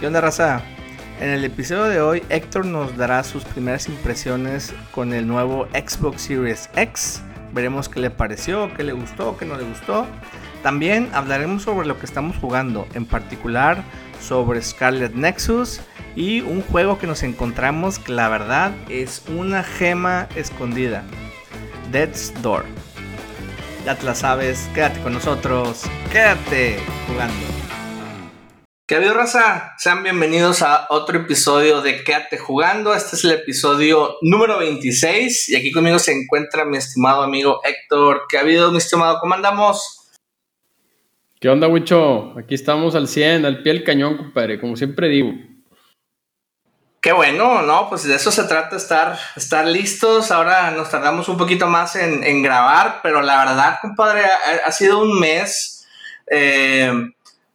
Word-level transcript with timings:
¿Qué 0.00 0.06
onda, 0.06 0.20
raza? 0.20 0.62
En 1.20 1.28
el 1.30 1.44
episodio 1.44 1.86
de 1.86 2.00
hoy, 2.00 2.22
Héctor 2.28 2.64
nos 2.64 2.96
dará 2.96 3.24
sus 3.24 3.44
primeras 3.44 3.88
impresiones 3.88 4.72
con 4.92 5.12
el 5.12 5.26
nuevo 5.26 5.66
Xbox 5.72 6.22
Series 6.22 6.70
X. 6.76 7.20
Veremos 7.52 7.88
qué 7.88 7.98
le 7.98 8.10
pareció, 8.10 8.72
qué 8.76 8.84
le 8.84 8.92
gustó, 8.92 9.36
qué 9.36 9.44
no 9.44 9.56
le 9.56 9.64
gustó. 9.64 10.06
También 10.62 11.08
hablaremos 11.12 11.64
sobre 11.64 11.88
lo 11.88 11.98
que 11.98 12.06
estamos 12.06 12.36
jugando, 12.36 12.86
en 12.94 13.06
particular 13.06 13.82
sobre 14.20 14.62
Scarlet 14.62 15.14
Nexus 15.14 15.80
y 16.14 16.42
un 16.42 16.62
juego 16.62 17.00
que 17.00 17.08
nos 17.08 17.24
encontramos 17.24 17.98
que 17.98 18.12
la 18.12 18.28
verdad 18.28 18.70
es 18.88 19.24
una 19.36 19.64
gema 19.64 20.28
escondida. 20.36 21.02
Dead's 21.90 22.32
Door. 22.40 22.66
Ya 23.84 23.96
te 23.96 24.06
la 24.06 24.14
sabes, 24.14 24.70
quédate 24.74 25.00
con 25.00 25.14
nosotros, 25.14 25.82
quédate 26.12 26.78
jugando. 27.08 27.67
¿Qué 28.88 28.94
ha 28.94 28.98
habido, 28.98 29.12
raza? 29.12 29.74
Sean 29.76 30.02
bienvenidos 30.02 30.62
a 30.62 30.86
otro 30.88 31.18
episodio 31.18 31.82
de 31.82 32.02
Quédate 32.04 32.38
Jugando. 32.38 32.94
Este 32.94 33.16
es 33.16 33.24
el 33.24 33.32
episodio 33.32 34.16
número 34.22 34.58
26 34.58 35.50
y 35.50 35.56
aquí 35.56 35.72
conmigo 35.72 35.98
se 35.98 36.12
encuentra 36.12 36.64
mi 36.64 36.78
estimado 36.78 37.22
amigo 37.22 37.60
Héctor. 37.64 38.22
¿Qué 38.30 38.38
ha 38.38 38.40
habido, 38.40 38.72
mi 38.72 38.78
estimado? 38.78 39.18
¿Cómo 39.20 39.34
andamos? 39.34 40.08
¿Qué 41.38 41.50
onda, 41.50 41.68
Wicho? 41.68 42.32
Aquí 42.38 42.54
estamos 42.54 42.94
al 42.94 43.08
100, 43.08 43.44
al 43.44 43.62
pie 43.62 43.74
del 43.74 43.84
cañón, 43.84 44.16
compadre, 44.16 44.58
como 44.58 44.74
siempre 44.74 45.10
digo. 45.10 45.34
Qué 47.02 47.12
bueno, 47.12 47.60
¿no? 47.60 47.90
Pues 47.90 48.04
de 48.04 48.14
eso 48.14 48.32
se 48.32 48.44
trata, 48.44 48.76
estar, 48.76 49.18
estar 49.36 49.66
listos. 49.66 50.30
Ahora 50.30 50.70
nos 50.70 50.90
tardamos 50.90 51.28
un 51.28 51.36
poquito 51.36 51.66
más 51.66 51.94
en, 51.94 52.42
grabar, 52.42 53.00
pero 53.02 53.20
la 53.20 53.44
verdad, 53.44 53.80
compadre, 53.82 54.22
ha, 54.64 54.72
sido 54.72 55.02
un 55.02 55.20
mes... 55.20 55.74
Eh, 56.30 56.90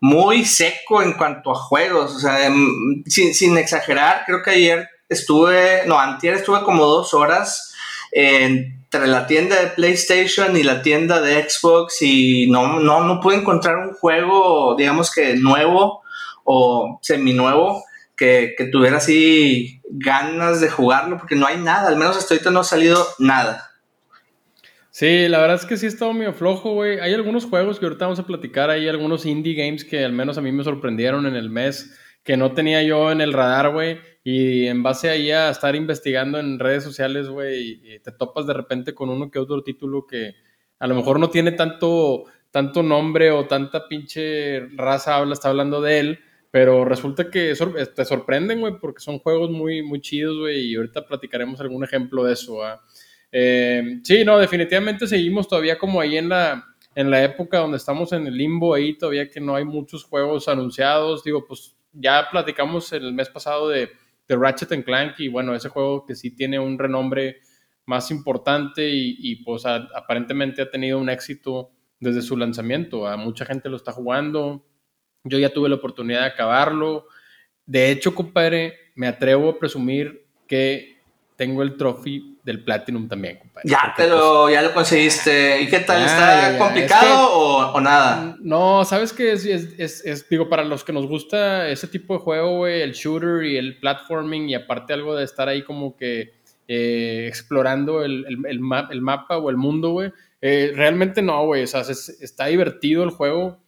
muy 0.04 0.44
seco 0.44 1.02
en 1.02 1.14
cuanto 1.14 1.52
a 1.52 1.56
juegos. 1.56 2.14
O 2.14 2.20
sea, 2.20 2.46
em, 2.46 3.04
sin, 3.08 3.58
exagerar, 3.58 4.24
creo 4.26 4.44
que 4.44 4.52
ayer 4.52 4.90
estuve, 5.08 5.84
no, 5.86 5.98
antier 5.98 6.34
estuve 6.34 6.62
como 6.64 6.86
dos 6.86 7.14
horas 7.14 7.74
entre 8.12 9.08
la 9.08 9.26
tienda 9.28 9.56
de 9.62 9.68
PlayStation 9.68 10.58
y 10.58 10.64
la 10.64 10.82
tienda 10.82 11.22
de 11.22 11.50
Xbox 11.50 12.02
y 12.02 12.52
no, 12.52 12.82
no, 12.82 13.06
no 13.06 13.22
pude 13.22 13.38
encontrar 13.38 13.78
un 13.78 13.94
juego, 13.94 14.76
digamos 14.78 15.10
que 15.10 15.36
nuevo 15.36 16.02
o 16.44 17.00
seminuevo 17.02 17.86
que, 18.18 18.56
que 18.58 18.66
tuviera 18.66 18.98
así 18.98 19.80
ganas 19.90 20.60
de 20.60 20.70
jugarlo 20.70 21.18
porque 21.18 21.38
no 21.38 21.48
hay 21.48 21.58
nada, 21.58 21.88
al 21.88 21.96
menos 21.96 22.18
hasta 22.18 22.34
ahorita 22.34 22.52
no 22.52 22.60
ha 22.60 22.66
salido 22.66 23.08
nada. 23.20 23.73
Sí, 24.96 25.28
la 25.28 25.40
verdad 25.40 25.56
es 25.56 25.66
que 25.66 25.76
sí 25.76 25.88
ha 25.88 25.90
estado 25.90 26.14
medio 26.14 26.34
flojo, 26.34 26.74
güey. 26.74 27.00
Hay 27.00 27.16
algunos 27.16 27.46
juegos 27.46 27.80
que 27.80 27.86
ahorita 27.88 28.06
vamos 28.06 28.20
a 28.20 28.28
platicar, 28.28 28.70
hay 28.70 28.88
algunos 28.88 29.26
indie 29.26 29.56
games 29.56 29.84
que 29.84 30.06
al 30.06 30.14
menos 30.14 30.38
a 30.38 30.42
mí 30.42 30.52
me 30.52 30.64
sorprendieron 30.64 31.26
en 31.26 31.36
el 31.36 31.50
mes, 31.50 31.98
que 32.24 32.38
no 32.38 32.54
tenía 32.54 32.84
yo 32.84 33.12
en 33.12 33.20
el 33.20 33.34
radar, 33.34 33.72
güey. 33.72 33.98
Y 34.24 34.68
en 34.68 34.84
base 34.84 35.10
ahí 35.10 35.32
a 35.32 35.50
estar 35.50 35.76
investigando 35.76 36.40
en 36.40 36.60
redes 36.60 36.84
sociales, 36.84 37.28
güey, 37.28 38.00
te 38.04 38.12
topas 38.12 38.46
de 38.46 38.54
repente 38.54 38.94
con 38.94 39.10
uno 39.10 39.32
que 39.32 39.40
otro 39.40 39.64
título 39.64 40.06
que 40.06 40.36
a 40.78 40.86
lo 40.86 40.94
mejor 40.94 41.20
no 41.20 41.32
tiene 41.32 41.54
tanto, 41.54 42.26
tanto 42.52 42.84
nombre 42.84 43.32
o 43.32 43.48
tanta 43.48 43.88
pinche 43.88 44.60
raza 44.76 45.16
habla, 45.16 45.34
está 45.34 45.50
hablando 45.50 45.82
de 45.82 46.00
él, 46.02 46.20
pero 46.52 46.86
resulta 46.86 47.32
que 47.32 47.56
te 47.96 48.06
sorprenden, 48.06 48.60
güey, 48.60 48.78
porque 48.80 49.00
son 49.02 49.18
juegos 49.18 49.50
muy, 49.50 49.82
muy 49.82 50.02
chidos, 50.02 50.38
güey, 50.38 50.68
y 50.68 50.76
ahorita 50.76 51.08
platicaremos 51.08 51.60
algún 51.62 51.84
ejemplo 51.84 52.24
de 52.26 52.34
eso, 52.34 52.64
¿ah? 52.64 52.80
Eh, 52.80 53.03
sí, 54.04 54.24
no, 54.24 54.38
definitivamente 54.38 55.08
seguimos 55.08 55.48
todavía 55.48 55.78
como 55.78 56.00
ahí 56.00 56.18
en 56.18 56.30
la, 56.30 56.64
en 56.96 57.10
la 57.10 57.24
época 57.24 57.58
donde 57.58 57.78
estamos 57.78 58.14
en 58.14 58.28
el 58.28 58.38
limbo 58.38 58.74
ahí, 58.74 58.98
todavía 58.98 59.30
que 59.30 59.42
no 59.42 59.56
hay 59.56 59.66
muchos 59.66 60.04
juegos 60.04 60.48
anunciados. 60.48 61.24
Digo, 61.24 61.46
pues 61.48 61.76
ya 61.94 62.28
platicamos 62.30 62.92
el 62.94 63.14
mes 63.14 63.30
pasado 63.30 63.70
de, 63.70 63.90
de 64.28 64.36
Ratchet 64.36 64.84
Clank 64.86 65.20
y 65.20 65.28
bueno, 65.28 65.56
ese 65.56 65.70
juego 65.70 66.06
que 66.06 66.16
sí 66.16 66.36
tiene 66.36 66.60
un 66.60 66.78
renombre 66.78 67.42
más 67.86 68.12
importante 68.12 68.90
y, 68.90 69.36
pues 69.44 69.66
aparentemente 69.66 70.62
ha 70.62 70.70
tenido 70.70 71.00
un 71.00 71.10
éxito 71.10 71.72
desde 72.00 72.22
su 72.22 72.38
lanzamiento. 72.38 73.08
A 73.08 73.18
mucha 73.18 73.46
gente 73.46 73.70
lo 73.70 73.76
está 73.76 73.92
jugando. 73.92 74.66
Yo 75.26 75.38
ya 75.38 75.52
tuve 75.52 75.70
la 75.70 75.76
oportunidad 75.76 76.22
de 76.22 76.28
acabarlo. 76.28 77.08
De 77.66 77.92
hecho, 77.92 78.16
compadre, 78.16 78.76
me 78.96 79.08
atrevo 79.08 79.50
a 79.50 79.60
presumir 79.60 80.28
que 80.48 80.98
tengo 81.36 81.62
el 81.62 81.76
trophy 81.76 82.33
del 82.44 82.64
Platinum 82.64 83.08
también, 83.08 83.38
compadre. 83.38 83.70
Ya, 83.70 83.94
pero 83.96 84.44
pues, 84.44 84.54
ya 84.54 84.62
lo 84.62 84.74
conseguiste. 84.74 85.62
¿Y 85.62 85.68
qué 85.70 85.80
tal? 85.80 86.04
¿Está 86.04 86.58
complicado 86.58 87.32
o, 87.74 87.82
nada? 87.82 88.36
No, 88.40 88.84
sabes 88.86 89.14
que 89.14 89.32
es, 89.32 89.46
es, 89.46 90.06
es, 90.06 90.30
digo, 90.30 90.50
para 90.50 90.64
los 90.64 90.84
que 90.84 90.94
nos 90.94 91.08
gusta 91.08 91.70
ese 91.70 91.88
tipo 91.88 92.14
de 92.14 92.20
juego, 92.20 92.58
güey, 92.58 92.82
el 92.82 92.94
shooter 92.94 93.46
y 93.46 93.58
el 93.58 93.80
platforming 93.80 94.50
y 94.50 94.56
aparte 94.56 94.94
algo 94.94 95.16
de 95.16 95.24
estar 95.24 95.48
ahí 95.48 95.64
como 95.64 95.96
que 95.96 96.34
eh, 96.68 97.26
explorando 97.28 98.04
el, 98.04 98.26
el, 98.28 98.60
el, 98.90 99.02
mapa 99.02 99.38
o 99.38 99.50
el 99.50 99.58
mundo, 99.58 99.92
güey. 99.92 100.12
Eh, 100.42 100.74
realmente 100.76 101.22
no, 101.22 101.46
güey, 101.46 101.64
o 101.64 101.68
sea, 101.68 101.82
está 101.82 102.48
divertido 102.48 103.04
el 103.04 103.12
juego 103.12 103.64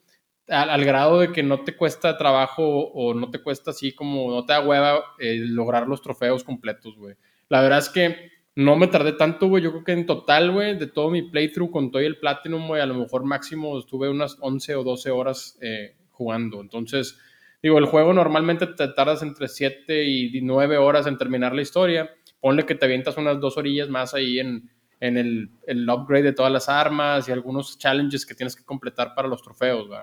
al, 0.48 0.86
grado 0.86 1.20
de 1.20 1.32
que 1.32 1.44
no 1.44 1.64
te 1.64 1.76
cuesta 1.76 2.18
trabajo 2.18 2.88
o 2.90 3.14
no 3.14 3.32
te 3.32 3.42
cuesta 3.42 3.72
así 3.72 3.94
como, 3.94 4.30
no 4.32 4.46
te 4.46 4.54
da 4.54 4.62
hueva 4.62 5.04
eh, 5.20 5.38
lograr 5.40 5.88
los 5.88 6.02
trofeos 6.02 6.44
completos, 6.44 6.96
güey. 6.98 7.16
La 7.50 7.62
verdad 7.62 7.80
es 7.80 7.90
que 7.90 8.32
no 8.56 8.76
me 8.78 8.88
tardé 8.88 9.14
tanto, 9.14 9.48
güey. 9.48 9.64
Yo 9.64 9.72
creo 9.72 9.84
que 9.84 9.92
en 9.92 10.06
total, 10.06 10.52
güey, 10.52 10.78
de 10.78 10.88
todo 10.88 11.10
mi 11.10 11.24
playthrough 11.24 11.72
con 11.72 11.92
todo 11.92 12.02
el 12.02 12.18
Platinum, 12.18 12.68
güey, 12.68 12.82
a 12.82 12.86
lo 12.86 12.96
mejor 12.96 13.24
máximo 13.24 13.78
estuve 13.78 14.10
unas 14.10 14.38
11 14.40 14.76
o 14.76 14.84
12 14.84 15.12
horas 15.12 15.58
eh, 15.62 15.96
jugando. 16.12 16.62
Entonces, 16.62 17.20
digo, 17.62 17.78
el 17.78 17.86
juego 17.86 18.14
normalmente 18.14 18.68
te 18.68 18.88
tardas 18.90 19.22
entre 19.24 19.48
7 19.48 20.06
y 20.06 20.42
9 20.42 20.78
horas 20.78 21.06
en 21.08 21.18
terminar 21.18 21.54
la 21.54 21.62
historia. 21.62 22.10
Ponle 22.40 22.66
que 22.66 22.76
te 22.76 22.86
avientas 22.86 23.18
unas 23.18 23.40
dos 23.40 23.58
orillas 23.58 23.90
más 23.90 24.14
ahí 24.14 24.40
en, 24.40 24.70
en 25.00 25.18
el, 25.18 25.50
el 25.68 25.90
upgrade 25.90 26.24
de 26.24 26.34
todas 26.34 26.52
las 26.52 26.70
armas 26.70 27.28
y 27.28 27.32
algunos 27.32 27.78
challenges 27.78 28.26
que 28.26 28.36
tienes 28.36 28.56
que 28.56 28.64
completar 28.64 29.14
para 29.16 29.28
los 29.28 29.42
trofeos, 29.42 29.88
güey. 29.88 30.00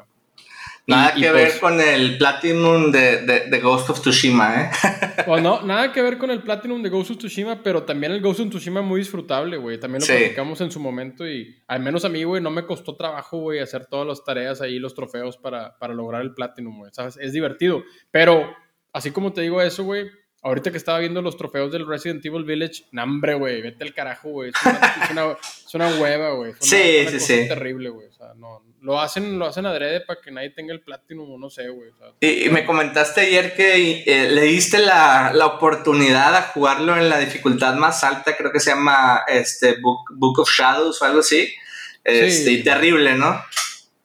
Nada 0.86 1.14
que 1.14 1.30
ver 1.30 1.48
pues 1.48 1.60
con 1.60 1.80
el 1.80 2.18
Platinum 2.18 2.90
de, 2.90 3.60
Ghost 3.62 3.90
of 3.90 4.00
Tsushima, 4.00 4.62
¿eh? 4.62 4.70
O 5.28 5.38
no, 5.38 5.62
nada 5.62 5.92
que 5.92 6.02
ver 6.02 6.18
con 6.18 6.30
el 6.30 6.42
Platinum 6.42 6.82
de 6.82 6.88
Ghost 6.88 7.12
of 7.12 7.18
Tsushima, 7.18 7.62
pero 7.62 7.84
también 7.84 8.12
el 8.12 8.20
Ghost 8.20 8.40
of 8.40 8.48
Tsushima 8.48 8.82
muy 8.82 9.00
disfrutable, 9.00 9.56
güey. 9.56 9.78
También 9.78 10.00
lo 10.00 10.06
platicamos 10.06 10.60
en 10.60 10.72
su 10.72 10.80
momento 10.80 11.28
y 11.28 11.62
al 11.68 11.80
menos 11.80 12.04
a 12.04 12.08
mí, 12.08 12.24
güey, 12.24 12.42
no 12.42 12.50
me 12.50 12.66
costó 12.66 12.96
trabajo, 12.96 13.38
güey, 13.38 13.60
hacer 13.60 13.86
todas 13.86 14.06
las 14.06 14.24
tareas 14.24 14.60
ahí, 14.60 14.78
los 14.80 14.94
trofeos 14.94 15.36
para, 15.36 15.78
para 15.78 15.94
lograr 15.94 16.22
el 16.22 16.34
Platinum, 16.34 16.78
güey. 16.78 16.90
¿Sabes? 16.92 17.16
Es 17.20 17.32
divertido. 17.32 17.84
Pero, 18.10 18.52
así 18.92 19.12
como 19.12 19.32
te 19.32 19.42
digo 19.42 19.62
eso, 19.62 19.84
güey, 19.84 20.10
Ahorita 20.44 20.72
que 20.72 20.76
estaba 20.76 20.98
viendo 20.98 21.22
los 21.22 21.36
trofeos 21.36 21.70
del 21.70 21.86
Resident 21.86 22.24
Evil 22.26 22.44
Village, 22.44 22.86
nambre, 22.90 23.34
güey, 23.34 23.62
vete 23.62 23.84
al 23.84 23.94
carajo, 23.94 24.30
güey. 24.30 24.50
Es 24.50 25.10
una, 25.10 25.36
es 25.66 25.74
una, 25.74 25.88
hueva, 26.00 26.32
güey. 26.34 26.52
Sí, 26.58 27.06
sí, 27.08 27.20
sí. 27.20 27.48
terrible, 27.48 27.90
güey. 27.90 28.08
O 28.08 28.12
sea, 28.12 28.34
no, 28.34 28.60
lo 28.80 29.00
hacen, 29.00 29.38
lo 29.38 29.46
hacen 29.46 29.66
adrede 29.66 30.00
para 30.00 30.20
que 30.20 30.32
nadie 30.32 30.50
tenga 30.50 30.74
el 30.74 30.80
Platinum, 30.80 31.40
no 31.40 31.48
sé, 31.48 31.68
güey. 31.68 31.90
y, 32.20 32.48
me 32.50 32.66
comentaste 32.66 33.20
ayer 33.20 33.54
que 33.54 34.02
eh, 34.04 34.30
le 34.30 34.42
diste 34.42 34.78
la, 34.78 35.30
la, 35.32 35.46
oportunidad 35.46 36.34
a 36.34 36.42
jugarlo 36.42 36.96
en 36.96 37.08
la 37.08 37.20
dificultad 37.20 37.76
más 37.76 38.02
alta, 38.02 38.36
creo 38.36 38.50
que 38.50 38.58
se 38.58 38.70
llama 38.70 39.22
este 39.28 39.76
Book, 39.80 40.40
of 40.40 40.50
Shadows 40.50 41.00
o 41.00 41.04
algo 41.04 41.20
así. 41.20 41.54
Este, 42.02 42.50
y 42.50 42.62
terrible, 42.64 43.14
¿no? 43.14 43.40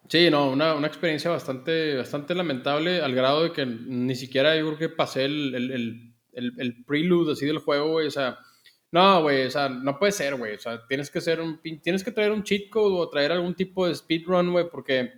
Sí, 0.08 0.30
no, 0.30 0.52
una, 0.52 0.76
una, 0.76 0.88
experiencia 0.88 1.32
bastante, 1.32 1.96
bastante 1.96 2.36
lamentable 2.36 3.02
al 3.02 3.16
grado 3.16 3.44
de 3.44 3.52
que 3.52 3.66
ni 3.66 4.16
siquiera 4.16 4.56
yo 4.56 4.68
creo 4.68 4.78
que 4.78 4.90
pasé 4.90 5.26
el, 5.26 5.56
el 5.56 5.72
el, 5.72 6.14
el 6.38 6.84
prelude 6.86 7.34
así 7.34 7.46
del 7.46 7.60
juego, 7.60 7.92
güey, 7.92 8.08
o 8.08 8.12
sea, 8.12 8.38
no, 8.92 9.22
güey, 9.22 9.46
o 9.46 9.52
sea, 9.52 9.68
no 9.68 10.00
puede 10.00 10.14
ser, 10.14 10.36
güey, 10.36 10.56
o 10.56 10.60
sea, 10.60 10.86
tienes 10.88 11.10
que 11.12 11.20
ser 11.20 11.42
un, 11.42 11.60
tienes 11.82 12.04
que 12.04 12.12
traer 12.12 12.32
un 12.32 12.44
cheat 12.44 12.70
code 12.70 12.96
o 12.98 13.10
traer 13.10 13.34
algún 13.34 13.54
tipo 13.54 13.86
de 13.88 13.94
speedrun, 13.94 14.52
güey, 14.52 14.70
porque 14.70 15.12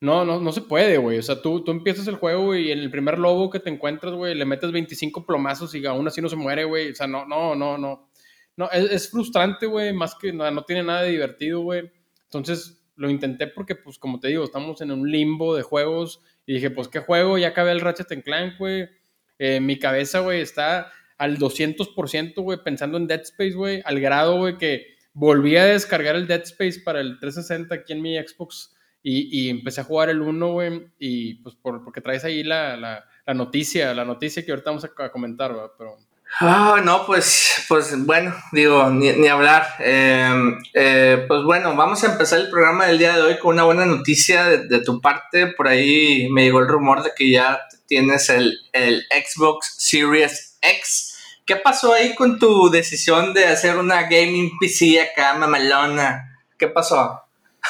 no, 0.00 0.24
no, 0.24 0.40
no 0.40 0.52
se 0.52 0.62
puede, 0.62 0.98
güey, 0.98 1.18
o 1.18 1.22
sea, 1.22 1.40
tú, 1.40 1.64
tú 1.64 1.70
empiezas 1.70 2.06
el 2.08 2.16
juego, 2.16 2.54
y 2.54 2.70
en 2.70 2.78
el 2.78 2.90
primer 2.90 3.18
lobo 3.18 3.48
que 3.48 3.60
te 3.60 3.70
encuentras, 3.70 4.12
güey, 4.14 4.34
le 4.34 4.44
metes 4.44 4.70
25 4.70 5.24
plomazos 5.24 5.74
y 5.74 5.84
aún 5.86 6.06
así 6.06 6.20
no 6.20 6.28
se 6.28 6.36
muere, 6.36 6.64
güey, 6.64 6.90
o 6.90 6.94
sea, 6.94 7.06
no, 7.06 7.24
no, 7.24 7.54
no, 7.54 7.78
no, 7.78 8.10
no, 8.56 8.70
es, 8.70 8.90
es 8.90 9.10
frustrante, 9.10 9.66
güey, 9.66 9.94
más 9.94 10.14
que 10.14 10.32
nada, 10.32 10.50
no 10.50 10.64
tiene 10.64 10.82
nada 10.82 11.02
de 11.02 11.10
divertido, 11.10 11.60
güey, 11.60 11.90
entonces 12.24 12.84
lo 12.96 13.08
intenté 13.08 13.46
porque, 13.46 13.76
pues, 13.76 13.98
como 13.98 14.20
te 14.20 14.28
digo, 14.28 14.44
estamos 14.44 14.82
en 14.82 14.90
un 14.90 15.10
limbo 15.10 15.56
de 15.56 15.62
juegos 15.62 16.20
y 16.44 16.54
dije, 16.54 16.70
pues, 16.70 16.88
¿qué 16.88 16.98
juego? 16.98 17.38
Ya 17.38 17.48
acabé 17.48 17.72
el 17.72 17.80
Ratchet 17.80 18.22
Clank, 18.22 18.58
güey 18.58 18.99
eh, 19.40 19.58
mi 19.58 19.78
cabeza, 19.78 20.20
güey, 20.20 20.42
está 20.42 20.92
al 21.16 21.38
200%, 21.38 22.34
güey, 22.42 22.58
pensando 22.62 22.98
en 22.98 23.06
Dead 23.06 23.22
Space, 23.22 23.52
güey, 23.54 23.80
al 23.86 23.98
grado, 23.98 24.36
güey, 24.36 24.58
que 24.58 24.98
volví 25.14 25.56
a 25.56 25.64
descargar 25.64 26.14
el 26.14 26.26
Dead 26.26 26.42
Space 26.42 26.80
para 26.84 27.00
el 27.00 27.18
360 27.18 27.74
aquí 27.74 27.94
en 27.94 28.02
mi 28.02 28.18
Xbox 28.18 28.76
y, 29.02 29.48
empecé 29.48 29.80
a 29.80 29.84
jugar 29.84 30.10
el 30.10 30.20
1, 30.20 30.52
güey, 30.52 30.88
y 30.98 31.36
pues 31.36 31.56
porque 31.62 32.02
traes 32.02 32.22
ahí 32.24 32.42
la, 32.44 32.76
la, 32.76 33.34
noticia, 33.34 33.94
la 33.94 34.04
noticia 34.04 34.44
que 34.44 34.50
ahorita 34.50 34.72
vamos 34.72 34.84
a, 34.84 35.10
comentar, 35.10 35.54
güey, 35.54 35.68
pero... 35.78 35.96
Ah, 36.38 36.82
no, 36.84 37.06
pues, 37.06 37.64
pues 37.66 38.04
bueno, 38.04 38.34
digo, 38.52 38.90
ni, 38.90 39.26
hablar. 39.26 39.66
Em, 39.78 40.58
eh, 40.74 41.24
pues 41.26 41.42
bueno, 41.44 41.74
vamos 41.74 42.04
a 42.04 42.12
empezar 42.12 42.40
el 42.40 42.50
programa 42.50 42.86
del 42.86 42.98
día 42.98 43.16
de 43.16 43.22
hoy 43.22 43.38
con 43.38 43.54
una 43.54 43.64
buena 43.64 43.84
noticia 43.86 44.44
de, 44.44 44.80
tu 44.82 45.00
parte. 45.00 45.48
Por 45.48 45.66
ahí 45.66 46.28
me 46.30 46.44
llegó 46.44 46.60
el 46.60 46.68
rumor 46.68 47.02
de 47.02 47.10
que 47.16 47.32
ya 47.32 47.58
tienes 47.90 48.30
el, 48.30 48.56
el 48.72 49.04
Xbox 49.10 49.74
Series 49.78 50.56
X. 50.62 51.18
¿Qué 51.44 51.56
pasó 51.56 51.92
ahí 51.92 52.14
con 52.14 52.38
tu 52.38 52.70
decisión 52.70 53.34
de 53.34 53.46
hacer 53.46 53.76
una 53.76 54.02
gaming 54.02 54.52
PC 54.60 55.00
acá, 55.00 55.34
mamalona? 55.34 56.38
¿Qué 56.56 56.68
pasó? 56.68 57.20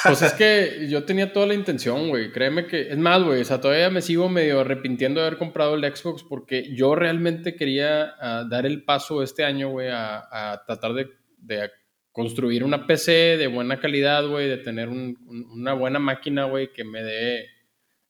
Pues 0.04 0.20
es 0.20 0.34
que 0.34 0.86
yo 0.88 1.04
tenía 1.04 1.32
toda 1.32 1.46
la 1.46 1.54
intención, 1.54 2.10
güey. 2.10 2.30
Créeme 2.30 2.66
que. 2.66 2.90
Es 2.90 2.98
más, 2.98 3.22
güey. 3.22 3.40
O 3.40 3.44
sea, 3.44 3.62
todavía 3.62 3.88
me 3.88 4.02
sigo 4.02 4.28
medio 4.28 4.60
arrepintiendo 4.60 5.20
de 5.20 5.26
haber 5.26 5.38
comprado 5.38 5.74
el 5.74 5.96
Xbox 5.96 6.22
porque 6.22 6.74
yo 6.74 6.94
realmente 6.94 7.56
quería 7.56 8.14
ah, 8.20 8.44
dar 8.48 8.66
el 8.66 8.84
paso 8.84 9.22
este 9.22 9.42
año, 9.42 9.70
güey, 9.70 9.88
a, 9.90 10.62
tratar 10.66 10.92
de, 10.92 11.08
construir 12.12 12.62
una 12.62 12.86
PC 12.86 13.38
de 13.38 13.46
buena 13.46 13.80
calidad, 13.80 14.26
güey, 14.28 14.46
de 14.46 14.58
tener 14.58 14.90
una 14.90 15.72
buena 15.72 15.98
máquina, 15.98 16.44
güey, 16.44 16.70
que 16.70 16.84
me 16.84 17.02
dé. 17.02 17.46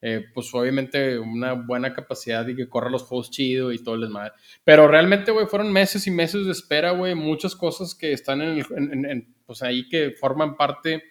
Eh, 0.03 0.25
pues 0.33 0.49
obviamente 0.55 1.19
una 1.19 1.53
buena 1.53 1.93
capacidad 1.93 2.49
y 2.49 2.57
que 2.57 2.71
corra 2.71 2.89
los 2.89 3.03
juegos 3.03 3.31
chido 3.31 3.71
y 3.71 3.83
todo 3.83 3.97
el 3.97 4.01
desmadre. 4.03 4.33
Pero 4.65 4.89
realmente, 4.89 5.31
güey, 5.31 5.47
fueron 5.47 5.71
meses 5.73 6.07
y 6.07 6.11
meses 6.11 6.47
de 6.47 6.53
espera, 6.53 6.93
güey, 6.93 7.15
muchas 7.15 7.55
cosas 7.55 7.95
que 7.95 8.13
están 8.13 8.41
en, 8.41 8.65
en, 9.05 9.35
pues 9.45 9.63
ahí 9.63 9.89
que 9.89 10.13
forman 10.13 10.57
parte 10.57 11.03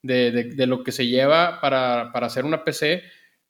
de, 0.00 0.66
lo 0.66 0.84
que 0.84 0.92
se 0.92 1.06
lleva 1.06 1.60
para, 1.60 2.10
hacer 2.12 2.44
una 2.44 2.64
PC. 2.64 3.02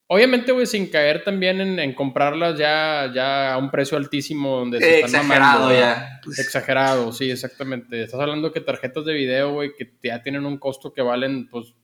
Obviamente, 0.09 0.53
güey, 0.53 0.67
sin 0.67 0.87
caer 0.87 1.25
también 1.25 1.61
en, 1.61 1.93
comprarlas 1.93 2.59
ya, 2.59 3.11
ya 3.15 3.53
a 3.53 3.59
un 3.59 3.71
precio 3.71 3.99
altísimo 3.99 4.61
donde 4.61 4.81
se 4.81 5.01
están 5.01 5.23
Exagerado 5.23 5.73
ya. 5.73 6.21
Exagerado, 6.39 7.13
sí, 7.13 7.31
exactamente. 7.31 8.03
Estás 8.03 8.21
hablando 8.21 8.53
que 8.53 8.61
tarjetas 8.61 9.05
de 9.05 9.13
video, 9.13 9.53
güey, 9.53 9.75
que 9.77 9.93
ya 10.03 10.23
tienen 10.23 10.47
un 10.47 10.59
costo 10.59 10.93
que 10.93 11.03
valen, 11.03 11.49
pues, 11.49 11.75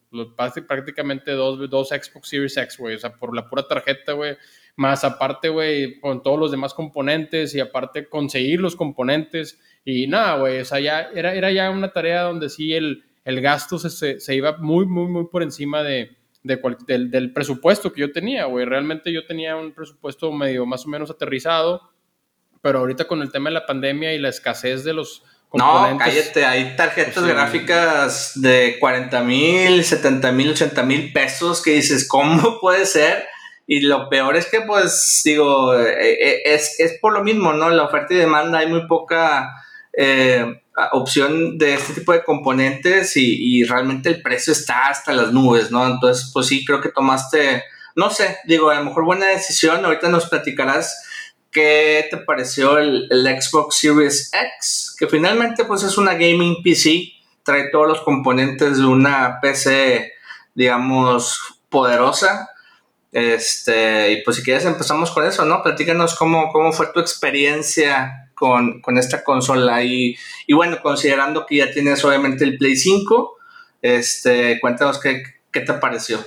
prácticamente 0.66 1.32
dos, 1.32 1.68
dos 1.70 1.88
Xbox 1.88 2.28
Series 2.28 2.56
X, 2.56 2.78
güey. 2.78 2.96
O 2.96 2.98
sea, 2.98 3.14
por 3.14 3.34
la 3.34 3.48
pura 3.48 3.66
tarjeta, 3.66 4.12
güey. 4.12 4.36
Más 4.76 5.04
aparte, 5.04 5.48
güey, 5.48 6.00
con 6.00 6.22
todos 6.22 6.38
los 6.38 6.50
demás 6.50 6.74
componentes 6.74 7.54
y 7.54 7.60
aparte 7.60 8.08
conseguir 8.08 8.60
los 8.60 8.76
componentes. 8.76 9.60
Y 9.84 10.06
nada, 10.06 10.38
güey, 10.38 10.60
o 10.60 10.64
sea, 10.64 10.80
ya 10.80 11.10
era, 11.14 11.34
era 11.34 11.50
ya 11.50 11.70
una 11.70 11.92
tarea 11.92 12.22
donde 12.22 12.48
sí 12.48 12.74
el 12.74 13.04
el 13.24 13.40
gasto 13.40 13.78
se, 13.78 14.20
se, 14.20 14.34
iba 14.34 14.56
muy, 14.58 14.86
muy, 14.86 15.06
muy 15.06 15.26
por 15.26 15.42
encima 15.42 15.82
de, 15.82 16.16
del, 16.42 17.32
presupuesto 17.32 17.92
que 17.92 18.00
yo 18.00 18.12
tenía, 18.12 18.46
güey. 18.46 18.64
Realmente 18.64 19.12
yo 19.12 19.24
tenía 19.26 19.56
un 19.56 19.72
presupuesto 19.72 20.32
medio 20.32 20.66
más 20.66 20.84
o 20.86 20.88
menos 20.88 21.10
aterrizado, 21.10 21.92
pero 22.60 22.80
ahorita 22.80 23.06
con 23.06 23.22
el 23.22 23.30
tema 23.30 23.50
de 23.50 23.54
la 23.54 23.66
pandemia 23.66 24.12
y 24.14 24.18
la 24.18 24.28
escasez 24.28 24.84
de 24.84 24.92
los. 24.92 25.22
No, 25.54 25.96
cállate, 25.98 26.44
hay 26.46 26.76
tarjetas 26.76 27.14
pues 27.14 27.26
gráficas 27.26 28.32
de 28.36 28.76
40 28.80 29.22
mil, 29.22 29.84
70 29.84 30.32
mil, 30.32 30.50
80 30.50 30.82
mil 30.84 31.12
pesos 31.12 31.62
que 31.62 31.72
dices, 31.72 32.08
¿cómo 32.08 32.58
puede 32.60 32.86
ser? 32.86 33.26
Y 33.66 33.80
lo 33.80 34.08
peor 34.08 34.36
es 34.36 34.46
que, 34.46 34.62
pues, 34.62 35.20
digo, 35.24 35.78
eh, 35.78 36.12
eh, 36.12 36.42
es, 36.46 36.80
es 36.80 36.98
por 37.00 37.12
lo 37.12 37.22
mismo, 37.22 37.52
¿no? 37.52 37.70
La 37.70 37.84
oferta 37.84 38.14
y 38.14 38.16
demanda, 38.16 38.58
hay 38.58 38.66
muy 38.66 38.86
poca 38.86 39.50
eh, 39.96 40.62
opción 40.92 41.58
de 41.58 41.74
este 41.74 41.92
tipo 41.94 42.12
de 42.12 42.24
componentes 42.24 43.16
y, 43.16 43.62
realmente 43.64 44.08
el 44.08 44.22
precio 44.22 44.52
está 44.52 44.88
hasta 44.88 45.12
las 45.12 45.32
nubes, 45.32 45.70
¿no? 45.70 45.86
Entonces, 45.86 46.30
pues 46.32 46.46
sí, 46.46 46.64
creo 46.64 46.80
que 46.80 46.88
tomaste, 46.88 47.62
no 47.94 48.10
sé, 48.10 48.38
digo, 48.46 48.70
a 48.70 48.76
lo 48.76 48.84
mejor 48.84 49.04
buena 49.04 49.26
decisión, 49.26 49.84
ahorita 49.84 50.08
nos 50.08 50.28
platicarás 50.28 51.04
qué 51.50 52.08
te 52.10 52.16
pareció 52.16 52.78
el, 52.78 53.08
Xbox 53.10 53.76
Series 53.78 54.30
X, 54.32 54.81
que 55.02 55.08
finalmente 55.08 55.64
pues 55.64 55.82
es 55.82 55.98
una 55.98 56.12
gaming 56.14 56.62
PC, 56.62 57.12
trae 57.42 57.70
todos 57.72 57.88
los 57.88 58.02
componentes 58.02 58.78
de 58.78 58.84
una 58.84 59.40
PC, 59.42 60.12
digamos, 60.54 61.40
poderosa. 61.68 62.48
Este, 63.10 64.12
y 64.12 64.22
pues 64.22 64.36
si 64.36 64.44
quieres 64.44 64.64
empezamos 64.64 65.10
con 65.10 65.26
eso, 65.26 65.44
¿no? 65.44 65.60
Platícanos 65.60 66.14
cómo, 66.14 66.52
cómo 66.52 66.72
fue 66.72 66.92
tu 66.94 67.00
experiencia 67.00 68.30
con, 68.36 68.80
esta 68.96 69.24
consola. 69.24 69.82
Y, 69.82 70.16
y, 70.46 70.52
bueno, 70.52 70.78
considerando 70.80 71.46
que 71.46 71.56
ya 71.56 71.72
tienes 71.72 72.04
obviamente 72.04 72.44
el 72.44 72.56
Play 72.56 72.76
5, 72.76 73.38
este, 73.82 74.60
cuéntanos 74.60 75.00
qué, 75.00 75.24
qué 75.50 75.62
te 75.62 75.72
pareció. 75.72 76.24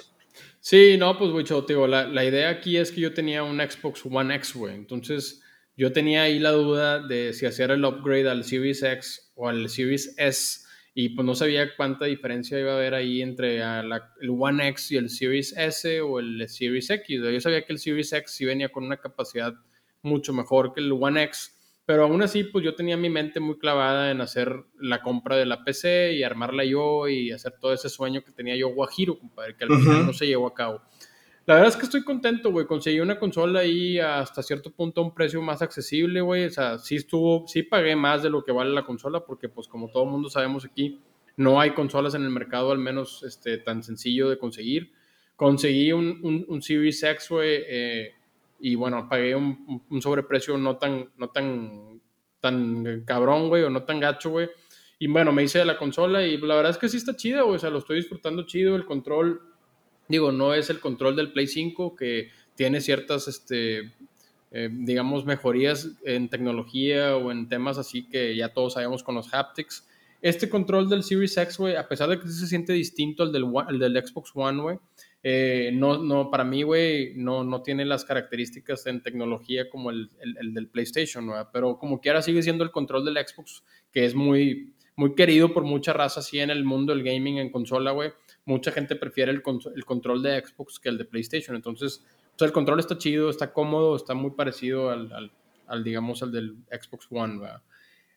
Sí, 0.59 0.97
no, 0.97 1.17
pues, 1.17 1.31
güey, 1.31 1.45
la, 1.87 2.07
la, 2.07 2.25
idea 2.25 2.49
aquí 2.49 2.75
es 2.75 2.91
que 2.91 2.99
yo 2.99 3.13
tenía 3.13 3.41
un 3.41 3.57
Xbox 3.57 4.01
One 4.03 4.35
X. 4.35 4.53
Entonces, 4.67 5.44
yo 5.77 5.91
tenía 5.91 6.23
ahí 6.23 6.39
la 6.39 6.51
duda 6.51 6.99
de 6.99 7.33
si 7.33 7.45
hacer 7.45 7.71
el 7.71 7.83
upgrade 7.83 8.29
al 8.29 8.43
Series 8.43 8.83
X 8.83 9.31
o 9.35 9.49
al 9.49 9.69
Series 9.69 10.15
S. 10.17 10.65
Y 10.97 11.09
pues 11.09 11.25
no 11.25 11.35
sabía 11.35 11.75
cuánta 11.75 12.05
diferencia 12.05 12.57
iba 12.57 12.71
a 12.71 12.75
haber 12.77 12.93
ahí 12.93 13.21
entre 13.21 13.57
el 13.57 14.29
One 14.29 14.65
X 14.69 14.93
y 14.93 14.97
el 14.97 15.09
Series 15.09 15.53
S 15.57 15.99
o 15.99 16.19
el 16.19 16.47
Series 16.47 16.89
X. 16.89 17.21
Yo 17.21 17.41
sabía 17.41 17.65
que 17.65 17.73
el 17.73 17.79
Series 17.79 18.13
X 18.13 18.31
sí 18.31 18.45
venía 18.45 18.69
con 18.69 18.85
una 18.85 18.97
capacidad 18.97 19.53
mucho 20.01 20.31
mejor 20.31 20.73
que 20.73 20.79
el 20.79 20.93
One 20.93 21.23
X 21.23 21.55
pero 21.85 22.03
aún 22.03 22.23
así, 22.23 22.43
pues 22.43 22.65
yo 22.65 22.73
tenía 22.73 22.97
mi 22.97 23.09
mente 23.11 23.39
muy 23.39 23.59
clavada 23.59 24.09
en 24.09 24.19
hacer 24.19 24.65
la 24.79 25.03
compra 25.03 25.35
de 25.35 25.45
la 25.45 25.63
PC 25.63 26.13
y 26.13 26.23
armarla 26.23 26.65
yo 26.65 27.07
y 27.07 27.31
hacer 27.31 27.53
todo 27.59 27.73
ese 27.73 27.89
sueño 27.89 28.23
que 28.23 28.31
tenía 28.31 28.55
yo 28.55 28.69
guajiro, 28.69 29.19
compadre, 29.19 29.55
que 29.55 29.65
al 29.65 29.69
final 29.69 30.05
no 30.07 30.13
se 30.13 30.25
llevó 30.25 30.47
a 30.47 30.55
cabo. 30.55 30.81
La 31.45 31.55
verdad 31.55 31.69
es 31.69 31.77
que 31.77 31.83
estoy 31.83 32.03
contento, 32.03 32.51
güey. 32.51 32.65
Conseguí 32.65 32.99
una 32.99 33.19
consola 33.19 33.59
ahí 33.59 33.99
hasta 33.99 34.41
cierto 34.41 34.71
punto 34.71 35.01
a 35.01 35.03
un 35.03 35.13
precio 35.13 35.41
más 35.43 35.61
accesible, 35.61 36.19
güey. 36.21 36.45
O 36.45 36.49
sea, 36.49 36.79
sí 36.79 36.95
estuvo, 36.95 37.47
sí 37.47 37.61
pagué 37.61 37.95
más 37.95 38.23
de 38.23 38.31
lo 38.31 38.43
que 38.43 38.51
vale 38.51 38.71
la 38.71 38.83
consola, 38.83 39.23
porque 39.23 39.47
pues 39.47 39.67
como 39.67 39.89
todo 39.89 40.05
mundo 40.05 40.27
sabemos 40.27 40.65
aquí, 40.65 40.99
no 41.37 41.59
hay 41.59 41.71
consolas 41.71 42.15
en 42.15 42.23
el 42.23 42.31
mercado, 42.31 42.71
al 42.71 42.79
menos 42.79 43.21
este, 43.23 43.59
tan 43.59 43.83
sencillo 43.83 44.27
de 44.29 44.39
conseguir. 44.39 44.91
Conseguí 45.35 45.91
un, 45.91 46.19
un, 46.23 46.45
un 46.47 46.61
Series 46.63 47.03
X, 47.03 47.29
güey, 47.29 47.63
eh, 47.67 48.11
y 48.59 48.75
bueno, 48.75 49.07
pagué 49.07 49.35
un, 49.35 49.83
un, 49.89 50.01
sobreprecio 50.01 50.57
no 50.57 50.77
tan, 50.77 51.11
no 51.17 51.29
tan, 51.29 52.01
tan 52.39 53.03
cabrón, 53.05 53.49
güey, 53.49 53.63
o 53.63 53.69
no 53.69 53.83
tan 53.83 53.99
gacho, 53.99 54.31
güey. 54.31 54.49
Y 54.97 55.07
bueno, 55.07 55.33
me 55.33 55.43
hice 55.43 55.59
de 55.59 55.65
la 55.65 55.77
consola 55.77 56.25
y 56.25 56.37
la 56.37 56.55
verdad 56.55 56.71
es 56.71 56.77
que 56.77 56.87
sí 56.87 56.97
está 56.97 57.15
chida, 57.15 57.41
güey, 57.41 57.57
o 57.57 57.59
sea, 57.59 57.69
lo 57.69 57.79
estoy 57.79 57.97
disfrutando 57.97 58.45
chido, 58.45 58.77
el 58.77 58.85
control, 58.85 59.41
digo, 60.07 60.31
no 60.31 60.53
es 60.53 60.69
el 60.69 60.79
control 60.79 61.15
del 61.15 61.31
Play 61.31 61.47
5 61.47 61.95
que 61.95 62.29
tiene 62.55 62.81
ciertas, 62.81 63.27
este, 63.27 63.93
eh, 64.51 64.69
digamos, 64.71 65.25
mejorías 65.25 65.89
en 66.05 66.29
tecnología 66.29 67.17
o 67.17 67.31
en 67.31 67.49
temas 67.49 67.77
así 67.77 68.07
que 68.07 68.35
ya 68.35 68.49
todos 68.49 68.73
sabemos 68.73 69.03
con 69.03 69.15
los 69.15 69.33
haptics. 69.33 69.87
Este 70.21 70.49
control 70.49 70.89
del 70.89 71.03
Series 71.03 71.37
X, 71.37 71.57
güey, 71.57 71.75
a 71.75 71.87
pesar 71.87 72.09
de 72.09 72.19
que 72.19 72.27
se 72.27 72.47
siente 72.47 72.73
distinto 72.73 73.23
al 73.23 73.31
del, 73.31 73.45
del 73.79 74.07
Xbox 74.07 74.31
One, 74.33 74.61
güey, 74.61 74.79
eh, 75.27 75.71
no, 75.73 75.97
no, 75.97 76.29
para 76.29 76.43
mí, 76.43 76.63
no, 77.15 77.43
no 77.43 77.61
tiene 77.63 77.83
las 77.83 78.05
características 78.05 78.85
en 78.85 79.01
tecnología 79.01 79.69
como 79.71 79.89
el, 79.89 80.11
el, 80.19 80.53
del 80.53 80.67
PlayStation, 80.67 81.31
pero 81.51 81.79
como 81.79 81.99
quiera 81.99 82.21
sigue 82.21 82.43
siendo 82.43 82.63
el 82.63 82.69
control 82.69 83.05
del 83.05 83.17
Xbox, 83.17 83.63
que 83.91 84.05
es 84.05 84.13
muy, 84.13 84.75
muy 84.95 85.15
querido 85.15 85.51
por 85.51 85.63
mucha 85.63 85.93
raza 85.93 86.19
así 86.19 86.39
en 86.39 86.51
el 86.51 86.63
mundo 86.63 86.93
del 86.93 87.03
gaming 87.03 87.39
en 87.39 87.51
consola, 87.51 87.89
güey. 87.89 88.11
Mucha 88.45 88.71
gente 88.71 88.95
prefiere 88.95 89.31
el, 89.31 89.41
el, 89.75 89.85
control 89.85 90.21
de 90.21 90.39
Xbox 90.39 90.79
que 90.79 90.89
el 90.89 90.97
de 90.97 91.05
PlayStation, 91.05 91.55
entonces, 91.55 92.05
el 92.39 92.51
control 92.51 92.79
está 92.79 92.97
chido, 92.97 93.29
está 93.29 93.51
cómodo, 93.51 93.95
está 93.95 94.13
muy 94.13 94.31
parecido 94.31 94.91
al, 94.91 95.11
al, 95.11 95.31
al 95.67 95.83
digamos, 95.83 96.21
al 96.21 96.31
del 96.31 96.57
Xbox 96.71 97.07
One, 97.09 97.39
¿verdad? 97.39 97.61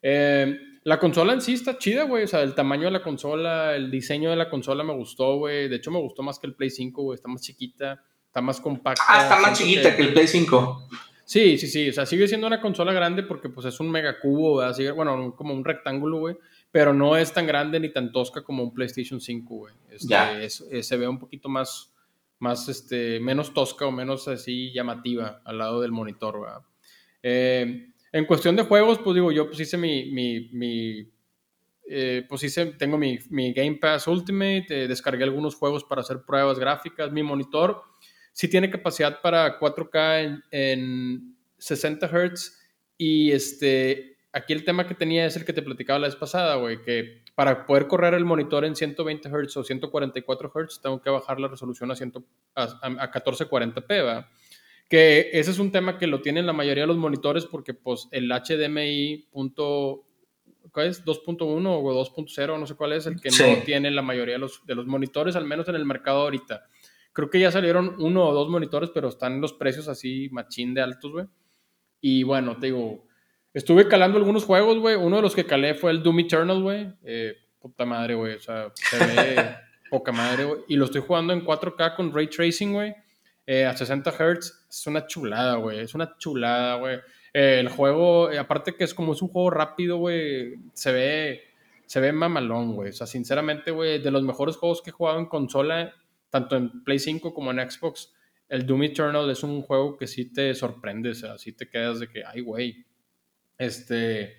Eh, 0.02 0.58
la 0.84 0.98
consola 0.98 1.32
en 1.32 1.40
sí 1.40 1.54
está 1.54 1.78
chida, 1.78 2.04
güey. 2.04 2.24
O 2.24 2.26
sea, 2.26 2.42
el 2.42 2.54
tamaño 2.54 2.84
de 2.84 2.92
la 2.92 3.02
consola, 3.02 3.74
el 3.74 3.90
diseño 3.90 4.30
de 4.30 4.36
la 4.36 4.48
consola 4.48 4.84
me 4.84 4.94
gustó, 4.94 5.36
güey. 5.36 5.68
De 5.68 5.76
hecho, 5.76 5.90
me 5.90 5.98
gustó 5.98 6.22
más 6.22 6.38
que 6.38 6.46
el 6.46 6.54
Play 6.54 6.70
5, 6.70 7.02
güey. 7.02 7.16
Está 7.16 7.28
más 7.28 7.42
chiquita, 7.42 8.02
está 8.26 8.40
más 8.40 8.60
compacta. 8.60 9.02
Ah, 9.06 9.22
está 9.22 9.40
más 9.40 9.58
chiquita 9.58 9.94
que... 9.94 10.02
el 10.02 10.12
Play 10.12 10.26
5. 10.26 10.88
Sí, 11.24 11.58
sí, 11.58 11.66
sí. 11.66 11.90
O 11.90 11.92
sea, 11.92 12.06
sigue 12.06 12.26
siendo 12.26 12.46
una 12.46 12.60
consola 12.60 12.92
grande 12.92 13.22
porque 13.22 13.50
pues 13.50 13.66
es 13.66 13.78
un 13.80 13.90
mega 13.90 14.18
cubo, 14.18 14.62
bueno, 14.94 15.34
como 15.36 15.52
un 15.52 15.64
rectángulo, 15.64 16.20
güey. 16.20 16.36
Pero 16.70 16.92
no 16.92 17.16
es 17.16 17.32
tan 17.32 17.46
grande 17.46 17.80
ni 17.80 17.90
tan 17.90 18.12
tosca 18.12 18.42
como 18.42 18.62
un 18.62 18.74
PlayStation 18.74 19.20
5, 19.20 19.54
güey. 19.54 19.74
Este, 19.90 20.82
se 20.82 20.96
ve 20.96 21.08
un 21.08 21.18
poquito 21.18 21.48
más, 21.48 21.94
más, 22.38 22.68
este, 22.68 23.20
menos 23.20 23.54
tosca 23.54 23.86
o 23.86 23.92
menos 23.92 24.28
así 24.28 24.72
llamativa 24.72 25.40
al 25.44 25.58
lado 25.58 25.80
del 25.80 25.92
monitor. 25.92 26.62
Eh, 27.22 27.88
en 28.12 28.24
cuestión 28.26 28.56
de 28.56 28.62
juegos, 28.62 28.98
pues 28.98 29.14
digo, 29.14 29.32
yo 29.32 29.46
pues 29.46 29.60
hice 29.60 29.76
mi, 29.78 30.10
mi, 30.10 30.50
mi 30.52 31.10
eh, 31.90 32.26
pues 32.28 32.42
hice, 32.42 32.66
tengo 32.66 32.98
mi, 32.98 33.18
mi 33.30 33.54
Game 33.54 33.76
Pass 33.76 34.06
Ultimate, 34.06 34.66
eh, 34.68 34.88
descargué 34.88 35.24
algunos 35.24 35.54
juegos 35.54 35.84
para 35.84 36.02
hacer 36.02 36.22
pruebas 36.22 36.58
gráficas, 36.58 37.10
mi 37.10 37.22
monitor 37.22 37.82
sí 38.38 38.46
tiene 38.46 38.70
capacidad 38.70 39.20
para 39.22 39.58
4K 39.58 40.44
en, 40.50 41.34
60 41.56 42.06
Hz 42.06 42.56
y 42.96 43.32
este, 43.32 44.17
aquí 44.38 44.52
el 44.52 44.64
tema 44.64 44.86
que 44.86 44.94
tenía 44.94 45.26
es 45.26 45.36
el 45.36 45.44
que 45.44 45.52
te 45.52 45.62
platicaba 45.62 45.98
la 45.98 46.06
vez 46.06 46.16
pasada, 46.16 46.56
güey, 46.56 46.82
que 46.82 47.22
para 47.34 47.66
poder 47.66 47.86
correr 47.86 48.14
el 48.14 48.24
monitor 48.24 48.64
en 48.64 48.74
120 48.74 49.28
Hz 49.28 49.56
o 49.56 49.64
144 49.64 50.52
Hz 50.54 50.80
tengo 50.80 51.02
que 51.02 51.10
bajar 51.10 51.40
la 51.40 51.48
resolución 51.48 51.90
a, 51.90 51.96
100, 51.96 52.12
a, 52.54 52.62
a 52.82 53.12
1440p, 53.12 53.86
¿verdad? 53.88 54.26
Que 54.88 55.30
ese 55.32 55.50
es 55.50 55.58
un 55.58 55.70
tema 55.70 55.98
que 55.98 56.06
lo 56.06 56.22
tienen 56.22 56.46
la 56.46 56.52
mayoría 56.52 56.84
de 56.84 56.88
los 56.88 56.96
monitores 56.96 57.44
porque 57.44 57.74
pues 57.74 58.08
el 58.10 58.30
HDMI 58.30 59.28
punto, 59.30 60.06
¿cuál 60.72 60.86
es? 60.86 61.04
2.1 61.04 61.42
o 61.42 61.60
2.0, 61.60 62.58
no 62.58 62.66
sé 62.66 62.74
cuál 62.74 62.92
es, 62.92 63.06
el 63.06 63.20
que 63.20 63.30
no 63.30 63.62
tiene 63.64 63.90
la 63.90 64.02
mayoría 64.02 64.34
de 64.34 64.40
los, 64.40 64.64
de 64.64 64.74
los 64.74 64.86
monitores, 64.86 65.36
al 65.36 65.44
menos 65.44 65.68
en 65.68 65.74
el 65.74 65.84
mercado 65.84 66.22
ahorita. 66.22 66.64
Creo 67.12 67.28
que 67.28 67.40
ya 67.40 67.50
salieron 67.50 67.96
uno 67.98 68.28
o 68.28 68.32
dos 68.32 68.48
monitores, 68.48 68.90
pero 68.94 69.08
están 69.08 69.40
los 69.40 69.52
precios 69.52 69.88
así 69.88 70.28
machín 70.30 70.72
de 70.72 70.82
altos, 70.82 71.12
güey. 71.12 71.26
Y 72.00 72.22
bueno, 72.22 72.56
te 72.58 72.66
digo, 72.66 73.07
estuve 73.54 73.88
calando 73.88 74.18
algunos 74.18 74.44
juegos, 74.44 74.78
güey. 74.78 74.96
Uno 74.96 75.16
de 75.16 75.22
los 75.22 75.34
que 75.34 75.46
calé 75.46 75.74
fue 75.74 75.90
el 75.90 76.02
Doom 76.02 76.20
Eternal, 76.20 76.62
güey. 76.62 76.92
Eh, 77.02 77.34
puta 77.60 77.84
madre, 77.84 78.14
güey. 78.14 78.34
O 78.34 78.40
sea, 78.40 78.72
se 78.74 78.98
ve 78.98 79.56
poca 79.90 80.12
madre, 80.12 80.44
güey. 80.44 80.60
Y 80.68 80.76
lo 80.76 80.84
estoy 80.84 81.00
jugando 81.00 81.32
en 81.32 81.44
4K 81.44 81.96
con 81.96 82.12
Ray 82.12 82.28
Tracing, 82.28 82.72
güey. 82.72 82.94
Eh, 83.46 83.64
a 83.64 83.76
60 83.76 84.10
Hz. 84.10 84.66
Es 84.68 84.86
una 84.86 85.06
chulada, 85.06 85.56
güey. 85.56 85.80
Es 85.80 85.94
una 85.94 86.16
chulada, 86.18 86.76
güey. 86.76 86.98
Eh, 87.32 87.60
el 87.60 87.68
juego, 87.68 88.30
aparte 88.38 88.74
que 88.74 88.84
es 88.84 88.94
como 88.94 89.12
es 89.12 89.22
un 89.22 89.28
juego 89.28 89.50
rápido, 89.50 89.98
güey, 89.98 90.54
se 90.72 90.92
ve, 90.92 91.42
se 91.86 92.00
ve 92.00 92.12
mamalón, 92.12 92.74
güey. 92.74 92.90
O 92.90 92.92
sea, 92.92 93.06
sinceramente, 93.06 93.70
güey, 93.70 94.00
de 94.00 94.10
los 94.10 94.22
mejores 94.22 94.56
juegos 94.56 94.82
que 94.82 94.90
he 94.90 94.92
jugado 94.92 95.18
en 95.18 95.26
consola, 95.26 95.94
tanto 96.30 96.56
en 96.56 96.82
Play 96.84 96.98
5 96.98 97.34
como 97.34 97.50
en 97.50 97.70
Xbox, 97.70 98.12
el 98.48 98.66
Doom 98.66 98.84
Eternal 98.84 99.30
es 99.30 99.42
un 99.42 99.62
juego 99.62 99.96
que 99.96 100.06
sí 100.06 100.32
te 100.32 100.54
sorprende, 100.54 101.10
o 101.10 101.14
sea, 101.14 101.38
sí 101.38 101.52
te 101.52 101.68
quedas 101.68 102.00
de 102.00 102.08
que, 102.08 102.24
ay, 102.24 102.40
güey. 102.40 102.84
Este. 103.58 104.36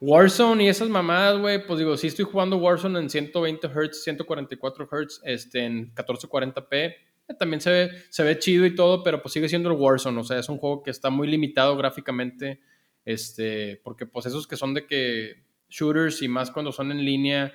Warzone 0.00 0.64
y 0.64 0.68
esas 0.68 0.88
mamadas, 0.88 1.38
güey, 1.40 1.66
pues 1.66 1.78
digo, 1.78 1.96
sí 1.96 2.08
estoy 2.08 2.26
jugando 2.26 2.58
Warzone 2.58 2.98
en 2.98 3.08
120 3.08 3.68
Hz, 3.68 4.02
144 4.02 4.86
Hz, 4.86 5.20
este, 5.24 5.64
en 5.64 5.94
1440p. 5.94 6.94
Eh, 7.28 7.34
también 7.38 7.60
se 7.60 7.70
ve, 7.70 7.90
se 8.10 8.22
ve 8.22 8.38
chido 8.38 8.66
y 8.66 8.74
todo, 8.74 9.02
pero 9.02 9.22
pues 9.22 9.32
sigue 9.32 9.48
siendo 9.48 9.70
el 9.70 9.78
Warzone, 9.78 10.20
o 10.20 10.24
sea, 10.24 10.38
es 10.38 10.48
un 10.48 10.58
juego 10.58 10.82
que 10.82 10.90
está 10.90 11.08
muy 11.08 11.26
limitado 11.26 11.76
gráficamente, 11.76 12.60
este, 13.04 13.80
porque 13.82 14.04
pues 14.04 14.26
esos 14.26 14.46
que 14.46 14.56
son 14.56 14.74
de 14.74 14.86
que 14.86 15.44
shooters 15.70 16.20
y 16.22 16.28
más 16.28 16.50
cuando 16.50 16.70
son 16.70 16.92
en 16.92 17.02
línea, 17.02 17.52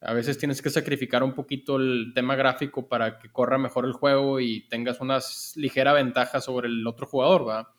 a 0.00 0.12
veces 0.12 0.38
tienes 0.38 0.62
que 0.62 0.70
sacrificar 0.70 1.24
un 1.24 1.34
poquito 1.34 1.76
el 1.76 2.12
tema 2.14 2.36
gráfico 2.36 2.88
para 2.88 3.18
que 3.18 3.32
corra 3.32 3.58
mejor 3.58 3.84
el 3.84 3.92
juego 3.92 4.38
y 4.38 4.68
tengas 4.68 5.00
una 5.00 5.18
ligera 5.56 5.92
ventaja 5.92 6.40
sobre 6.40 6.68
el 6.68 6.86
otro 6.86 7.06
jugador, 7.06 7.48
¿va? 7.48 7.74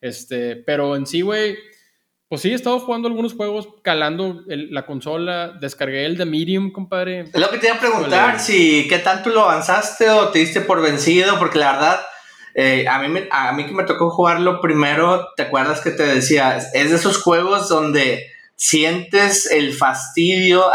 Este, 0.00 0.56
pero 0.56 0.96
en 0.96 1.06
sí, 1.06 1.20
güey, 1.20 1.56
pues 2.30 2.42
sí, 2.42 2.52
he 2.52 2.54
estado 2.54 2.78
jugando 2.78 3.08
algunos 3.08 3.34
juegos, 3.34 3.68
calando 3.82 4.44
la 4.46 4.86
consola, 4.86 5.48
descargué 5.60 6.06
el 6.06 6.16
de 6.16 6.26
Medium, 6.26 6.70
compadre. 6.70 7.22
Es 7.22 7.40
lo 7.40 7.50
que 7.50 7.58
te 7.58 7.66
iba 7.66 7.74
a 7.74 7.80
preguntar, 7.80 8.38
si 8.38 8.86
qué 8.86 9.00
tanto 9.00 9.30
lo 9.30 9.42
avanzaste 9.42 10.08
o 10.10 10.28
te 10.28 10.38
diste 10.38 10.60
por 10.60 10.80
vencido, 10.80 11.40
porque 11.40 11.58
la 11.58 11.72
verdad, 11.72 12.00
eh, 12.54 12.86
a, 12.86 13.00
mí 13.00 13.20
a 13.32 13.50
mí 13.50 13.66
que 13.66 13.74
me 13.74 13.82
tocó 13.82 14.10
jugarlo 14.10 14.60
primero, 14.60 15.26
¿te 15.36 15.42
acuerdas 15.42 15.80
que 15.80 15.90
te 15.90 16.04
decía? 16.04 16.56
Es 16.56 16.90
de 16.90 16.94
esos 16.94 17.20
juegos 17.20 17.68
donde 17.68 18.30
sientes 18.54 19.50
el 19.50 19.74
fastidio, 19.74 20.70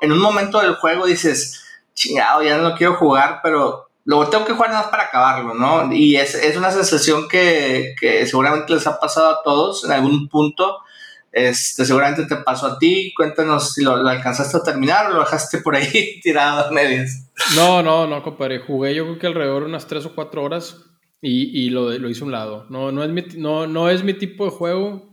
en 0.00 0.12
un 0.12 0.20
momento 0.20 0.60
del 0.60 0.76
juego 0.76 1.06
dices, 1.06 1.60
chingado, 1.94 2.40
ya 2.44 2.58
no 2.58 2.76
quiero 2.76 2.94
jugar, 2.94 3.40
pero 3.42 3.88
luego 4.04 4.28
tengo 4.28 4.44
que 4.44 4.52
jugar 4.52 4.70
nada 4.70 4.82
más 4.82 4.90
para 4.90 5.04
acabarlo, 5.04 5.54
¿no? 5.54 5.92
Y 5.92 6.16
es, 6.16 6.34
es 6.34 6.56
una 6.56 6.70
sensación 6.70 7.28
que, 7.28 7.94
que, 8.00 8.26
seguramente 8.26 8.72
les 8.72 8.86
ha 8.86 8.98
pasado 8.98 9.30
a 9.30 9.42
todos 9.42 9.84
en 9.84 9.92
algún 9.92 10.28
punto. 10.28 10.78
Este, 11.30 11.84
seguramente 11.84 12.26
te 12.26 12.36
pasó 12.36 12.66
a 12.66 12.78
ti. 12.78 13.12
Cuéntanos 13.16 13.72
si 13.72 13.82
lo, 13.82 13.94
alcanzaste 13.94 14.58
a 14.58 14.62
terminar 14.62 15.06
o 15.06 15.14
lo 15.14 15.20
dejaste 15.20 15.58
por 15.58 15.76
ahí 15.76 16.20
tirado 16.22 16.66
a 16.66 16.70
medias. 16.70 17.30
No, 17.56 17.82
no, 17.82 18.06
no, 18.06 18.22
compadre. 18.22 18.60
Jugué 18.60 18.94
yo 18.94 19.04
creo 19.04 19.18
que 19.18 19.26
alrededor 19.26 19.62
de 19.62 19.68
unas 19.68 19.86
3 19.86 20.06
o 20.06 20.14
4 20.14 20.42
horas 20.42 20.76
y, 21.20 21.64
y 21.64 21.70
lo, 21.70 21.90
lo, 21.90 22.08
hice 22.10 22.22
a 22.22 22.26
un 22.26 22.32
lado. 22.32 22.66
No, 22.68 22.92
no, 22.92 23.02
es 23.02 23.10
mi, 23.10 23.22
no, 23.36 23.66
no 23.66 23.88
es 23.88 24.02
mi 24.02 24.14
tipo 24.14 24.44
de 24.44 24.50
juego 24.50 25.12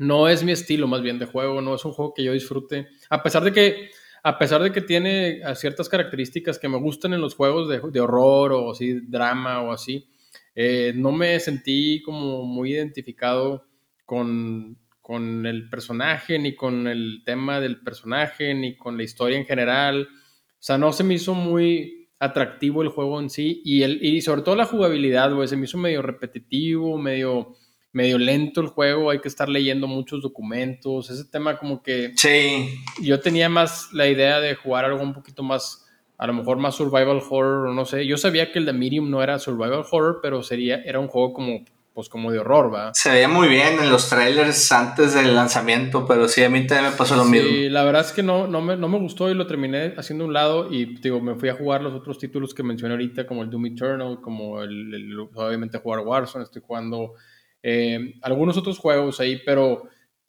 no 0.00 0.28
es 0.28 0.42
mi 0.42 0.52
estilo 0.52 0.88
más 0.88 1.02
bien 1.02 1.18
de 1.18 1.26
juego, 1.26 1.60
no 1.60 1.74
es 1.74 1.84
un 1.84 1.92
juego 1.92 2.14
que 2.14 2.24
yo 2.24 2.32
disfrute. 2.32 2.88
A 3.10 3.22
pesar 3.22 3.44
de 3.44 3.52
que, 3.52 3.90
a 4.22 4.38
pesar 4.38 4.62
de 4.62 4.72
que 4.72 4.80
tiene 4.80 5.40
ciertas 5.54 5.88
características 5.88 6.58
que 6.58 6.68
me 6.68 6.78
gustan 6.78 7.14
en 7.14 7.20
los 7.20 7.34
juegos 7.34 7.68
de, 7.68 8.00
horror 8.00 8.52
o 8.52 8.72
así, 8.72 9.00
drama 9.00 9.62
o 9.62 9.72
así, 9.72 10.08
eh, 10.54 10.92
no 10.94 11.12
me 11.12 11.38
sentí 11.40 12.02
como 12.02 12.44
muy 12.44 12.72
identificado 12.72 13.66
con, 14.04 14.76
con 15.00 15.46
el 15.46 15.68
personaje, 15.70 16.38
ni 16.38 16.54
con 16.54 16.86
el 16.86 17.22
tema 17.24 17.60
del 17.60 17.80
personaje, 17.80 18.54
ni 18.54 18.76
con 18.76 18.96
la 18.96 19.04
historia 19.04 19.38
en 19.38 19.46
general. 19.46 20.08
O 20.12 20.62
sea, 20.62 20.76
no 20.78 20.92
se 20.92 21.04
me 21.04 21.14
hizo 21.14 21.34
muy 21.34 22.08
atractivo 22.18 22.82
el 22.82 22.90
juego 22.90 23.18
en 23.18 23.30
sí 23.30 23.62
y, 23.64 23.82
el, 23.82 24.04
y 24.04 24.20
sobre 24.20 24.42
todo 24.42 24.54
la 24.54 24.66
jugabilidad, 24.66 25.34
güey, 25.34 25.48
se 25.48 25.56
me 25.56 25.64
hizo 25.64 25.78
medio 25.78 26.02
repetitivo, 26.02 26.98
medio 26.98 27.56
medio 27.92 28.18
lento 28.18 28.60
el 28.60 28.68
juego, 28.68 29.10
hay 29.10 29.20
que 29.20 29.28
estar 29.28 29.48
leyendo 29.48 29.86
muchos 29.86 30.22
documentos, 30.22 31.10
ese 31.10 31.24
tema 31.24 31.58
como 31.58 31.82
que... 31.82 32.12
Sí. 32.16 32.78
Yo 33.00 33.20
tenía 33.20 33.48
más 33.48 33.92
la 33.92 34.06
idea 34.08 34.40
de 34.40 34.54
jugar 34.54 34.84
algo 34.84 35.02
un 35.02 35.12
poquito 35.12 35.42
más, 35.42 35.86
a 36.16 36.26
lo 36.26 36.32
mejor 36.32 36.58
más 36.58 36.76
survival 36.76 37.22
horror, 37.28 37.74
no 37.74 37.84
sé. 37.84 38.06
Yo 38.06 38.16
sabía 38.16 38.52
que 38.52 38.60
el 38.60 38.66
de 38.66 38.72
Medium 38.72 39.10
no 39.10 39.22
era 39.22 39.38
survival 39.38 39.84
horror, 39.90 40.20
pero 40.22 40.42
sería, 40.42 40.82
era 40.84 41.00
un 41.00 41.08
juego 41.08 41.32
como, 41.32 41.64
pues 41.92 42.08
como 42.08 42.30
de 42.30 42.38
horror, 42.38 42.72
¿va? 42.72 42.94
Se 42.94 43.10
veía 43.10 43.26
muy 43.26 43.48
bien 43.48 43.80
en 43.80 43.90
los 43.90 44.08
trailers 44.08 44.70
antes 44.70 45.12
del 45.12 45.34
lanzamiento, 45.34 46.06
pero 46.06 46.28
sí, 46.28 46.44
a 46.44 46.48
mí 46.48 46.64
también 46.68 46.92
me 46.92 46.96
pasó 46.96 47.16
lo 47.16 47.24
mismo. 47.24 47.48
Sí, 47.48 47.68
la 47.68 47.82
verdad 47.82 48.02
es 48.02 48.12
que 48.12 48.22
no, 48.22 48.46
no, 48.46 48.60
me, 48.60 48.76
no 48.76 48.88
me 48.88 49.00
gustó 49.00 49.28
y 49.28 49.34
lo 49.34 49.48
terminé 49.48 49.94
haciendo 49.96 50.24
un 50.24 50.32
lado 50.32 50.72
y 50.72 50.96
digo, 51.00 51.20
me 51.20 51.34
fui 51.34 51.48
a 51.48 51.54
jugar 51.54 51.82
los 51.82 51.92
otros 51.92 52.18
títulos 52.18 52.54
que 52.54 52.62
mencioné 52.62 52.94
ahorita, 52.94 53.26
como 53.26 53.42
el 53.42 53.50
Doom 53.50 53.66
Eternal, 53.66 54.20
como 54.22 54.62
el 54.62 55.18
obviamente 55.34 55.78
jugar 55.78 56.00
Warzone, 56.06 56.44
estoy 56.44 56.62
jugando 56.64 57.14
eh, 57.62 58.14
algunos 58.22 58.56
otros 58.56 58.78
juegos 58.78 59.20
ahí, 59.20 59.40
pero 59.44 59.88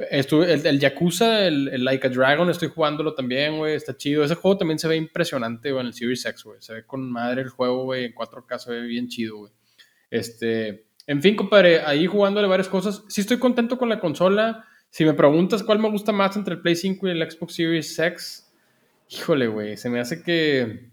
estuve, 0.10 0.54
el, 0.54 0.80
Yakuza, 0.80 1.46
el, 1.48 1.84
Like 1.84 2.08
a 2.08 2.10
Dragon, 2.10 2.50
estoy 2.50 2.70
jugándolo 2.70 3.14
también, 3.14 3.58
güey, 3.58 3.76
está 3.76 3.96
chido. 3.96 4.24
Ese 4.24 4.36
juego 4.36 4.58
también 4.58 4.80
se 4.80 4.88
ve 4.88 4.96
impresionante, 4.96 5.72
güey, 5.72 5.82
en 5.82 5.88
el 5.88 5.94
Series 5.94 6.26
X, 6.26 6.44
güey. 6.44 6.62
Se 6.62 6.74
ve 6.74 6.86
con 6.86 7.10
madre 7.12 7.42
el 7.42 7.50
juego, 7.50 7.84
güey, 7.84 8.06
en 8.06 8.16
4K 8.16 8.58
se 8.58 8.72
ve 8.72 8.82
bien 8.82 9.08
chido, 9.08 9.38
güey. 9.38 9.52
Este, 10.10 10.86
en 11.08 11.22
fin, 11.22 11.36
compadre, 11.36 11.82
ahí 11.82 12.06
jugándole 12.08 12.48
varias 12.48 12.70
cosas. 12.70 13.04
Sí 13.08 13.22
estoy 13.22 13.40
contento 13.40 13.78
con 13.78 13.90
la 13.90 14.00
consola. 14.00 14.66
Si 14.90 15.06
me 15.06 15.14
preguntas 15.14 15.64
cuál 15.64 15.80
me 15.80 15.90
gusta 15.90 16.12
más 16.12 16.36
entre 16.36 16.56
el 16.56 16.62
Play 16.62 16.76
5 16.76 17.08
y 17.08 17.12
el 17.12 17.32
Xbox 17.32 17.56
Series 17.56 17.98
X, 17.98 18.52
híjole, 19.10 19.48
güey, 19.48 19.78
se 19.78 19.90
me 19.90 20.00
hace 20.00 20.22
que, 20.22 20.90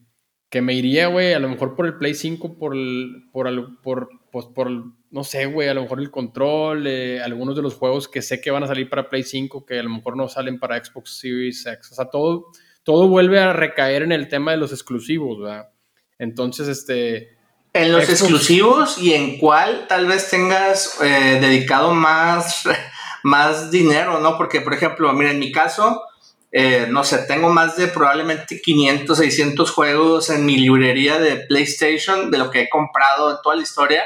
que 0.48 0.62
me 0.62 0.74
iría, 0.74 1.08
güey, 1.08 1.32
a 1.32 1.40
lo 1.40 1.48
mejor 1.48 1.74
por 1.74 1.86
el 1.86 1.96
Play 1.98 2.14
5, 2.14 2.58
por, 2.58 2.76
el, 2.76 3.24
por, 3.32 3.80
por, 3.82 4.08
pues, 4.30 4.46
por 4.46 4.70
no 5.10 5.24
sé, 5.24 5.46
güey, 5.46 5.68
a 5.68 5.74
lo 5.74 5.82
mejor 5.82 6.00
el 6.00 6.10
control, 6.10 6.86
eh, 6.86 7.22
algunos 7.22 7.56
de 7.56 7.62
los 7.62 7.74
juegos 7.74 8.08
que 8.08 8.20
sé 8.20 8.40
que 8.40 8.50
van 8.50 8.64
a 8.64 8.66
salir 8.66 8.90
para 8.90 9.08
Play 9.08 9.22
5, 9.22 9.64
que 9.64 9.78
a 9.78 9.82
lo 9.82 9.90
mejor 9.90 10.16
no 10.16 10.28
salen 10.28 10.58
para 10.58 10.82
Xbox 10.82 11.18
Series 11.18 11.64
X. 11.64 11.92
O 11.92 11.94
sea, 11.94 12.06
todo, 12.06 12.46
todo 12.82 13.08
vuelve 13.08 13.40
a 13.40 13.52
recaer 13.52 14.02
en 14.02 14.12
el 14.12 14.28
tema 14.28 14.50
de 14.50 14.58
los 14.58 14.72
exclusivos, 14.72 15.40
¿verdad? 15.40 15.70
Entonces, 16.18 16.68
este... 16.68 17.36
En 17.72 17.92
los 17.92 18.08
exclusivos 18.08 18.98
y 18.98 19.12
en 19.14 19.38
cuál 19.38 19.86
tal 19.88 20.06
vez 20.06 20.30
tengas 20.30 20.98
eh, 21.02 21.38
dedicado 21.40 21.94
más, 21.94 22.64
más 23.22 23.70
dinero, 23.70 24.20
¿no? 24.20 24.36
Porque, 24.36 24.60
por 24.60 24.74
ejemplo, 24.74 25.12
mira, 25.12 25.30
en 25.30 25.38
mi 25.38 25.52
caso, 25.52 26.02
eh, 26.50 26.86
no 26.90 27.04
sé, 27.04 27.18
tengo 27.28 27.50
más 27.50 27.76
de 27.76 27.88
probablemente 27.88 28.60
500, 28.60 29.16
600 29.16 29.70
juegos 29.70 30.30
en 30.30 30.44
mi 30.44 30.56
librería 30.56 31.18
de 31.18 31.36
PlayStation, 31.46 32.30
de 32.30 32.38
lo 32.38 32.50
que 32.50 32.62
he 32.62 32.68
comprado 32.68 33.30
en 33.30 33.36
toda 33.42 33.56
la 33.56 33.62
historia 33.62 34.04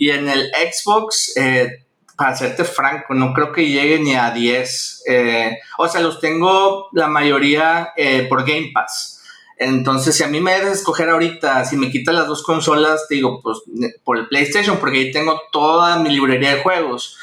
y 0.00 0.08
en 0.08 0.30
el 0.30 0.50
Xbox, 0.72 1.36
eh, 1.36 1.84
para 2.16 2.34
serte 2.34 2.64
franco, 2.64 3.12
no 3.12 3.34
creo 3.34 3.52
que 3.52 3.68
llegue 3.68 3.98
ni 3.98 4.14
a 4.14 4.30
10. 4.30 5.02
Eh, 5.06 5.58
o 5.76 5.86
sea, 5.88 6.00
los 6.00 6.20
tengo 6.20 6.88
la 6.92 7.06
mayoría 7.06 7.90
eh, 7.98 8.24
por 8.26 8.46
Game 8.46 8.70
Pass. 8.72 9.22
Entonces, 9.58 10.16
si 10.16 10.24
a 10.24 10.28
mí 10.28 10.40
me 10.40 10.54
debes 10.54 10.78
escoger 10.78 11.10
ahorita, 11.10 11.66
si 11.66 11.76
me 11.76 11.90
quitas 11.90 12.14
las 12.14 12.26
dos 12.26 12.42
consolas, 12.42 13.08
te 13.08 13.16
digo, 13.16 13.42
pues 13.42 13.58
por 14.02 14.16
el 14.16 14.26
PlayStation, 14.26 14.78
porque 14.78 15.00
ahí 15.00 15.12
tengo 15.12 15.38
toda 15.52 15.98
mi 15.98 16.08
librería 16.08 16.54
de 16.54 16.62
juegos. 16.62 17.18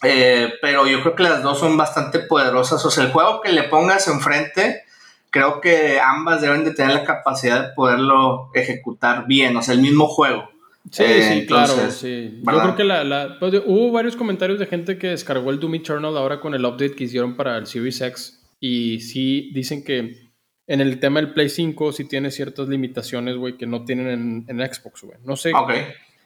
pero 0.00 0.88
yo 0.88 1.00
creo 1.00 1.14
que 1.14 1.22
las 1.22 1.44
dos 1.44 1.60
son 1.60 1.76
bastante 1.76 2.18
poderosas. 2.18 2.84
O 2.84 2.90
sea, 2.90 3.04
el 3.04 3.12
juego 3.12 3.40
que 3.40 3.52
le 3.52 3.62
pongas 3.62 4.08
enfrente, 4.08 4.82
creo 5.30 5.60
que 5.60 6.00
ambas 6.00 6.40
deben 6.40 6.64
de 6.64 6.74
tener 6.74 6.92
la 6.92 7.04
capacidad 7.04 7.68
de 7.68 7.74
poderlo 7.74 8.50
ejecutar 8.52 9.28
bien. 9.28 9.56
O 9.56 9.62
sea, 9.62 9.74
el 9.74 9.80
mismo 9.80 10.08
juego. 10.08 10.53
Sí, 10.90 11.02
sí, 11.02 11.32
eh, 11.38 11.46
claro, 11.46 11.90
sí. 11.90 12.40
Yo 12.42 12.60
creo 12.60 12.76
que 12.76 12.84
la, 12.84 13.04
la 13.04 13.38
pues, 13.38 13.54
hubo 13.64 13.90
varios 13.90 14.16
comentarios 14.16 14.58
de 14.58 14.66
gente 14.66 14.98
que 14.98 15.08
descargó 15.08 15.50
el 15.50 15.58
Doom 15.58 15.76
Eternal 15.76 16.16
ahora 16.16 16.40
con 16.40 16.54
el 16.54 16.64
update 16.64 16.94
que 16.94 17.04
hicieron 17.04 17.36
para 17.36 17.56
el 17.56 17.66
Series 17.66 18.00
X 18.00 18.44
y 18.60 19.00
sí 19.00 19.50
dicen 19.54 19.82
que 19.82 20.30
en 20.66 20.80
el 20.80 20.98
tema 21.00 21.20
del 21.20 21.32
Play 21.32 21.48
5 21.48 21.92
sí 21.92 22.04
tiene 22.04 22.30
ciertas 22.30 22.68
limitaciones, 22.68 23.36
güey, 23.36 23.56
que 23.56 23.66
no 23.66 23.84
tienen 23.84 24.08
en, 24.08 24.44
en 24.48 24.74
Xbox, 24.74 25.02
güey. 25.02 25.18
No 25.24 25.36
sé 25.36 25.52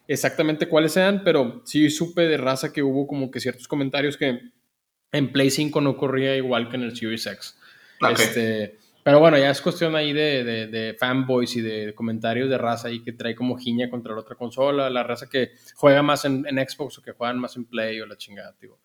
exactamente 0.07 0.69
cuáles 0.69 0.93
sean, 0.93 1.23
pero 1.25 1.63
sí 1.65 1.91
supe 1.91 2.23
de 2.23 2.37
raza 2.37 2.73
que 2.73 2.83
hubo 2.83 3.07
como 3.07 3.31
que 3.31 3.41
ciertos 3.41 3.69
comentarios 3.69 4.17
que 4.17 4.41
en 5.13 5.33
Play 5.33 5.51
5 5.51 5.81
no 5.81 5.97
corría 5.97 6.37
igual 6.37 6.69
que 6.69 6.77
en 6.77 6.83
el 6.83 6.97
Series 6.97 7.27
X. 7.27 7.57
Este, 8.11 8.78
pero 9.09 9.21
bueno, 9.21 9.39
ya 9.39 9.49
es 9.49 9.63
cuestión 9.63 9.97
ahí 9.97 10.13
de, 10.13 10.45
de, 10.67 10.93
fanboys 10.93 11.57
y 11.57 11.63
de 11.63 11.95
comentarios 11.95 12.51
de 12.51 12.59
raza 12.59 12.89
ahí 12.89 13.03
que 13.03 13.15
trae 13.15 13.35
como 13.35 13.57
giña 13.57 13.89
contra 13.89 14.13
la 14.13 14.21
otra 14.21 14.37
consola, 14.37 14.91
la 14.91 15.03
raza 15.03 15.31
que 15.31 15.53
juega 15.77 16.03
más 16.03 16.27
en, 16.27 16.45
Xbox 16.45 16.99
o 16.99 17.03
que 17.03 17.13
juegan 17.13 17.39
más 17.39 17.57
en 17.57 17.65
Play 17.65 18.03
o 18.03 18.07
la 18.07 18.19
chingada, 18.19 18.55
tío. 18.61 18.77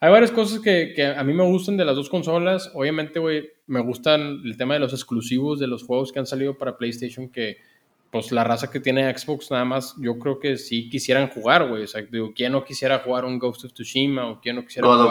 Hay 0.00 0.10
varias 0.10 0.32
cosas 0.32 0.58
que, 0.58 0.94
que, 0.96 1.06
a 1.06 1.22
mí 1.22 1.32
me 1.32 1.44
gustan 1.44 1.76
de 1.76 1.84
las 1.84 1.94
dos 1.94 2.10
consolas. 2.10 2.72
Obviamente, 2.74 3.20
güey, 3.20 3.50
me 3.68 3.78
gustan 3.78 4.40
el 4.44 4.56
tema 4.56 4.74
de 4.74 4.80
los 4.80 4.92
exclusivos 4.92 5.60
de 5.60 5.68
los 5.68 5.84
juegos 5.84 6.10
que 6.10 6.18
han 6.18 6.26
salido 6.26 6.58
para 6.58 6.76
PlayStation 6.76 7.28
que 7.28 7.58
pues 8.10 8.32
la 8.32 8.42
raza 8.42 8.72
que 8.72 8.80
tiene 8.80 9.16
Xbox 9.16 9.52
nada 9.52 9.64
más, 9.64 9.94
yo 10.00 10.18
creo 10.18 10.40
que 10.40 10.56
sí 10.56 10.88
quisieran 10.88 11.28
jugar, 11.28 11.68
güey. 11.68 11.84
O 11.84 11.86
sea, 11.86 12.02
digo, 12.02 12.32
¿quién 12.34 12.50
no 12.50 12.64
quisiera 12.64 12.98
jugar 12.98 13.24
un 13.24 13.38
Ghost 13.38 13.66
of 13.66 13.72
Tsushima? 13.74 14.28
¿O 14.28 14.40
quién 14.40 14.56
no 14.56 14.64
quisiera 14.64 14.88
jugar 14.88 15.04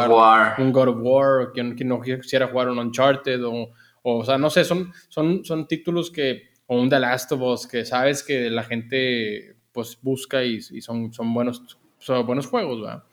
un 0.60 0.74
God 0.74 0.88
of 0.90 0.98
War? 1.00 1.42
¿O 1.42 1.52
quién, 1.54 1.78
no 1.88 2.02
quisiera 2.02 2.48
jugar 2.48 2.68
un 2.68 2.80
Uncharted? 2.80 3.46
O, 3.46 3.70
o, 4.04 4.24
sea, 4.24 4.38
no 4.38 4.50
sé, 4.50 4.64
son, 4.64 4.92
son, 5.10 5.44
son 5.44 5.68
títulos 5.68 6.12
que, 6.12 6.50
o 6.66 6.80
un 6.80 6.90
The 6.90 7.00
Last 7.00 7.32
of 7.32 7.42
Us, 7.42 7.68
que 7.68 7.86
sabes 7.86 8.24
que 8.24 8.50
la 8.50 8.64
gente 8.64 9.56
pues 9.72 9.98
busca 10.02 10.44
y, 10.44 10.62
son, 10.62 11.14
son, 11.14 11.34
buenos, 11.34 11.78
son 12.00 12.26
buenos 12.26 12.48
juegos, 12.48 12.82
¿verdad? 12.82 13.04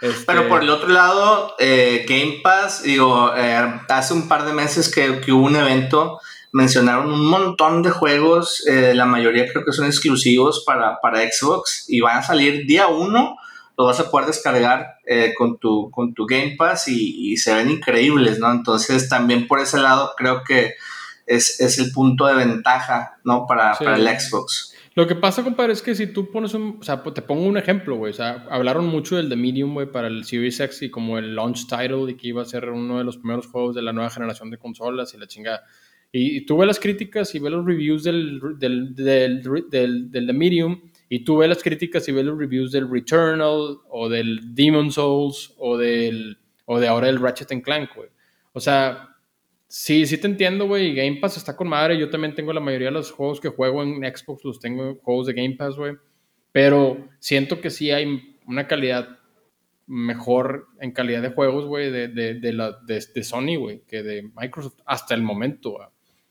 Este 0.00 0.24
Pero 0.26 0.48
por 0.48 0.62
el 0.62 0.70
otro 0.70 0.88
lado, 0.88 1.54
eh, 1.58 2.04
Game 2.08 2.40
Pass, 2.42 2.82
digo, 2.82 3.32
eh, 3.36 3.80
hace 3.88 4.14
un 4.14 4.28
par 4.28 4.44
de 4.44 4.52
meses 4.52 4.92
que, 4.92 5.20
que 5.20 5.32
hubo 5.32 5.46
un 5.46 5.56
evento 5.56 6.20
mencionaron 6.52 7.10
un 7.10 7.26
montón 7.26 7.82
de 7.82 7.90
juegos, 7.90 8.64
eh, 8.66 8.92
la 8.94 9.06
mayoría 9.06 9.46
creo 9.50 9.64
que 9.64 9.72
son 9.72 9.86
exclusivos 9.86 10.62
para, 10.66 11.00
para, 11.00 11.20
Xbox 11.20 11.86
y 11.88 12.00
van 12.00 12.18
a 12.18 12.22
salir 12.22 12.66
día 12.66 12.86
uno, 12.86 13.36
lo 13.76 13.86
vas 13.86 14.00
a 14.00 14.10
poder 14.10 14.26
descargar 14.26 14.96
eh, 15.06 15.32
con, 15.36 15.58
tu, 15.58 15.90
con 15.90 16.14
tu 16.14 16.26
Game 16.26 16.56
Pass 16.56 16.88
y, 16.88 17.36
se 17.36 17.54
ven 17.54 17.70
increíbles, 17.70 18.38
¿no? 18.38 18.50
Entonces 18.52 19.08
también 19.08 19.46
por 19.46 19.60
ese 19.60 19.78
lado 19.78 20.12
creo 20.16 20.42
que 20.44 20.74
es, 21.26 21.78
el 21.78 21.92
punto 21.92 22.26
de 22.26 22.34
ventaja, 22.34 23.18
¿no? 23.24 23.46
Para, 23.46 23.74
para, 23.74 23.96
el 23.96 24.06
Xbox. 24.06 24.74
Lo 24.94 25.06
que 25.06 25.14
pasa, 25.14 25.42
compadre, 25.42 25.72
es 25.72 25.80
que 25.80 25.94
si 25.94 26.06
tú 26.06 26.30
pones 26.30 26.52
un, 26.52 26.76
o 26.78 26.84
sea, 26.84 27.02
te 27.02 27.22
pongo 27.22 27.44
un 27.44 27.56
ejemplo, 27.56 27.96
güey, 27.96 28.10
o 28.10 28.14
sea, 28.14 28.46
hablaron 28.50 28.86
mucho 28.86 29.16
del 29.16 29.30
The 29.30 29.36
Medium, 29.36 29.72
güey, 29.72 29.90
para 29.90 30.08
el 30.08 30.24
Series 30.24 30.60
X 30.60 30.82
y 30.82 30.90
como 30.90 31.16
el 31.16 31.34
launch 31.34 31.66
title 31.66 32.10
y 32.10 32.14
que 32.14 32.28
iba 32.28 32.42
a 32.42 32.44
ser 32.44 32.68
uno 32.68 32.98
de 32.98 33.04
los 33.04 33.16
primeros 33.16 33.46
juegos 33.46 33.74
de 33.74 33.80
la 33.80 33.94
nueva 33.94 34.10
generación 34.10 34.50
de 34.50 34.58
consolas 34.58 35.14
y 35.14 35.18
la 35.18 35.26
chingada. 35.26 35.64
Y, 36.12 36.44
tú 36.44 36.58
ves 36.58 36.66
las 36.66 36.78
críticas 36.78 37.34
y 37.34 37.38
ves 37.38 37.52
los 37.52 37.64
reviews 37.64 38.04
del, 38.04 38.38
del, 38.58 38.94
del, 38.94 39.42
del, 39.70 40.10
del 40.10 40.26
The 40.26 40.32
Medium, 40.34 40.82
y 41.12 41.24
tú 41.24 41.36
ves 41.36 41.48
las 41.50 41.62
críticas 41.62 42.08
y 42.08 42.12
ves 42.12 42.24
los 42.24 42.38
reviews 42.38 42.72
del 42.72 42.90
Returnal, 42.90 43.76
o 43.90 44.08
del 44.08 44.54
Demon 44.54 44.90
Souls, 44.90 45.52
o, 45.58 45.76
del, 45.76 46.38
o 46.64 46.80
de 46.80 46.88
ahora 46.88 47.10
el 47.10 47.20
Ratchet 47.20 47.50
Clank, 47.62 47.90
güey. 47.94 48.08
O 48.54 48.60
sea, 48.60 49.10
sí, 49.68 50.06
sí 50.06 50.16
te 50.16 50.26
entiendo, 50.26 50.66
güey. 50.66 50.94
Game 50.94 51.18
Pass 51.20 51.36
está 51.36 51.54
con 51.54 51.68
madre. 51.68 51.98
Yo 51.98 52.08
también 52.08 52.34
tengo 52.34 52.54
la 52.54 52.60
mayoría 52.60 52.88
de 52.88 52.94
los 52.94 53.10
juegos 53.10 53.42
que 53.42 53.50
juego 53.50 53.82
en 53.82 53.96
Xbox, 53.96 54.42
los 54.42 54.58
tengo 54.58 54.88
en 54.88 54.94
juegos 55.00 55.26
de 55.26 55.34
Game 55.34 55.54
Pass, 55.54 55.76
güey. 55.76 55.96
Pero 56.50 57.10
siento 57.18 57.60
que 57.60 57.68
sí 57.68 57.90
hay 57.90 58.38
una 58.46 58.66
calidad 58.66 59.18
mejor 59.86 60.68
en 60.80 60.92
calidad 60.92 61.20
de 61.20 61.28
juegos, 61.28 61.66
güey, 61.66 61.90
de, 61.90 62.08
de, 62.08 62.40
de, 62.40 62.72
de, 62.86 63.22
Sony, 63.22 63.58
güey, 63.58 63.82
que 63.86 64.02
de 64.02 64.30
Microsoft 64.34 64.80
hasta 64.86 65.14
el 65.14 65.20
momento, 65.20 65.72
güey. 65.72 65.88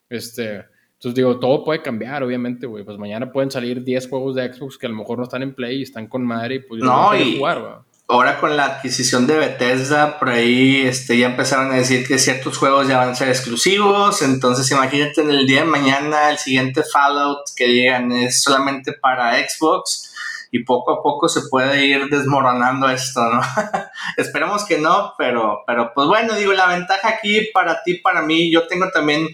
Este, 0.09 0.65
entonces 1.01 1.15
digo, 1.15 1.39
todo 1.39 1.63
puede 1.63 1.81
cambiar, 1.81 2.21
obviamente, 2.21 2.67
güey. 2.67 2.83
Pues 2.83 2.99
mañana 2.99 3.31
pueden 3.31 3.49
salir 3.49 3.83
10 3.83 4.07
juegos 4.07 4.35
de 4.35 4.53
Xbox 4.53 4.77
que 4.77 4.85
a 4.85 4.89
lo 4.89 4.95
mejor 4.95 5.17
no 5.17 5.23
están 5.23 5.41
en 5.41 5.55
Play 5.55 5.79
y 5.79 5.81
están 5.81 6.05
con 6.05 6.23
madre 6.23 6.55
y 6.55 6.59
pues 6.59 6.79
no, 6.83 7.15
y 7.15 7.39
jugar, 7.39 7.79
Ahora 8.07 8.39
con 8.39 8.55
la 8.55 8.65
adquisición 8.65 9.25
de 9.25 9.35
Bethesda, 9.39 10.19
por 10.19 10.29
ahí 10.29 10.81
este, 10.81 11.17
ya 11.17 11.25
empezaron 11.25 11.71
a 11.71 11.75
decir 11.77 12.05
que 12.05 12.19
ciertos 12.19 12.55
juegos 12.55 12.87
ya 12.87 12.99
van 12.99 13.09
a 13.09 13.15
ser 13.15 13.29
exclusivos. 13.29 14.21
Entonces 14.21 14.69
imagínate 14.69 15.21
en 15.21 15.31
el 15.31 15.47
día 15.47 15.61
de 15.61 15.65
mañana 15.65 16.29
el 16.29 16.37
siguiente 16.37 16.83
Fallout 16.83 17.47
que 17.55 17.65
digan 17.65 18.11
es 18.11 18.43
solamente 18.43 18.93
para 18.93 19.33
Xbox 19.39 20.13
y 20.51 20.63
poco 20.63 20.91
a 20.91 21.01
poco 21.01 21.27
se 21.29 21.41
puede 21.49 21.83
ir 21.83 22.09
desmoronando 22.09 22.87
esto, 22.89 23.23
¿no? 23.23 23.41
Esperemos 24.17 24.65
que 24.65 24.77
no, 24.77 25.15
pero, 25.17 25.63
pero 25.65 25.93
pues 25.95 26.07
bueno, 26.07 26.35
digo, 26.35 26.53
la 26.53 26.67
ventaja 26.67 27.09
aquí 27.09 27.49
para 27.51 27.81
ti, 27.81 27.95
para 27.95 28.21
mí, 28.21 28.51
yo 28.51 28.67
tengo 28.67 28.91
también 28.91 29.25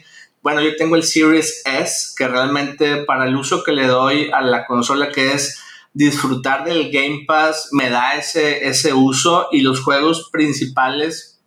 bueno, 0.41 0.62
yo 0.62 0.75
tengo 0.75 0.96
el 0.96 1.03
Series 1.03 1.63
S, 1.65 2.13
que 2.15 2.27
realmente 2.27 3.03
para 3.03 3.25
el 3.25 3.36
uso 3.36 3.63
que 3.63 3.72
le 3.72 3.88
doy 3.88 4.29
a 4.32 4.41
la 4.41 4.65
consola, 4.65 5.12
que 5.12 5.34
es 5.34 5.62
disfrutar 5.94 6.63
del 6.63 6.91
Game 6.91 7.24
Pass, 7.27 7.70
me 7.72 7.89
da 7.89 8.15
ese, 8.15 8.67
ese 8.67 8.93
uso 8.93 9.47
y 9.52 9.62
los 9.62 9.82
juegos 9.82 10.30
principales, 10.32 11.41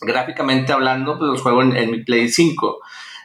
gráficamente 0.00 0.72
hablando, 0.72 1.18
pues 1.18 1.28
los 1.28 1.42
juego 1.42 1.62
en, 1.62 1.90
mi 1.90 2.04
Play 2.04 2.28
5. 2.28 2.78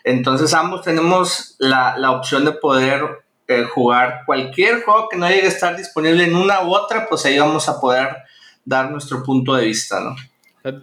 Entonces 0.03 0.53
ambos 0.53 0.81
tenemos 0.81 1.55
la, 1.59 2.11
opción 2.11 2.45
de 2.45 2.53
poder 2.53 3.23
eh, 3.47 3.63
jugar 3.63 4.21
cualquier 4.25 4.83
juego 4.83 5.07
que 5.07 5.17
no 5.17 5.29
llegue 5.29 5.45
a 5.45 5.49
estar 5.49 5.77
disponible 5.77 6.23
en 6.23 6.35
una 6.35 6.63
u 6.63 6.73
otra, 6.73 7.07
pues 7.07 7.25
ahí 7.25 7.37
vamos 7.37 7.69
a 7.69 7.79
poder 7.79 8.09
dar 8.65 8.89
nuestro 8.89 9.21
punto 9.23 9.53
de 9.53 9.65
vista, 9.65 9.99
¿no? 9.99 10.15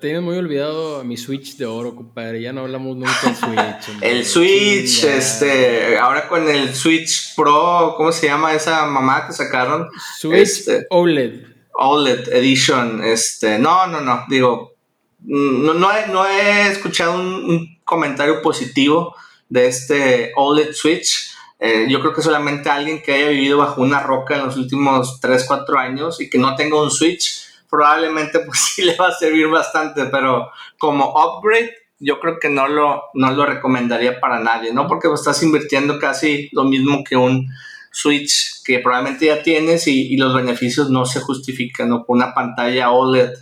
Tienes 0.00 0.22
muy 0.22 0.36
olvidado 0.36 1.04
mi 1.04 1.16
Switch 1.16 1.56
de 1.56 1.66
oro, 1.66 1.94
compadre. 1.94 2.42
Ya 2.42 2.52
no 2.52 2.62
hablamos 2.62 2.96
nunca 2.96 3.12
del 3.22 3.36
Switch. 3.36 4.00
el 4.02 4.24
Switch, 4.24 5.04
este, 5.04 5.98
ahora 5.98 6.28
con 6.28 6.48
el 6.48 6.74
Switch 6.74 7.34
Pro, 7.36 7.94
¿cómo 7.96 8.10
se 8.10 8.26
llama 8.26 8.54
esa 8.54 8.86
mamá 8.86 9.26
que 9.26 9.32
sacaron? 9.32 9.88
Switch 10.18 10.40
este, 10.40 10.86
OLED. 10.90 11.46
OLED 11.74 12.28
Edition, 12.32 13.04
este, 13.04 13.58
no, 13.58 13.86
no, 13.86 14.00
no, 14.00 14.24
digo, 14.28 14.74
no, 15.20 15.74
no, 15.74 15.92
he, 15.92 16.08
no 16.08 16.26
he 16.26 16.72
escuchado 16.72 17.14
un, 17.14 17.78
comentario 17.84 18.42
positivo 18.42 19.14
de 19.48 19.68
este 19.68 20.32
OLED 20.36 20.72
Switch. 20.72 21.30
Eh, 21.60 21.86
yo 21.88 22.00
creo 22.00 22.12
que 22.12 22.20
solamente 22.20 22.68
alguien 22.68 23.00
que 23.00 23.12
haya 23.12 23.28
vivido 23.28 23.58
bajo 23.58 23.80
una 23.80 24.00
roca 24.00 24.36
en 24.36 24.44
los 24.44 24.56
últimos 24.56 25.20
3, 25.20 25.44
4 25.46 25.78
años 25.78 26.20
y 26.20 26.28
que 26.28 26.38
no 26.38 26.54
tenga 26.54 26.82
un 26.82 26.90
Switch 26.90 27.47
probablemente 27.70 28.40
pues 28.46 28.58
sí 28.58 28.82
le 28.82 28.96
va 28.96 29.08
a 29.08 29.12
servir 29.12 29.48
bastante, 29.48 30.06
pero 30.06 30.50
como 30.78 31.10
upgrade 31.10 31.72
yo 32.00 32.20
creo 32.20 32.38
que 32.38 32.48
no 32.48 32.68
lo, 32.68 33.04
no 33.14 33.32
lo 33.32 33.44
recomendaría 33.44 34.20
para 34.20 34.38
nadie, 34.38 34.72
¿no? 34.72 34.86
Porque 34.86 35.08
estás 35.12 35.42
invirtiendo 35.42 35.98
casi 35.98 36.48
lo 36.52 36.64
mismo 36.64 37.02
que 37.02 37.16
un 37.16 37.48
Switch 37.90 38.62
que 38.64 38.78
probablemente 38.78 39.26
ya 39.26 39.42
tienes 39.42 39.86
y, 39.88 40.16
los 40.16 40.34
beneficios 40.34 40.90
no 40.90 41.04
se 41.06 41.20
justifican, 41.20 41.88
¿no? 41.88 42.04
Una 42.06 42.34
pantalla 42.34 42.90
OLED 42.90 43.32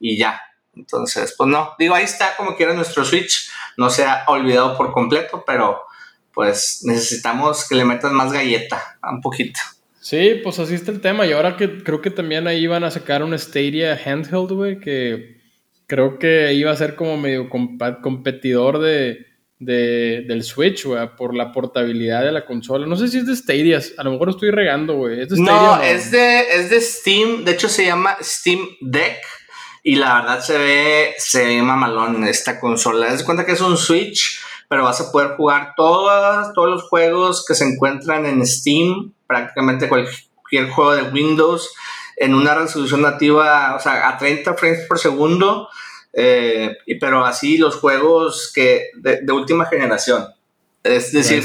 y 0.00 0.18
ya. 0.18 0.40
Entonces, 0.74 1.34
pues 1.36 1.48
no, 1.48 1.74
digo, 1.78 1.94
ahí 1.94 2.04
está 2.04 2.36
como 2.36 2.56
quiera 2.56 2.72
nuestro 2.72 3.04
Switch, 3.04 3.50
no 3.76 3.90
se 3.90 4.04
ha 4.04 4.24
olvidado 4.26 4.76
por 4.76 4.92
completo, 4.92 5.44
pero 5.46 5.82
pues 6.32 6.80
necesitamos 6.84 7.68
que 7.68 7.74
le 7.74 7.84
metas 7.84 8.12
más 8.12 8.32
galleta, 8.32 8.98
un 9.02 9.20
poquito. 9.20 9.60
Sí, 10.00 10.40
pues 10.42 10.58
así 10.58 10.74
está 10.74 10.90
el 10.90 11.00
tema. 11.00 11.26
Y 11.26 11.32
ahora 11.32 11.56
que 11.56 11.82
creo 11.82 12.00
que 12.00 12.10
también 12.10 12.46
ahí 12.46 12.66
van 12.66 12.84
a 12.84 12.90
sacar 12.90 13.22
un 13.22 13.38
Stadia 13.38 14.00
handheld, 14.02 14.50
güey, 14.52 14.80
que 14.80 15.40
creo 15.86 16.18
que 16.18 16.54
iba 16.54 16.70
a 16.70 16.76
ser 16.76 16.96
como 16.96 17.18
medio 17.18 17.50
competidor 17.50 18.78
de, 18.78 19.26
del 19.58 20.42
Switch, 20.42 20.86
güey, 20.86 21.06
por 21.16 21.36
la 21.36 21.52
portabilidad 21.52 22.24
de 22.24 22.32
la 22.32 22.46
consola. 22.46 22.86
No 22.86 22.96
sé 22.96 23.08
si 23.08 23.18
es 23.18 23.26
de 23.26 23.36
Stadia, 23.36 23.78
a 23.98 24.04
lo 24.04 24.12
mejor 24.12 24.30
estoy 24.30 24.50
regando, 24.50 24.96
güey. 24.96 25.26
no, 25.36 25.82
es 25.82 26.10
de, 26.10 26.40
es 26.50 26.70
de 26.70 26.80
Steam, 26.80 27.44
de 27.44 27.52
hecho 27.52 27.68
se 27.68 27.84
llama 27.84 28.16
Steam 28.22 28.60
Deck. 28.80 29.18
Y 29.82 29.96
la 29.96 30.20
verdad 30.20 30.40
se 30.40 30.58
ve, 30.58 31.14
se 31.18 31.44
ve 31.44 31.62
mamalón 31.62 32.24
esta 32.24 32.58
consola. 32.58 33.12
Es 33.12 33.22
cuenta 33.22 33.44
que 33.44 33.52
es 33.52 33.60
un 33.60 33.76
Switch, 33.76 34.40
pero 34.68 34.84
vas 34.84 35.00
a 35.00 35.12
poder 35.12 35.36
jugar 35.36 35.74
todos, 35.76 36.52
todos 36.54 36.68
los 36.68 36.82
juegos 36.84 37.44
que 37.46 37.54
se 37.54 37.64
encuentran 37.64 38.24
en 38.24 38.46
Steam 38.46 39.14
prácticamente 39.30 39.88
cualquier 39.88 40.68
juego 40.70 40.96
de 40.96 41.02
Windows 41.04 41.72
en 42.16 42.34
una 42.34 42.52
resolución 42.52 43.02
nativa, 43.02 43.76
o 43.76 43.78
sea, 43.78 44.08
a 44.08 44.18
30 44.18 44.54
frames 44.54 44.86
por 44.88 44.98
segundo, 44.98 45.68
eh, 46.12 46.76
pero 47.00 47.24
así 47.24 47.56
los 47.56 47.76
juegos 47.76 48.50
que 48.52 48.88
de, 48.96 49.32
última 49.32 49.66
generación. 49.66 50.26
Es 50.82 51.12
decir, 51.12 51.44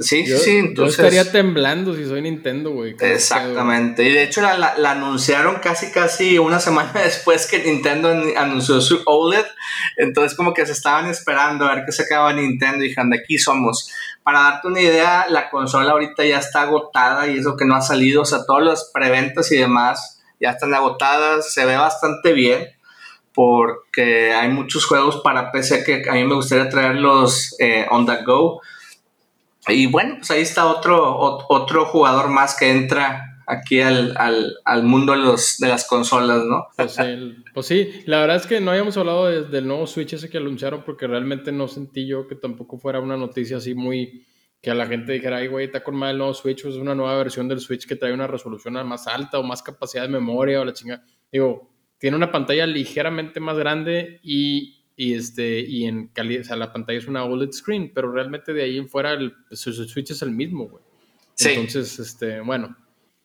Sí, 0.00 0.26
sí, 0.26 0.36
sí. 0.38 0.56
Entonces, 0.56 0.96
yo 0.96 1.04
estaría 1.04 1.30
temblando 1.30 1.94
si 1.94 2.04
soy 2.04 2.20
Nintendo, 2.20 2.70
güey. 2.70 2.96
Exactamente. 2.98 4.02
Y 4.02 4.12
de 4.12 4.24
hecho 4.24 4.40
la, 4.40 4.74
anunciaron 4.90 5.56
casi, 5.56 5.92
casi 5.92 6.38
una 6.38 6.58
semana 6.58 6.92
después 7.04 7.46
que 7.46 7.60
Nintendo 7.60 8.10
anunció 8.36 8.80
su 8.80 9.00
OLED. 9.06 9.44
Entonces 9.96 10.36
como 10.36 10.52
que 10.52 10.66
se 10.66 10.72
estaban 10.72 11.06
esperando 11.06 11.64
a 11.64 11.76
ver 11.76 11.84
qué 11.86 11.92
sacaba 11.92 12.32
Nintendo 12.32 12.84
y 12.84 12.88
dijeron, 12.88 13.10
de 13.10 13.18
aquí 13.18 13.38
somos. 13.38 13.88
Para 14.24 14.40
darte 14.40 14.66
una 14.66 14.80
idea, 14.80 15.26
la 15.28 15.48
consola 15.50 15.92
ahorita 15.92 16.24
ya 16.24 16.38
está 16.38 16.62
agotada 16.62 17.28
y 17.28 17.38
eso 17.38 17.56
que 17.56 17.64
no 17.64 17.76
ha 17.76 17.82
salido. 17.82 18.22
O 18.22 18.24
sea, 18.24 18.44
todas 18.44 18.64
las 18.64 18.90
preventas 18.92 19.52
y 19.52 19.58
demás 19.58 20.20
ya 20.40 20.50
están 20.50 20.74
agotadas. 20.74 21.52
Se 21.52 21.64
ve 21.64 21.76
bastante 21.76 22.32
bien 22.32 22.66
porque 23.32 24.32
hay 24.34 24.48
muchos 24.48 24.86
juegos 24.86 25.20
para 25.22 25.52
PC 25.52 25.84
que 25.84 26.08
a 26.08 26.14
mí 26.14 26.24
me 26.24 26.34
gustaría 26.34 26.68
traerlos 26.68 27.54
eh, 27.60 27.86
on 27.90 28.06
the 28.06 28.22
go 28.24 28.60
y 29.68 29.86
bueno, 29.86 30.16
pues 30.18 30.30
ahí 30.30 30.42
está 30.42 30.66
otro, 30.66 31.16
otro 31.48 31.86
jugador 31.86 32.28
más 32.28 32.54
que 32.54 32.70
entra 32.70 33.23
aquí 33.46 33.80
al, 33.80 34.82
mundo 34.82 35.12
de, 35.12 35.18
los, 35.18 35.58
de 35.58 35.68
las 35.68 35.86
consolas, 35.86 36.44
¿no? 36.44 36.66
Pues, 36.76 36.96
pues, 37.52 37.66
sí, 37.66 37.90
la 38.06 38.20
verdad 38.20 38.36
es 38.36 38.46
que 38.46 38.60
no 38.60 38.70
habíamos 38.70 38.96
hablado 38.96 39.26
del 39.26 39.66
nuevo 39.66 39.86
Switch 39.86 40.12
ese 40.12 40.30
que 40.30 40.38
anunciaron 40.38 40.82
porque 40.84 41.06
realmente 41.06 41.52
no 41.52 41.68
sentí 41.68 42.06
yo 42.06 42.26
que 42.26 42.34
tampoco 42.34 42.78
fuera 42.78 43.00
una 43.00 43.16
noticia 43.16 43.58
así 43.58 43.74
muy 43.74 44.26
que 44.60 44.70
a 44.70 44.74
la 44.74 44.86
gente 44.86 45.12
dijera, 45.12 45.36
ay, 45.36 45.48
güey, 45.48 45.66
está 45.66 45.84
con 45.84 45.94
mal 45.94 46.12
el 46.12 46.18
nuevo 46.18 46.32
Switch, 46.32 46.62
pues 46.62 46.74
es 46.74 46.80
una 46.80 46.94
nueva 46.94 47.16
versión 47.18 47.48
del 47.48 47.60
Switch 47.60 47.86
que 47.86 47.96
trae 47.96 48.14
una 48.14 48.26
resolución 48.26 48.74
más 48.86 49.06
alta 49.06 49.38
o 49.38 49.42
más 49.42 49.62
capacidad 49.62 50.04
de 50.04 50.08
memoria 50.08 50.60
o 50.60 50.64
la 50.64 50.72
chinga. 50.72 51.04
Digo, 51.30 51.70
tiene 51.98 52.16
una 52.16 52.32
pantalla 52.32 52.66
ligeramente 52.66 53.40
más 53.40 53.58
grande 53.58 54.20
y 54.22 54.84
y 54.96 55.14
este 55.14 55.60
y 55.60 55.84
en 55.84 56.08
calidad, 56.08 56.42
o 56.42 56.44
sea, 56.44 56.56
la 56.56 56.72
pantalla 56.72 56.98
es 56.98 57.06
una 57.06 57.24
OLED 57.24 57.52
screen, 57.52 57.90
pero 57.94 58.12
realmente 58.12 58.52
de 58.52 58.62
ahí 58.62 58.78
en 58.78 58.88
fuera 58.88 59.12
el, 59.12 59.34
su, 59.50 59.72
Switch 59.72 60.10
es 60.10 60.22
el 60.22 60.30
mismo, 60.30 60.68
güey. 60.68 60.82
Entonces, 61.40 61.98
este, 61.98 62.40
bueno, 62.40 62.76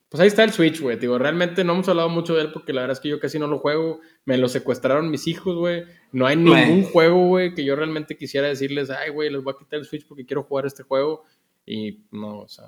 pues 0.10 0.22
ahí 0.22 0.28
está 0.28 0.43
el 0.43 0.52
Switch, 0.52 0.82
güey. 0.82 0.98
Digo, 0.98 1.19
realmente 1.19 1.63
no 1.63 1.74
hemos 1.74 1.88
hablado 1.88 2.10
mucho 2.10 2.34
de 2.34 2.41
él 2.41 2.52
porque 2.52 2.74
la 2.74 2.82
verdad 2.82 2.98
es 2.98 3.00
que 3.00 3.10
yo 3.10 3.19
casi 3.19 3.38
no 3.38 3.45
lo 3.45 3.60
juego. 3.60 4.00
Me 4.26 4.38
lo 4.38 4.50
secuestraron 4.50 5.12
mis 5.12 5.28
hijos, 5.28 5.56
güey. 5.56 5.86
No 6.12 6.26
hay 6.26 6.36
ningún 6.36 6.84
juego, 6.86 7.28
güey, 7.28 7.54
que 7.54 7.63
yo 7.63 7.76
realmente 7.76 8.17
quisiera 8.17 8.48
decirles, 8.48 8.89
ay, 8.89 9.12
güey, 9.12 9.30
les 9.30 9.43
voy 9.43 9.54
a 9.54 9.60
quitar 9.60 9.80
el 9.80 9.86
Switch 9.86 10.08
porque 10.08 10.26
quiero 10.26 10.43
jugar 10.43 10.65
este 10.65 10.82
juego. 10.82 11.26
Y 11.63 12.00
no, 12.12 12.39
o 12.39 12.48
sea. 12.48 12.65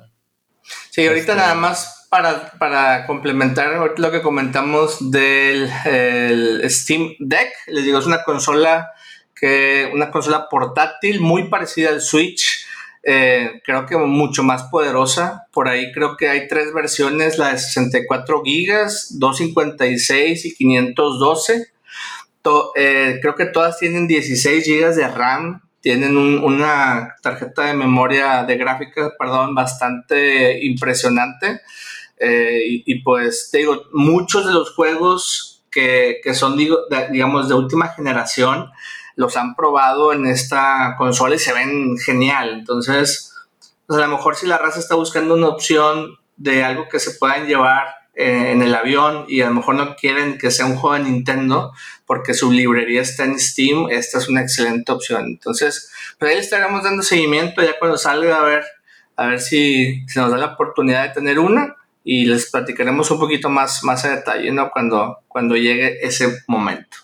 Sí, 0.92 1.02
ahorita 1.08 1.32
este 1.32 1.36
nada 1.36 1.56
más 1.56 2.08
para, 2.12 2.52
para 2.60 3.08
complementar 3.08 3.92
lo 3.98 4.12
que 4.12 4.22
comentamos 4.22 5.10
del 5.10 5.68
Steam 6.70 7.16
Deck. 7.18 7.50
Les 7.66 7.84
digo, 7.84 7.98
es 7.98 8.06
una 8.06 8.24
consola 8.24 8.92
que 9.34 9.90
una 9.92 10.12
consola 10.12 10.48
portátil 10.48 11.20
muy 11.20 11.50
parecida 11.50 11.90
al 11.90 12.02
Switch 12.02 12.68
eh, 13.04 13.62
creo 13.66 13.86
que 13.86 13.98
mucho 13.98 14.44
más 14.44 14.64
poderosa. 14.64 15.48
Por 15.52 15.68
ahí 15.68 15.92
creo 15.92 16.18
que 16.18 16.30
hay 16.30 16.48
tres 16.48 16.74
versiones, 16.74 17.38
la 17.38 17.52
de 17.52 17.60
64 17.60 18.42
gigas, 18.44 19.18
256 19.20 20.46
y 20.46 20.56
512. 20.56 21.68
Eh, 22.76 23.20
creo 23.22 23.36
que 23.36 23.46
todas 23.46 23.80
tienen 23.80 24.08
16 24.08 24.64
gigas 24.64 24.96
de 24.96 25.08
RAM, 25.08 25.62
tienen 25.82 26.16
una 26.18 27.16
tarjeta 27.22 27.66
de 27.66 27.74
memoria 27.74 28.44
de 28.44 28.58
gráfica, 28.58 29.14
perdón, 29.18 29.56
bastante 29.56 30.64
impresionante. 30.66 31.62
Eh, 32.18 32.84
y, 32.86 33.02
pues 33.02 33.50
te 33.52 33.60
digo, 33.60 33.86
muchos 33.94 34.46
de 34.46 34.54
los 34.54 34.76
juegos 34.76 35.64
que, 35.72 36.20
que 36.24 36.36
son, 36.36 36.56
digo, 36.56 36.78
digamos, 37.12 37.50
de 37.50 37.56
última 37.56 37.88
generación, 37.90 38.70
los 39.16 39.38
han 39.38 39.56
probado 39.56 40.14
en 40.14 40.26
esta 40.26 40.96
consola 40.98 41.36
y 41.36 41.40
se 41.40 41.54
ven 41.54 41.98
genial. 41.98 42.60
Entonces, 42.60 43.34
pues 43.88 44.00
a 44.00 44.06
lo 44.06 44.16
mejor 44.16 44.36
si 44.36 44.48
la 44.48 44.58
raza 44.58 44.80
está 44.80 44.96
buscando 44.96 45.34
una 45.34 45.50
opción 45.50 46.18
de 46.38 46.64
algo 46.64 46.88
que 46.90 47.00
se 47.00 47.12
puedan 47.12 47.46
llevar 47.48 47.88
eh, 48.14 48.52
en 48.52 48.62
el 48.62 48.76
avión 48.76 49.26
y 49.28 49.42
a 49.42 49.48
lo 49.48 49.56
mejor 49.56 49.76
no 49.76 49.96
quieren 49.96 50.38
que 50.38 50.52
sea 50.52 50.66
un 50.66 50.76
juego 50.76 50.96
de 50.96 51.10
Nintendo 51.10 51.74
porque 52.06 52.34
su 52.34 52.52
librería 52.52 53.02
está 53.02 53.24
en 53.24 53.40
Steam, 53.40 53.90
esta 53.90 54.18
es 54.18 54.28
una 54.28 54.42
excelente 54.42 54.92
opción. 54.92 55.26
Entonces, 55.26 55.92
pues 56.20 56.32
ahí 56.32 56.40
estaremos 56.40 56.84
dando 56.84 57.04
seguimiento 57.04 57.62
ya 57.62 57.80
cuando 57.80 57.98
salga 57.98 58.38
a 58.38 58.44
ver, 58.44 58.64
a 59.16 59.28
ver 59.28 59.40
si 59.40 60.06
se 60.08 60.20
nos 60.20 60.32
da 60.32 60.38
la 60.38 60.54
oportunidad 60.54 61.04
de 61.04 61.14
tener 61.14 61.40
una 61.40 61.76
y 62.04 62.26
les 62.26 62.50
platicaremos 62.50 63.10
un 63.12 63.20
poquito 63.20 63.50
más, 63.50 63.84
más 63.84 64.04
a 64.06 64.16
detalle, 64.16 64.52
¿no? 64.52 64.72
Cuando, 64.72 65.20
cuando 65.28 65.56
llegue 65.56 66.06
ese 66.06 66.44
momento. 66.48 66.98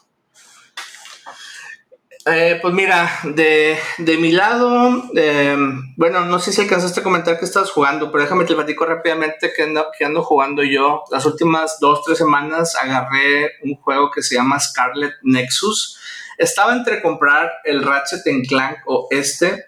Eh, 2.30 2.60
pues 2.62 2.74
mira, 2.74 3.10
de, 3.24 3.78
mi 4.20 4.32
lado, 4.32 5.04
em, 5.16 5.94
bueno, 5.96 6.26
no 6.26 6.40
sé 6.40 6.52
si 6.52 6.62
alcanzaste 6.62 7.00
a 7.00 7.04
comentar 7.04 7.40
que 7.40 7.46
estás 7.46 7.72
jugando, 7.72 8.12
pero 8.12 8.24
déjame 8.24 8.44
te 8.44 8.54
platico 8.54 8.86
rápidamente 8.86 9.54
que 9.56 9.64
ando, 9.64 10.24
jugando 10.24 10.62
yo. 10.64 11.04
Las 11.10 11.26
últimas 11.26 11.80
dos, 11.80 12.04
tres 12.04 12.18
semanas 12.18 12.76
agarré 12.76 13.52
un 13.64 13.76
juego 13.76 14.12
que 14.12 14.22
se 14.22 14.36
llama 14.36 14.60
Scarlet 14.60 15.14
Nexus. 15.24 16.00
Estaba 16.38 16.74
entre 16.74 17.02
comprar 17.02 17.50
el 17.64 17.82
Ratchet 17.82 18.24
Clank 18.48 18.80
o 18.86 19.08
este, 19.10 19.66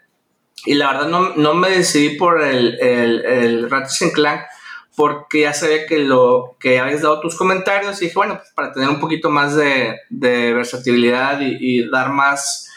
y 0.65 0.73
la 0.73 0.91
verdad 0.91 1.07
no, 1.07 1.53
me 1.53 1.69
decidí 1.69 2.17
por 2.17 2.41
el, 2.41 2.77
el, 2.81 3.25
el 3.25 3.69
Ratchet 3.69 4.11
Clank 4.11 4.41
porque 4.99 5.39
ya 5.39 5.53
sabía 5.53 5.87
que 5.87 5.99
lo 5.99 6.57
que 6.59 6.77
habías 6.77 7.03
dado 7.03 7.21
tus 7.21 7.37
comentarios 7.37 8.01
y 8.01 8.05
dije, 8.07 8.17
bueno, 8.17 8.35
pues 8.35 8.49
para 8.53 8.73
tener 8.73 8.89
un 8.89 8.99
poquito 8.99 9.29
más 9.29 9.55
de, 9.55 9.95
versatilidad 10.09 11.39
y, 11.39 11.89
dar 11.89 12.09
más, 12.09 12.69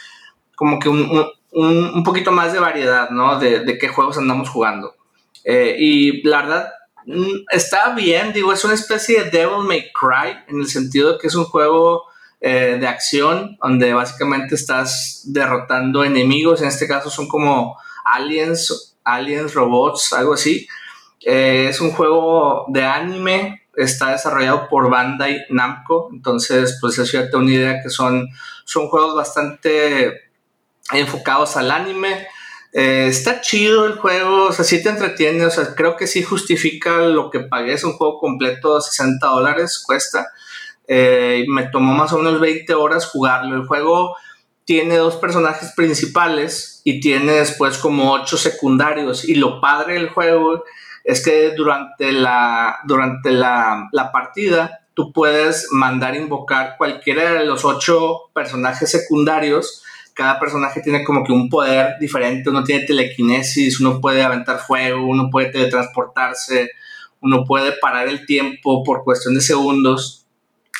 como 0.54 0.78
que 0.78 0.88
un, 0.88 1.26
un, 1.50 2.04
poquito 2.04 2.30
más 2.30 2.52
de 2.52 2.60
variedad, 2.60 3.10
¿no? 3.10 3.40
De, 3.40 3.76
qué 3.76 3.88
juegos 3.88 4.18
andamos 4.18 4.50
jugando. 4.50 4.94
Eh, 5.42 5.74
y 5.76 6.22
la 6.22 6.42
verdad, 6.42 6.72
mm, 7.06 7.46
está 7.50 7.92
bien, 7.92 8.32
digo, 8.32 8.52
es 8.52 8.64
una 8.64 8.74
especie 8.74 9.24
de 9.24 9.30
Devil 9.30 9.66
May 9.66 9.90
Cry, 9.90 10.44
en 10.46 10.60
el 10.60 10.68
sentido 10.68 11.14
de 11.14 11.18
que 11.18 11.26
es 11.26 11.34
un 11.34 11.46
juego 11.46 12.04
eh, 12.40 12.76
de 12.78 12.86
acción, 12.86 13.58
donde 13.60 13.94
básicamente 13.94 14.54
estás 14.54 15.22
derrotando 15.24 16.04
enemigos, 16.04 16.62
en 16.62 16.68
este 16.68 16.86
caso 16.86 17.10
son 17.10 17.26
como 17.26 17.76
aliens, 18.04 18.96
aliens, 19.02 19.54
robots, 19.54 20.12
algo 20.12 20.34
así. 20.34 20.68
Eh, 21.24 21.66
es 21.68 21.80
un 21.80 21.92
juego 21.92 22.66
de 22.68 22.84
anime, 22.84 23.62
está 23.76 24.12
desarrollado 24.12 24.68
por 24.68 24.90
Bandai 24.90 25.44
Namco, 25.50 26.10
entonces 26.12 26.78
pues 26.80 26.98
eso 26.98 27.20
ya 27.20 27.30
te 27.30 27.36
una 27.36 27.50
idea 27.50 27.82
que 27.82 27.90
son, 27.90 28.28
son 28.64 28.88
juegos 28.88 29.14
bastante 29.14 30.30
enfocados 30.92 31.56
al 31.56 31.70
anime. 31.70 32.26
Eh, 32.72 33.06
está 33.08 33.40
chido 33.40 33.86
el 33.86 33.98
juego, 33.98 34.46
o 34.46 34.52
sea, 34.52 34.64
sí 34.64 34.82
te 34.82 34.88
entretiene, 34.88 35.44
o 35.44 35.50
sea, 35.50 35.74
creo 35.74 35.96
que 35.96 36.06
sí 36.06 36.22
justifica 36.22 37.02
lo 37.02 37.30
que 37.30 37.40
pagué, 37.40 37.74
es 37.74 37.84
un 37.84 37.92
juego 37.92 38.18
completo, 38.18 38.80
60 38.80 39.26
dólares 39.26 39.82
cuesta. 39.84 40.26
Eh, 40.88 41.44
me 41.48 41.64
tomó 41.68 41.94
más 41.94 42.12
o 42.12 42.18
menos 42.18 42.40
20 42.40 42.74
horas 42.74 43.06
jugarlo. 43.06 43.56
El 43.56 43.66
juego 43.66 44.16
tiene 44.64 44.96
dos 44.96 45.16
personajes 45.16 45.72
principales 45.74 46.80
y 46.84 47.00
tiene 47.00 47.32
después 47.32 47.78
como 47.78 48.12
ocho 48.12 48.36
secundarios. 48.36 49.28
Y 49.28 49.34
lo 49.36 49.60
padre 49.60 49.94
del 49.94 50.08
juego 50.08 50.64
es 51.04 51.24
que 51.24 51.50
durante 51.50 52.12
la, 52.12 52.78
durante 52.84 53.32
la, 53.32 53.88
partida 54.12 54.80
tú 54.94 55.12
puedes 55.12 55.68
mandar 55.70 56.14
invocar 56.14 56.76
cualquiera 56.76 57.32
de 57.32 57.46
los 57.46 57.64
ocho 57.64 58.30
personajes 58.34 58.90
secundarios. 58.90 59.82
Cada 60.14 60.38
personaje 60.38 60.82
tiene 60.82 61.04
como 61.04 61.24
que 61.24 61.32
un 61.32 61.48
poder 61.48 61.94
diferente. 61.98 62.50
Uno 62.50 62.62
tiene 62.62 62.84
telequinesis, 62.84 63.80
uno 63.80 64.00
puede 64.00 64.22
aventar 64.22 64.58
fuego, 64.58 65.06
uno 65.06 65.28
puede 65.30 65.50
teletransportarse, 65.50 66.70
uno 67.20 67.44
puede 67.44 67.72
parar 67.80 68.08
el 68.08 68.26
tiempo 68.26 68.84
por 68.84 69.02
cuestión 69.02 69.34
de 69.34 69.40
segundos. 69.40 70.26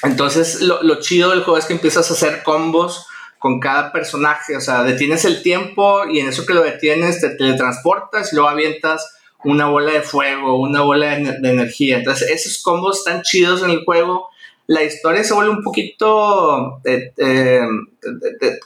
Entonces, 0.02 0.61
lo, 0.61 0.82
lo 0.82 1.00
chido 1.00 1.30
del 1.30 1.42
juego 1.42 1.58
es 1.58 1.64
que 1.64 1.72
empiezas 1.72 2.11
a 2.11 2.14
hacer 2.14 2.42
combos 2.42 3.06
con 3.38 3.58
cada 3.58 3.92
personaje. 3.92 4.56
O 4.56 4.61
sea, 4.61 4.85
detienes 4.85 5.24
el 5.24 5.42
tiempo 5.42 6.06
y 6.06 6.20
en 6.20 6.28
eso 6.28 6.46
que 6.46 6.54
lo 6.54 6.62
detienes 6.62 7.20
te 7.20 7.30
teletransportas 7.30 8.32
y 8.32 8.37
luego 8.37 8.50
avientas 8.50 9.21
una 9.44 9.66
bola 9.66 9.92
de 9.92 10.02
fuego, 10.02 10.61
una 10.61 10.83
bola 10.83 11.16
de, 11.16 11.48
energía. 11.48 11.98
Entonces, 11.98 12.31
esos 12.31 12.62
combos 12.62 12.98
están 12.98 13.22
chidos 13.22 13.62
en 13.62 13.70
el 13.70 13.85
juego. 13.85 14.28
La 14.66 14.83
historia 14.83 15.24
se 15.24 15.35
vuelve 15.35 15.50
un 15.50 15.62
poquito 15.62 16.81
eh, 16.85 17.12
eh, 17.16 17.61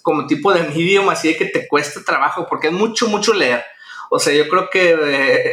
como 0.02 0.26
tipo 0.26 0.52
de 0.52 0.62
medium, 0.64 1.08
así 1.08 1.28
de 1.28 1.36
que 1.36 1.46
te 1.46 1.66
cuesta 1.66 2.00
trabajo, 2.04 2.46
porque 2.48 2.68
es 2.68 2.72
mucho, 2.72 3.08
mucho 3.08 3.32
leer. 3.32 3.64
O 4.10 4.18
sea, 4.18 4.34
yo 4.34 4.48
creo 4.48 4.68
que 4.70 4.96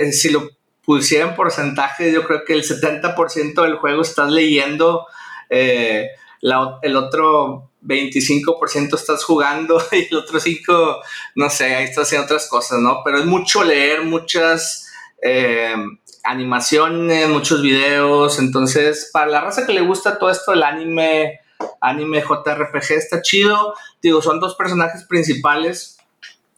eh, 0.02 0.12
si 0.12 0.30
lo 0.30 0.50
pusiera 0.86 1.30
en 1.30 1.36
porcentaje, 1.36 2.12
yo 2.12 2.24
creo 2.24 2.44
que 2.46 2.54
el 2.54 2.64
70% 2.64 3.62
del 3.62 3.78
juego 3.78 4.02
estás 4.02 4.30
leyendo, 4.30 5.08
el 5.50 6.96
otro 6.98 7.70
25% 7.86 8.96
estás 8.96 9.24
jugando 9.24 9.82
y 9.92 10.08
el 10.10 10.18
otro 10.18 10.40
5%, 10.40 11.00
no 11.36 11.50
sé, 11.50 11.76
ahí 11.76 11.86
estás 11.86 12.08
haciendo 12.08 12.26
otras 12.26 12.48
cosas, 12.48 12.80
¿no? 12.80 13.02
Pero 13.04 13.20
es 13.20 13.26
mucho 13.26 13.64
leer, 13.64 14.04
muchas 14.04 14.83
eh, 15.24 15.76
animaciones, 16.24 17.30
muchos 17.30 17.62
videos. 17.62 18.40
Entonces, 18.40 19.10
para 19.14 19.28
la 19.28 19.42
raza 19.42 19.66
que 19.66 19.74
le 19.74 19.82
gusta 19.82 20.18
todo 20.18 20.30
esto, 20.30 20.54
el 20.54 20.64
anime, 20.64 21.40
anime 21.82 22.22
JRPG 22.22 22.92
está 22.92 23.22
chido. 23.22 23.74
Digo, 24.02 24.22
son 24.22 24.40
dos 24.40 24.56
personajes 24.56 25.06
principales. 25.06 25.98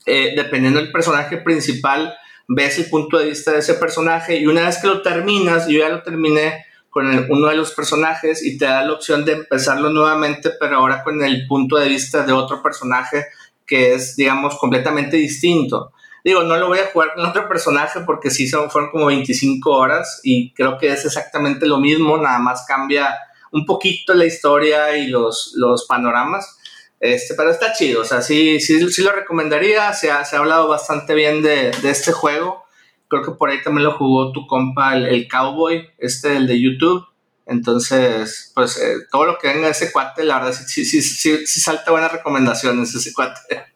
Eh, 0.05 0.33
dependiendo 0.35 0.79
del 0.79 0.91
personaje 0.91 1.37
principal, 1.37 2.15
ves 2.47 2.77
el 2.77 2.89
punto 2.89 3.17
de 3.17 3.25
vista 3.25 3.51
de 3.51 3.59
ese 3.59 3.75
personaje. 3.75 4.37
Y 4.37 4.47
una 4.47 4.65
vez 4.65 4.77
que 4.77 4.87
lo 4.87 5.01
terminas, 5.01 5.67
yo 5.67 5.79
ya 5.79 5.89
lo 5.89 6.03
terminé 6.03 6.65
con 6.89 7.07
uno 7.29 7.47
de 7.49 7.55
los 7.55 7.71
personajes 7.71 8.41
y 8.45 8.57
te 8.57 8.65
da 8.65 8.85
la 8.85 8.93
opción 8.93 9.25
de 9.25 9.33
empezarlo 9.33 9.89
nuevamente, 9.89 10.51
pero 10.57 10.77
ahora 10.77 11.03
con 11.03 11.21
el 11.21 11.45
punto 11.45 11.75
de 11.75 11.89
vista 11.89 12.23
de 12.23 12.31
otro 12.31 12.63
personaje 12.63 13.25
que 13.65 13.95
es, 13.95 14.15
digamos, 14.15 14.57
completamente 14.57 15.17
distinto. 15.17 15.91
Digo, 16.25 16.41
no 16.41 16.57
lo 16.57 16.69
voy 16.69 16.79
a 16.79 16.87
jugar 16.87 17.13
con 17.13 17.23
otro 17.23 17.47
personaje 17.47 17.99
porque 17.99 18.31
sí 18.31 18.47
son, 18.47 18.71
fueron 18.71 18.89
como 18.89 19.05
25 19.05 19.69
horas 19.69 20.21
y 20.23 20.51
creo 20.55 20.79
que 20.79 20.91
es 20.91 21.05
exactamente 21.05 21.67
lo 21.67 21.77
mismo, 21.77 22.17
nada 22.17 22.39
más 22.39 22.65
cambia 22.67 23.15
un 23.51 23.63
poquito 23.63 24.15
la 24.15 24.25
historia 24.25 24.97
y 24.97 25.05
los, 25.05 25.53
los 25.55 25.85
panoramas. 25.85 26.57
Este, 26.99 27.35
pero 27.35 27.51
está 27.51 27.73
chido, 27.73 28.01
o 28.01 28.05
sea, 28.05 28.23
sí, 28.23 28.59
sí, 28.59 28.91
sí 28.91 29.03
lo 29.03 29.11
recomendaría, 29.11 29.93
se 29.93 30.09
ha, 30.09 30.25
se 30.25 30.35
ha 30.35 30.39
hablado 30.39 30.67
bastante 30.67 31.13
bien 31.13 31.43
de, 31.43 31.69
de, 31.69 31.89
este 31.91 32.11
juego. 32.11 32.65
Creo 33.07 33.21
que 33.21 33.31
por 33.33 33.51
ahí 33.51 33.61
también 33.61 33.85
lo 33.85 33.95
jugó 33.95 34.31
tu 34.31 34.47
compa, 34.47 34.95
el, 34.95 35.27
Cowboy, 35.27 35.91
este, 35.99 36.37
el 36.37 36.47
de 36.47 36.59
YouTube. 36.59 37.05
Entonces, 37.45 38.51
pues 38.55 38.81
eh, 38.81 38.95
todo 39.11 39.27
lo 39.27 39.37
que 39.37 39.49
venga 39.49 39.65
de 39.65 39.73
ese 39.73 39.91
cuate, 39.91 40.23
la 40.23 40.39
verdad, 40.39 40.53
sí, 40.53 40.85
sí, 40.85 41.03
sí, 41.03 41.45
sí 41.45 41.59
salta 41.61 41.91
buenas 41.91 42.11
recomendaciones 42.11 42.95
ese 42.95 43.13
cuate. 43.13 43.74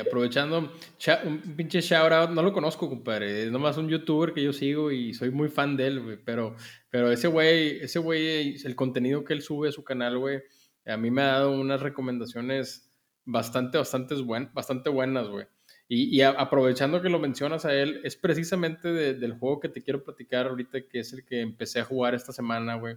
Aprovechando, 0.00 0.72
un 1.24 1.56
pinche 1.56 1.80
shout 1.80 2.12
out, 2.12 2.30
no 2.30 2.42
lo 2.42 2.52
conozco, 2.52 2.88
compadre, 2.88 3.44
es 3.44 3.50
nomás 3.50 3.76
un 3.76 3.88
youtuber 3.88 4.32
que 4.32 4.42
yo 4.42 4.52
sigo 4.52 4.90
y 4.90 5.14
soy 5.14 5.30
muy 5.30 5.48
fan 5.48 5.76
de 5.76 5.86
él, 5.86 6.00
güey, 6.00 6.16
pero, 6.24 6.56
pero 6.90 7.10
ese 7.10 7.28
güey, 7.28 7.80
ese 7.80 7.98
güey, 7.98 8.56
el 8.64 8.76
contenido 8.76 9.24
que 9.24 9.34
él 9.34 9.42
sube 9.42 9.68
a 9.68 9.72
su 9.72 9.84
canal, 9.84 10.18
güey, 10.18 10.42
a 10.86 10.96
mí 10.96 11.10
me 11.10 11.22
ha 11.22 11.32
dado 11.32 11.52
unas 11.52 11.80
recomendaciones 11.80 12.90
bastante, 13.24 13.78
bastante, 13.78 14.14
buen, 14.16 14.50
bastante 14.52 14.90
buenas, 14.90 15.28
güey. 15.28 15.46
Y, 15.88 16.22
aprovechando 16.22 17.02
que 17.02 17.10
lo 17.10 17.18
mencionas 17.18 17.66
a 17.66 17.74
él, 17.74 18.00
es 18.04 18.16
precisamente 18.16 18.88
del 18.92 19.32
juego 19.34 19.60
que 19.60 19.68
te 19.68 19.82
quiero 19.82 20.02
platicar 20.02 20.46
ahorita, 20.46 20.88
que 20.88 21.00
es 21.00 21.12
el 21.12 21.24
que 21.24 21.42
empecé 21.42 21.80
a 21.80 21.84
jugar 21.84 22.14
esta 22.14 22.32
semana, 22.32 22.76
güey. 22.76 22.96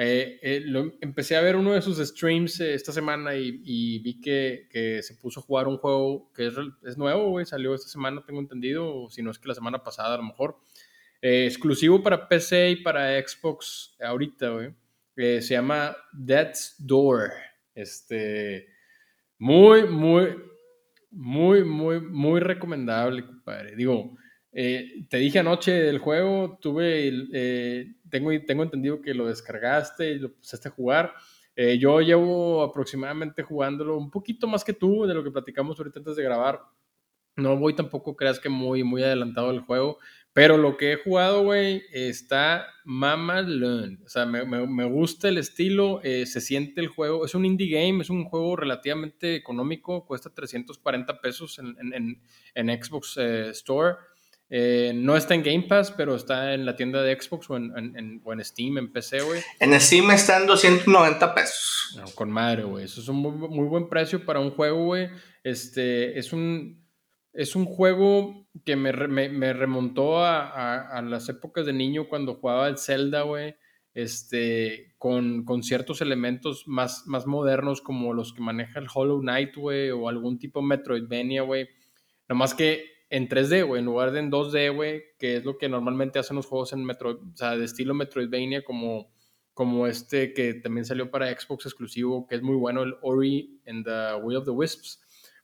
Eh, 0.00 0.38
eh, 0.42 0.92
empecé 1.00 1.34
a 1.34 1.40
ver 1.40 1.56
uno 1.56 1.72
de 1.72 1.82
sus 1.82 1.98
streams 1.98 2.60
eh, 2.60 2.72
esta 2.72 2.92
semana 2.92 3.34
y, 3.34 3.98
vi 3.98 4.20
que, 4.20 4.68
que, 4.70 5.02
se 5.02 5.16
puso 5.16 5.40
a 5.40 5.42
jugar 5.42 5.66
un 5.66 5.78
juego 5.78 6.32
que 6.32 6.46
es, 6.46 6.54
es 6.84 6.96
nuevo, 6.96 7.30
güey. 7.30 7.44
Salió 7.44 7.74
esta 7.74 7.88
semana, 7.88 8.22
tengo 8.24 8.38
entendido, 8.38 8.94
o 8.94 9.10
si 9.10 9.22
no 9.22 9.32
es 9.32 9.40
que 9.40 9.48
la 9.48 9.56
semana 9.56 9.82
pasada 9.82 10.14
a 10.14 10.18
lo 10.18 10.22
mejor. 10.22 10.56
exclusivo 11.20 12.00
para 12.00 12.28
PC 12.28 12.70
y 12.70 12.76
para 12.76 13.20
Xbox 13.20 13.96
ahorita, 14.00 14.50
güey. 14.50 14.72
se 15.16 15.54
llama 15.54 15.96
Death's 16.12 16.76
Door. 16.78 17.32
Este. 17.74 18.68
Muy, 19.36 19.84
muy, 19.88 20.36
muy, 21.10 21.64
muy, 21.64 22.00
muy 22.00 22.38
recomendable, 22.38 23.26
compadre. 23.26 23.74
Digo, 23.74 24.16
eh, 24.60 25.06
te 25.08 25.18
dije 25.18 25.38
anoche 25.38 25.70
del 25.70 25.98
juego, 25.98 26.58
tuve, 26.60 27.12
eh, 27.32 27.94
tengo, 28.10 28.32
tengo 28.44 28.64
entendido 28.64 29.00
que 29.00 29.14
lo 29.14 29.28
descargaste 29.28 30.10
y 30.10 30.18
lo 30.18 30.34
pusiste 30.34 30.66
a 30.66 30.72
jugar. 30.72 31.14
Eh, 31.54 31.78
yo 31.78 32.00
llevo 32.00 32.64
aproximadamente 32.64 33.44
jugándolo 33.44 33.96
un 33.96 34.10
poquito 34.10 34.48
más 34.48 34.64
que 34.64 34.72
tú, 34.72 35.06
de 35.06 35.14
lo 35.14 35.22
que 35.22 35.30
platicamos 35.30 35.78
ahorita 35.78 36.00
antes 36.00 36.16
de 36.16 36.24
grabar. 36.24 36.60
No 37.36 37.56
voy 37.56 37.76
tampoco, 37.76 38.16
creas 38.16 38.40
que 38.40 38.48
muy, 38.48 38.82
muy 38.82 39.00
adelantado 39.00 39.52
el 39.52 39.60
juego. 39.60 39.98
Pero 40.32 40.56
lo 40.56 40.76
que 40.76 40.90
he 40.90 40.96
jugado, 40.96 41.44
güey, 41.44 41.84
está 41.92 42.66
mamalón. 42.84 44.00
O 44.04 44.08
sea, 44.08 44.26
me, 44.26 44.44
me, 44.44 44.84
gusta 44.86 45.28
el 45.28 45.38
estilo, 45.38 46.00
eh, 46.02 46.26
se 46.26 46.40
siente 46.40 46.80
el 46.80 46.88
juego. 46.88 47.24
Es 47.24 47.36
un 47.36 47.44
indie 47.44 47.70
game, 47.70 48.02
es 48.02 48.10
un 48.10 48.24
juego 48.24 48.56
relativamente 48.56 49.36
económico, 49.36 50.04
cuesta 50.04 50.34
340 50.34 51.20
pesos 51.20 51.60
en, 51.60 51.76
en, 51.94 52.20
en 52.56 52.82
Xbox 52.82 53.16
eh, 53.18 53.50
Store. 53.50 53.98
Eh, 54.50 54.92
no 54.94 55.16
está 55.16 55.34
en 55.34 55.42
Game 55.42 55.64
Pass, 55.68 55.92
pero 55.92 56.14
está 56.14 56.54
en 56.54 56.64
la 56.64 56.74
tienda 56.74 57.02
de 57.02 57.20
Xbox 57.20 57.50
o 57.50 57.56
en, 57.56 58.22
o 58.24 58.32
en 58.32 58.44
Steam, 58.44 58.78
en 58.78 58.92
PC, 58.92 59.20
güey. 59.20 59.42
En 59.60 59.78
Steam 59.80 60.10
está 60.10 60.38
en 60.38 60.46
290 60.46 61.34
pesos. 61.34 62.00
con 62.14 62.30
madre, 62.30 62.64
güey. 62.64 62.84
Eso 62.84 63.00
es 63.00 63.08
un 63.08 63.16
muy, 63.16 63.32
muy 63.32 63.66
buen 63.66 63.88
precio 63.88 64.24
para 64.24 64.40
un 64.40 64.50
juego, 64.50 64.86
güey. 64.86 65.10
Este, 65.44 66.18
es 66.18 66.32
un 66.32 66.88
es 67.38 67.54
un 67.54 67.66
juego 67.66 68.48
que 68.64 68.74
me, 68.74 68.90
remontó 68.90 70.24
a, 70.24 71.00
las 71.02 71.28
épocas 71.28 71.66
de 71.66 71.72
niño 71.72 72.08
cuando 72.08 72.34
jugaba 72.34 72.66
el 72.66 72.78
Zelda, 72.78 73.22
güey. 73.22 73.54
Este, 73.94 74.94
con, 74.98 75.44
ciertos 75.62 76.00
elementos 76.00 76.64
más, 76.66 77.06
más 77.06 77.26
modernos 77.26 77.80
como 77.80 78.12
los 78.12 78.32
que 78.32 78.42
maneja 78.42 78.80
el 78.80 78.88
Hollow 78.92 79.20
Knight, 79.20 79.54
güey, 79.54 79.90
o 79.90 80.08
algún 80.08 80.40
tipo 80.40 80.60
de 80.60 80.66
Metroidvania, 80.66 81.42
güey. 81.42 81.68
Nomás 82.28 82.54
que 82.54 82.86
en 83.10 83.28
3D, 83.28 83.66
güey, 83.66 83.80
en 83.80 83.86
lugar 83.86 84.12
de 84.12 84.20
en 84.20 84.30
2D, 84.30 84.74
güey, 84.74 85.02
que 85.18 85.36
es 85.36 85.44
lo 85.44 85.58
que 85.58 85.68
normalmente 85.68 86.18
hacen 86.18 86.36
los 86.36 86.46
juegos 86.46 86.72
en 86.72 86.84
Metro, 86.84 87.10
o 87.10 87.36
sea, 87.36 87.56
de 87.56 87.64
estilo 87.64 87.94
Metroidvania, 87.94 88.64
como, 88.64 89.10
como 89.54 89.86
este 89.86 90.34
que 90.34 90.54
también 90.54 90.84
salió 90.84 91.10
para 91.10 91.30
Xbox 91.30 91.66
exclusivo, 91.66 92.26
que 92.26 92.36
es 92.36 92.42
muy 92.42 92.56
bueno, 92.56 92.82
el 92.82 92.94
Ori 93.02 93.60
and 93.66 93.84
the 93.84 94.14
Will 94.22 94.36
of 94.36 94.44
the 94.44 94.50
Wisps. 94.50 95.00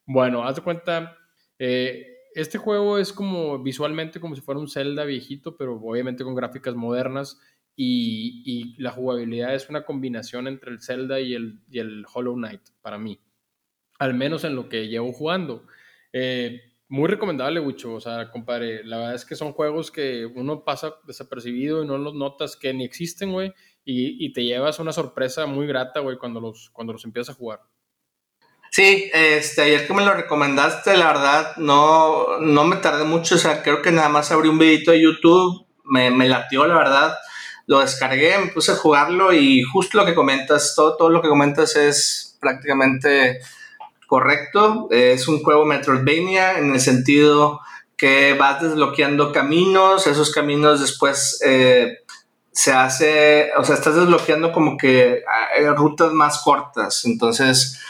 Bueno, 0.07 0.45
haz 0.45 0.57
de 0.57 0.63
cuenta 0.63 1.17
eh, 1.59 2.15
este 2.35 2.59
juego 2.59 2.99
es 2.99 3.13
como 3.13 3.63
visualmente 3.63 4.21
como 4.21 4.35
si 4.35 4.41
fuera 4.41 4.61
un 4.61 4.69
Zelda 4.69 5.05
viejito, 5.05 5.57
pero 5.57 5.77
obviamente 5.77 6.25
con 6.25 6.35
gráficas 6.35 6.75
modernas 6.75 7.41
y, 7.77 8.75
la 8.79 8.91
jugabilidad 8.91 9.55
es 9.55 9.69
una 9.69 9.85
combinación 9.85 10.47
entre 10.47 10.71
el 10.71 10.81
Zelda 10.81 11.21
y 11.21 11.35
el, 11.35 11.61
el, 11.73 12.05
Hollow 12.13 12.35
Knight 12.35 12.61
para 12.83 12.99
mí, 12.99 13.21
al 13.99 14.15
menos 14.15 14.45
en 14.45 14.55
lo 14.57 14.69
que 14.69 14.89
llevo 14.89 15.13
jugando. 15.13 15.65
Eh, 16.13 16.61
muy 16.89 17.09
recomendable, 17.09 17.61
Wicho, 17.61 17.95
o 17.95 18.01
sea, 18.01 18.31
compadre, 18.31 18.85
la 18.85 18.99
verdad 18.99 19.15
es 19.15 19.25
que 19.25 19.37
son 19.37 19.53
juegos 19.53 19.91
que 19.91 20.27
uno 20.27 20.65
pasa 20.65 20.95
desapercibido 21.07 21.83
y 21.83 21.87
no 21.87 21.99
los 21.99 22.15
notas 22.15 22.57
que 22.57 22.75
ni 22.75 22.85
existen, 22.85 23.33
güey, 23.33 23.53
y, 23.85 24.25
y 24.25 24.33
te 24.33 24.45
llevas 24.45 24.79
una 24.79 24.93
sorpresa 24.93 25.47
muy 25.47 25.67
grata, 25.67 26.01
güey, 26.01 26.19
cuando 26.19 26.41
los, 26.41 26.71
cuando 26.73 26.93
los 26.93 27.05
empiezas 27.05 27.35
a 27.35 27.39
jugar. 27.39 27.61
Sí, 28.71 29.09
este, 29.15 29.63
ayer 29.63 29.87
que 29.87 29.95
me 29.95 30.05
lo 30.05 30.15
recomendaste, 30.15 30.97
la 30.97 31.07
verdad, 31.07 31.57
no, 31.59 32.41
no 32.41 32.65
me 32.65 32.77
tardé 32.77 33.05
mucho, 33.05 33.37
o 33.37 33.39
sea, 33.39 33.63
creo 33.63 33.83
que 33.83 33.93
nada 33.93 34.09
más 34.09 34.33
abrí 34.33 34.49
un 34.49 34.59
videito 34.59 34.91
de 34.91 35.01
YouTube, 35.01 35.67
me, 35.85 36.11
me 36.11 36.29
latió, 36.29 36.67
la 36.67 36.77
verdad, 36.77 37.17
lo 37.67 37.81
descargué, 37.81 38.37
me 38.39 38.49
puse 38.49 38.73
a 38.73 38.77
jugarlo 38.77 39.33
y 39.33 39.63
justo 39.63 39.99
lo 39.99 40.05
que 40.05 40.15
comentas, 40.15 40.75
todo, 40.75 40.97
todo 40.97 41.09
lo 41.09 41.23
que 41.23 41.29
comentas 41.29 41.77
es 41.77 42.37
prácticamente 42.41 43.41
correcto, 44.07 44.89
es 44.91 45.29
un 45.29 45.43
juego 45.43 45.65
Metroidvania 45.65 46.59
en 46.59 46.73
el 46.73 46.81
sentido 46.81 47.61
que 47.97 48.35
vas 48.35 48.63
desbloqueando 48.63 49.33
caminos, 49.33 50.07
esos 50.07 50.33
caminos 50.33 50.81
después 50.81 51.41
eh, 51.45 51.99
se 52.53 52.73
hace, 52.73 53.51
o 53.57 53.65
sea, 53.65 53.77
estás 53.77 53.97
desbloqueando 53.97 54.53
como 54.53 54.77
que 54.77 55.23
eh, 55.59 55.71
rutas 55.77 56.13
más 56.13 56.43
cortas, 56.43 57.05
entonces 57.05 57.81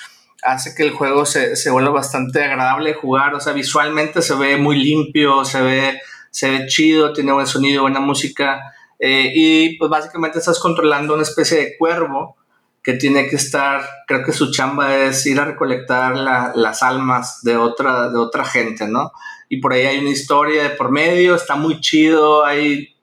hace 0.43 0.75
que 0.75 0.83
el 0.83 0.93
juego 0.93 1.25
se, 1.25 1.57
se 1.57 1.71
vuelva 1.71 1.91
bastante 1.91 2.43
agradable 2.45 2.91
de 2.91 2.97
jugar, 2.97 3.35
o 3.35 3.41
sea, 3.41 3.53
visualmente 3.53 4.23
se 4.23 4.35
ve 4.35 4.57
muy 4.57 4.77
limpio, 4.77 5.45
se 5.45 5.63
ve, 5.63 6.01
se 6.31 6.51
ve 6.51 6.67
chido, 6.67 7.13
tiene 7.13 7.33
buen 7.33 7.47
sonido, 7.47 7.83
buena 7.83 8.01
música, 8.01 8.75
eh, 8.99 9.33
y 9.35 9.79
pues 9.79 9.91
básicamente 9.91 10.39
estás 10.39 10.59
controlando 10.59 11.15
una 11.15 11.23
especie 11.23 11.59
de 11.59 11.77
cuervo 11.79 12.37
que 12.85 12.93
tiene 12.93 13.27
que 13.29 13.37
estar, 13.37 13.85
creo 14.07 14.23
que 14.23 14.33
su 14.33 14.53
chamba 14.53 14.95
es 14.95 15.27
ir 15.27 15.41
a 15.41 15.47
recolectar 15.47 16.15
las 16.17 16.83
almas 16.83 17.43
de 17.43 17.57
otra, 17.57 18.11
de 18.11 18.19
otra 18.19 18.45
gente, 18.45 18.87
¿no? 18.87 19.11
Y 19.49 19.57
por 19.57 19.73
ahí 19.73 19.87
hay 19.87 19.99
una 19.99 20.11
historia 20.11 20.63
de 20.63 20.71
por 20.71 20.91
medio, 20.91 21.35
está 21.35 21.57
muy 21.57 21.81
chido, 21.81 22.45
hay 22.45 22.95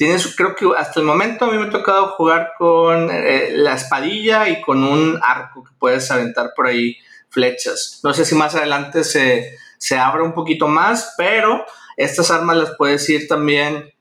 Tienes, 0.00 0.34
creo 0.34 0.54
que 0.54 0.66
hasta 0.78 0.98
el 0.98 1.04
momento 1.04 1.44
a 1.44 1.50
mí 1.50 1.58
me 1.58 1.66
ha 1.66 1.70
tocado 1.70 2.12
jugar 2.12 2.52
con 2.56 3.10
eh, 3.10 3.50
la 3.52 3.74
espadilla 3.74 4.48
y 4.48 4.62
con 4.62 4.82
un 4.82 5.20
arco 5.22 5.62
que 5.62 5.72
puedes 5.78 6.10
aventar 6.10 6.52
por 6.56 6.68
ahí 6.68 6.96
flechas. 7.28 8.00
No 8.02 8.14
sé 8.14 8.24
si 8.24 8.34
más 8.34 8.54
adelante 8.54 9.04
se, 9.04 9.58
se 9.76 9.98
abre 9.98 10.22
un 10.22 10.32
poquito 10.32 10.68
más, 10.68 11.12
pero 11.18 11.66
estas 11.98 12.30
armas 12.30 12.56
las 12.56 12.70
puedes 12.78 13.06
ir 13.10 13.28
también 13.28 13.92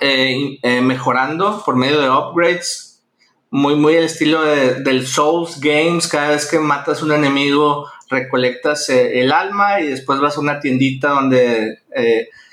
eh, 0.00 0.60
eh, 0.62 0.80
mejorando 0.82 1.64
por 1.64 1.74
medio 1.74 2.00
de 2.00 2.10
upgrades. 2.10 2.87
Muy, 3.50 3.76
muy 3.76 3.94
el 3.94 4.04
estilo 4.04 4.42
del 4.42 5.06
Souls 5.06 5.58
Games. 5.60 6.06
Cada 6.08 6.30
vez 6.30 6.46
que 6.46 6.58
matas 6.58 7.02
un 7.02 7.12
enemigo, 7.12 7.90
recolectas 8.10 8.88
el 8.90 9.32
alma 9.32 9.80
y 9.80 9.88
después 9.88 10.20
vas 10.20 10.36
a 10.36 10.40
una 10.40 10.60
tiendita 10.60 11.10
donde 11.10 11.82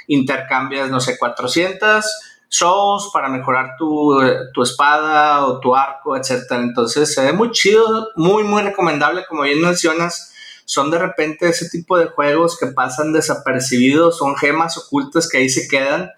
intercambias, 0.07 0.89
no 0.89 0.99
sé, 0.99 1.17
400 1.17 2.05
shows 2.49 3.09
para 3.11 3.27
mejorar 3.29 3.75
tu, 3.77 4.17
tu, 4.53 4.63
espada 4.63 5.45
o 5.45 5.59
tu 5.59 5.75
arco, 5.75 6.15
etcétera. 6.15 6.61
Entonces 6.61 7.13
se 7.13 7.23
ve 7.23 7.33
muy 7.33 7.51
chido, 7.51 8.09
muy, 8.15 8.43
muy 8.43 8.61
recomendable, 8.61 9.25
como 9.27 9.43
bien 9.43 9.61
mencionas. 9.61 10.33
Son 10.65 10.89
de 10.89 10.97
repente 10.97 11.49
ese 11.49 11.69
tipo 11.69 11.97
de 11.97 12.07
juegos 12.07 12.57
que 12.57 12.67
pasan 12.67 13.13
desapercibidos, 13.13 14.17
son 14.17 14.35
gemas 14.35 14.77
ocultas 14.77 15.29
que 15.29 15.37
ahí 15.37 15.49
se 15.49 15.67
quedan. 15.67 16.09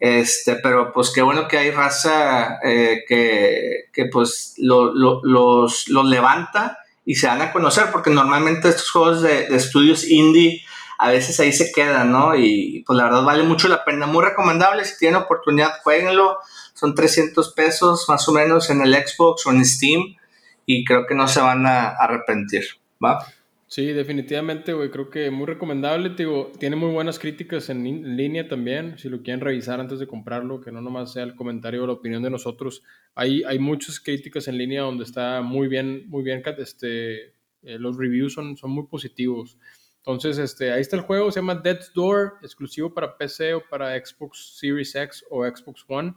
Este, 0.00 0.56
pero 0.56 0.92
pues 0.94 1.12
qué 1.14 1.20
bueno 1.20 1.46
que 1.46 1.58
hay 1.58 1.70
raza 1.70 2.58
eh, 2.64 3.04
que, 3.06 3.90
que, 3.92 4.06
pues 4.06 4.54
lo, 4.56 4.94
lo, 4.94 5.20
los, 5.22 5.88
los, 5.88 6.06
levanta 6.06 6.78
y 7.04 7.16
se 7.16 7.26
dan 7.26 7.42
a 7.42 7.52
conocer, 7.52 7.90
porque 7.92 8.08
normalmente 8.08 8.70
estos 8.70 8.90
juegos 8.90 9.20
de, 9.20 9.46
de 9.46 9.56
estudios 9.56 10.08
indie 10.08 10.64
a 10.98 11.10
veces 11.10 11.38
ahí 11.40 11.52
se 11.52 11.70
quedan, 11.70 12.12
¿no? 12.12 12.34
Y 12.34 12.82
pues 12.86 12.96
la 12.96 13.04
verdad 13.04 13.24
vale 13.24 13.42
mucho 13.42 13.68
la 13.68 13.84
pena, 13.84 14.06
muy 14.06 14.24
recomendable, 14.24 14.84
si 14.84 14.98
tienen 14.98 15.20
oportunidad, 15.20 15.80
jueguenlo, 15.82 16.38
son 16.74 16.94
300 16.94 17.52
pesos 17.52 18.06
más 18.08 18.26
o 18.26 18.32
menos 18.32 18.70
en 18.70 18.80
el 18.80 18.94
Xbox 18.94 19.46
o 19.46 19.50
en 19.50 19.64
Steam 19.64 20.16
y 20.64 20.84
creo 20.84 21.06
que 21.06 21.14
no 21.14 21.28
se 21.28 21.40
van 21.40 21.66
a 21.66 21.88
arrepentir, 21.88 22.64
¿va? 23.04 23.26
Sí, 23.70 23.86
definitivamente, 23.92 24.72
güey, 24.72 24.90
creo 24.90 25.10
que 25.10 25.30
muy 25.30 25.46
recomendable, 25.46 26.10
digo, 26.16 26.50
tiene 26.58 26.74
muy 26.74 26.90
buenas 26.90 27.20
críticas 27.20 27.70
en, 27.70 28.16
línea 28.16 28.48
también, 28.48 28.98
si 28.98 29.08
lo 29.08 29.22
quieren 29.22 29.40
revisar 29.40 29.78
antes 29.78 30.00
de 30.00 30.08
comprarlo, 30.08 30.60
que 30.60 30.72
no 30.72 30.80
nomás 30.80 31.12
sea 31.12 31.22
el 31.22 31.36
comentario 31.36 31.84
o 31.84 31.86
la 31.86 31.92
opinión 31.92 32.20
de 32.20 32.30
nosotros, 32.30 32.82
hay, 33.14 33.44
hay 33.44 33.60
muchas 33.60 34.00
críticas 34.00 34.48
en 34.48 34.58
línea 34.58 34.82
donde 34.82 35.04
está 35.04 35.40
muy 35.42 35.68
bien, 35.68 36.02
muy 36.08 36.24
bien, 36.24 36.42
este, 36.58 37.26
eh, 37.62 37.78
los 37.78 37.96
reviews 37.96 38.32
son, 38.32 38.56
son 38.56 38.72
muy 38.72 38.88
positivos. 38.88 39.56
Entonces, 39.98 40.38
este, 40.38 40.72
ahí 40.72 40.80
está 40.80 40.96
el 40.96 41.02
juego, 41.02 41.30
se 41.30 41.38
llama 41.38 41.54
Death's 41.54 41.92
Door, 41.94 42.38
exclusivo 42.42 42.92
para 42.92 43.16
PC 43.16 43.54
o 43.54 43.62
para 43.70 43.96
Xbox 44.04 44.58
Series 44.58 44.96
X 44.96 45.24
o 45.30 45.46
Xbox 45.46 45.84
One. 45.86 46.12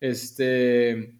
Este, 0.00 1.14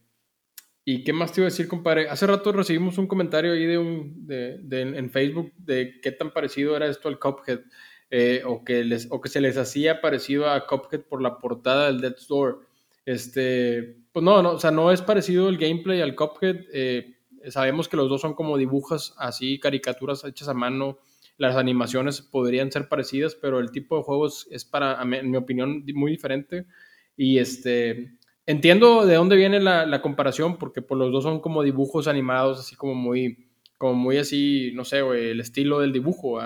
¿y 0.84 1.04
qué 1.04 1.12
más 1.12 1.32
te 1.32 1.40
iba 1.40 1.46
a 1.46 1.50
decir, 1.50 1.68
compadre? 1.68 2.08
Hace 2.08 2.26
rato 2.26 2.52
recibimos 2.52 2.98
un 2.98 3.06
comentario 3.06 3.52
ahí 3.52 3.64
de 3.64 3.78
un, 3.78 4.26
de, 4.26 4.60
en 4.70 5.10
Facebook 5.10 5.52
de 5.56 6.00
qué 6.00 6.12
tan 6.12 6.32
parecido 6.32 6.76
era 6.76 6.86
esto 6.86 7.08
al 7.08 7.18
Cuphead, 7.18 7.60
eh, 8.10 8.42
o, 8.44 8.64
que 8.64 8.84
les, 8.84 9.08
o 9.10 9.20
que 9.20 9.28
se 9.28 9.40
les 9.40 9.56
hacía 9.56 10.00
parecido 10.00 10.48
a 10.48 10.66
Cuphead 10.66 11.02
por 11.02 11.22
la 11.22 11.38
portada 11.38 11.86
del 11.86 12.00
Death's 12.00 12.28
Door. 12.28 12.66
Este, 13.06 13.98
pues 14.12 14.24
no, 14.24 14.42
no, 14.42 14.52
o 14.52 14.58
sea, 14.58 14.70
no 14.70 14.90
es 14.92 15.02
parecido 15.02 15.48
el 15.48 15.58
gameplay 15.58 16.00
al 16.00 16.14
Cuphead. 16.14 16.66
Eh, 16.72 17.16
sabemos 17.48 17.88
que 17.88 17.96
los 17.96 18.08
dos 18.08 18.20
son 18.20 18.34
como 18.34 18.56
dibujos 18.56 19.14
así, 19.18 19.58
caricaturas 19.58 20.24
hechas 20.24 20.48
a 20.48 20.54
mano 20.54 20.98
las 21.36 21.56
animaciones 21.56 22.20
podrían 22.22 22.70
ser 22.70 22.88
parecidas, 22.88 23.34
pero 23.34 23.58
el 23.58 23.70
tipo 23.70 23.96
de 23.96 24.04
juegos 24.04 24.46
es 24.50 24.64
para, 24.64 25.00
en 25.02 25.30
mi 25.30 25.36
opinión, 25.36 25.84
muy 25.94 26.12
diferente. 26.12 26.66
Y 27.16 27.38
este, 27.38 28.14
entiendo 28.46 29.06
de 29.06 29.14
dónde 29.14 29.36
viene 29.36 29.60
la, 29.60 30.02
comparación, 30.02 30.56
porque 30.56 30.82
por 30.82 30.98
los 30.98 31.12
dos 31.12 31.24
son 31.24 31.40
como 31.40 31.62
dibujos 31.62 32.08
animados, 32.08 32.60
así 32.60 32.76
como 32.76 32.94
muy, 32.94 33.48
como 33.78 33.94
muy 33.94 34.18
así, 34.18 34.72
no 34.74 34.84
sé, 34.84 34.98
el 34.98 35.40
estilo 35.40 35.80
del 35.80 35.92
dibujo, 35.92 36.40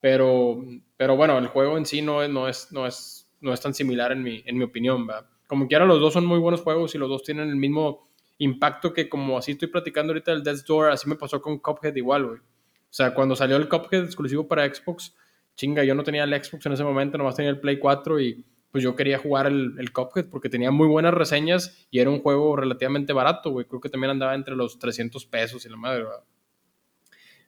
Pero, 0.00 0.62
pero 0.96 1.16
bueno, 1.16 1.38
el 1.38 1.48
juego 1.48 1.78
en 1.78 1.86
sí 1.86 2.02
no 2.02 2.22
es, 2.22 2.30
no 2.30 2.48
es, 2.48 2.72
no 2.72 2.86
es, 2.86 3.30
no 3.40 3.52
es 3.52 3.60
tan 3.60 3.74
similar 3.74 4.12
en 4.12 4.22
mi, 4.22 4.42
en 4.46 4.56
mi 4.56 4.64
opinión, 4.64 5.08
¿va? 5.08 5.28
Como 5.46 5.66
quiera, 5.66 5.86
los 5.86 6.00
dos 6.00 6.12
son 6.12 6.26
muy 6.26 6.38
buenos 6.38 6.60
juegos 6.60 6.94
y 6.94 6.98
los 6.98 7.08
dos 7.08 7.22
tienen 7.22 7.48
el 7.48 7.56
mismo 7.56 8.08
impacto 8.38 8.92
que 8.92 9.08
como 9.08 9.38
así 9.38 9.52
estoy 9.52 9.68
platicando 9.68 10.12
ahorita 10.12 10.32
del 10.32 10.42
Death's 10.42 10.64
Door, 10.64 10.90
así 10.90 11.08
me 11.08 11.16
pasó 11.16 11.40
con 11.40 11.58
Cuphead 11.58 11.96
igual, 11.96 12.26
güey. 12.26 12.38
O 12.38 12.92
sea, 12.92 13.12
cuando 13.14 13.34
salió 13.36 13.56
el 13.56 13.68
Cuphead 13.68 14.04
exclusivo 14.04 14.46
para 14.46 14.72
Xbox, 14.72 15.14
chinga, 15.56 15.84
yo 15.84 15.94
no 15.94 16.04
tenía 16.04 16.24
el 16.24 16.44
Xbox 16.44 16.64
en 16.66 16.72
ese 16.72 16.84
momento, 16.84 17.18
nomás 17.18 17.34
tenía 17.34 17.50
el 17.50 17.60
Play 17.60 17.78
4 17.78 18.20
y 18.20 18.44
pues 18.70 18.84
yo 18.84 18.94
quería 18.94 19.18
jugar 19.18 19.46
el, 19.46 19.74
el 19.78 19.92
Cuphead 19.92 20.26
porque 20.26 20.48
tenía 20.48 20.70
muy 20.70 20.86
buenas 20.86 21.14
reseñas 21.14 21.86
y 21.90 22.00
era 22.00 22.10
un 22.10 22.20
juego 22.20 22.56
relativamente 22.56 23.12
barato, 23.12 23.50
güey. 23.50 23.66
Creo 23.66 23.80
que 23.80 23.88
también 23.88 24.10
andaba 24.10 24.34
entre 24.34 24.56
los 24.56 24.78
300 24.78 25.24
pesos 25.26 25.64
y 25.64 25.68
la 25.68 25.76
madre, 25.76 26.04
¿verdad? 26.04 26.24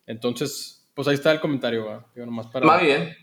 Entonces, 0.06 0.88
pues 0.94 1.08
ahí 1.08 1.14
está 1.14 1.32
el 1.32 1.40
comentario, 1.40 1.84
¿verdad? 1.84 2.06
nomás 2.16 2.46
para... 2.48 2.66
Va 2.66 2.78
bien. 2.78 3.16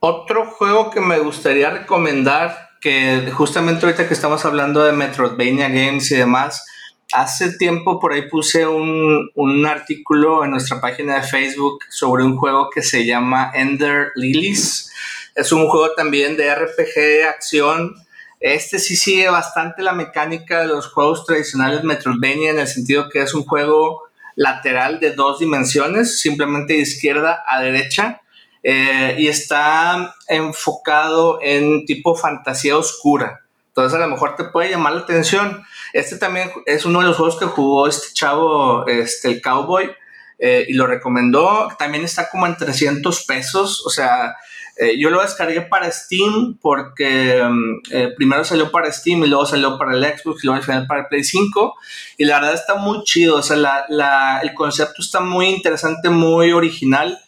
Otro 0.00 0.46
juego 0.46 0.90
que 0.90 1.00
me 1.00 1.18
gustaría 1.18 1.70
recomendar, 1.70 2.70
que 2.80 3.30
justamente 3.32 3.84
ahorita 3.84 4.06
que 4.08 4.14
estamos 4.14 4.44
hablando 4.44 4.82
de 4.82 4.92
Metroidvania 4.92 5.68
Games 5.68 6.10
y 6.10 6.16
demás, 6.16 6.64
hace 7.12 7.56
tiempo 7.56 7.98
por 7.98 8.12
ahí 8.12 8.28
puse 8.28 8.66
un, 8.66 9.30
un, 9.34 9.66
artículo 9.66 10.44
en 10.44 10.52
nuestra 10.52 10.80
página 10.80 11.16
de 11.16 11.22
Facebook 11.22 11.80
sobre 11.88 12.24
un 12.24 12.36
juego 12.36 12.70
que 12.70 12.82
se 12.82 13.04
llama 13.04 13.50
Ender 13.54 14.12
Lilies. 14.14 14.92
Es 15.34 15.52
un 15.52 15.68
juego 15.68 15.94
también 15.94 16.36
de 16.36 16.54
RPG 16.54 16.94
de 16.94 17.24
acción. 17.24 17.94
Este 18.40 18.78
sí 18.78 18.96
sigue 18.96 19.28
bastante 19.28 19.82
la 19.82 19.92
mecánica 19.92 20.60
de 20.60 20.68
los 20.68 20.88
juegos 20.88 21.26
tradicionales 21.26 21.84
Metroidvania 21.84 22.50
en 22.50 22.58
el 22.58 22.68
sentido 22.68 23.08
que 23.08 23.22
es 23.22 23.34
un 23.34 23.44
juego 23.44 24.02
lateral 24.36 25.00
de 25.00 25.12
dos 25.12 25.38
dimensiones, 25.38 26.20
simplemente 26.20 26.74
de 26.74 26.80
izquierda 26.80 27.44
a 27.46 27.60
derecha, 27.60 28.22
eh, 28.62 29.16
y 29.18 29.28
está 29.28 30.14
enfocado 30.28 31.38
en 31.42 31.84
tipo 31.84 32.14
fantasía 32.14 32.76
oscura. 32.76 33.40
Entonces 33.80 33.98
a 33.98 34.06
lo 34.06 34.12
mejor 34.12 34.36
te 34.36 34.44
puede 34.44 34.70
llamar 34.70 34.92
la 34.92 35.00
atención. 35.00 35.62
Este 35.92 36.16
también 36.16 36.50
es 36.66 36.84
uno 36.84 37.00
de 37.00 37.06
los 37.06 37.16
juegos 37.16 37.38
que 37.38 37.46
jugó 37.46 37.88
este 37.88 38.08
chavo, 38.12 38.86
este, 38.86 39.28
el 39.28 39.42
Cowboy, 39.42 39.90
eh, 40.38 40.66
y 40.68 40.74
lo 40.74 40.86
recomendó. 40.86 41.68
También 41.78 42.04
está 42.04 42.28
como 42.28 42.46
en 42.46 42.56
300 42.56 43.24
pesos. 43.24 43.84
O 43.86 43.90
sea, 43.90 44.36
eh, 44.76 44.98
yo 44.98 45.10
lo 45.10 45.22
descargué 45.22 45.62
para 45.62 45.90
Steam 45.90 46.58
porque 46.60 47.42
mm, 47.42 48.14
primero 48.16 48.44
salió 48.44 48.70
para 48.70 48.92
Steam 48.92 49.24
y 49.24 49.28
luego 49.28 49.46
salió 49.46 49.78
para 49.78 49.94
el 49.94 50.04
Xbox 50.04 50.44
y 50.44 50.46
luego 50.46 50.58
al 50.58 50.64
final 50.64 50.86
para 50.86 51.00
el 51.02 51.06
Play 51.08 51.24
5. 51.24 51.74
Y 52.18 52.24
la 52.24 52.40
verdad 52.40 52.54
está 52.54 52.74
muy 52.74 53.02
chido. 53.04 53.36
O 53.36 53.42
sea, 53.42 53.86
el 54.42 54.54
concepto 54.54 55.02
está 55.02 55.20
muy 55.20 55.46
interesante, 55.46 56.08
muy 56.08 56.52
original 56.52 57.18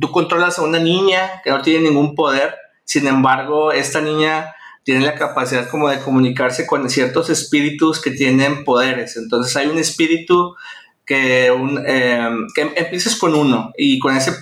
tú 0.00 0.10
controlas 0.10 0.58
a 0.58 0.62
una 0.62 0.78
niña 0.78 1.40
que 1.42 1.50
no 1.50 1.62
tiene 1.62 1.88
ningún 1.88 2.14
poder, 2.14 2.54
sin 2.84 3.06
embargo, 3.06 3.72
esta 3.72 4.00
niña 4.00 4.54
tiene 4.88 5.04
la 5.04 5.16
capacidad 5.16 5.68
como 5.68 5.90
de 5.90 6.00
comunicarse 6.00 6.66
con 6.66 6.88
ciertos 6.88 7.28
espíritus 7.28 8.00
que 8.00 8.10
tienen 8.10 8.64
poderes. 8.64 9.18
Entonces 9.18 9.54
hay 9.54 9.66
un 9.66 9.76
espíritu 9.76 10.56
que, 11.04 11.50
un, 11.50 11.84
eh, 11.86 12.26
que 12.54 12.72
empiezas 12.74 13.16
con 13.16 13.34
uno 13.34 13.70
y 13.76 13.98
con 13.98 14.16
ese 14.16 14.32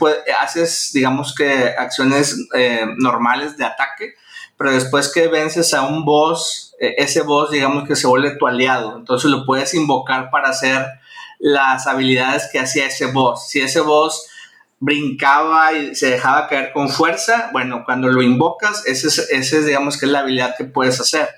haces, 0.40 0.92
digamos 0.94 1.34
que, 1.34 1.74
acciones 1.76 2.46
eh, 2.54 2.86
normales 2.96 3.56
de 3.56 3.64
ataque, 3.64 4.14
pero 4.56 4.70
después 4.70 5.12
que 5.12 5.26
vences 5.26 5.74
a 5.74 5.82
un 5.82 6.04
boss, 6.04 6.76
eh, 6.80 6.94
ese 6.98 7.22
boss, 7.22 7.50
digamos 7.50 7.82
que 7.88 7.96
se 7.96 8.06
vuelve 8.06 8.36
tu 8.36 8.46
aliado. 8.46 8.96
Entonces 8.96 9.28
lo 9.28 9.44
puedes 9.44 9.74
invocar 9.74 10.30
para 10.30 10.50
hacer 10.50 10.86
las 11.40 11.88
habilidades 11.88 12.48
que 12.52 12.60
hacía 12.60 12.86
ese 12.86 13.06
boss. 13.06 13.48
Si 13.48 13.60
ese 13.60 13.80
boss 13.80 14.28
brincaba 14.78 15.72
y 15.72 15.94
se 15.94 16.10
dejaba 16.10 16.48
caer 16.48 16.72
con 16.72 16.88
fuerza, 16.88 17.50
bueno, 17.52 17.82
cuando 17.84 18.08
lo 18.08 18.22
invocas, 18.22 18.86
ese 18.86 19.08
es, 19.08 19.18
ese 19.30 19.58
es, 19.58 19.66
digamos 19.66 19.98
que 19.98 20.06
es 20.06 20.12
la 20.12 20.20
habilidad 20.20 20.54
que 20.56 20.64
puedes 20.64 21.00
hacer. 21.00 21.28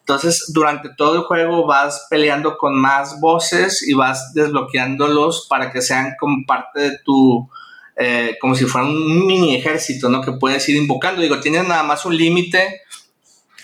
Entonces, 0.00 0.52
durante 0.54 0.90
todo 0.96 1.16
el 1.16 1.22
juego 1.22 1.66
vas 1.66 2.06
peleando 2.08 2.56
con 2.58 2.80
más 2.80 3.20
voces 3.20 3.86
y 3.86 3.92
vas 3.94 4.32
desbloqueándolos 4.34 5.48
para 5.50 5.72
que 5.72 5.82
sean 5.82 6.14
como 6.20 6.46
parte 6.46 6.80
de 6.80 6.98
tu, 7.04 7.50
eh, 7.96 8.36
como 8.40 8.54
si 8.54 8.66
fuera 8.66 8.86
un 8.86 9.26
mini 9.26 9.56
ejército, 9.56 10.08
¿no? 10.08 10.22
Que 10.22 10.30
puedes 10.30 10.68
ir 10.68 10.76
invocando. 10.76 11.22
Digo, 11.22 11.40
tienes 11.40 11.66
nada 11.66 11.82
más 11.82 12.06
un 12.06 12.16
límite 12.16 12.82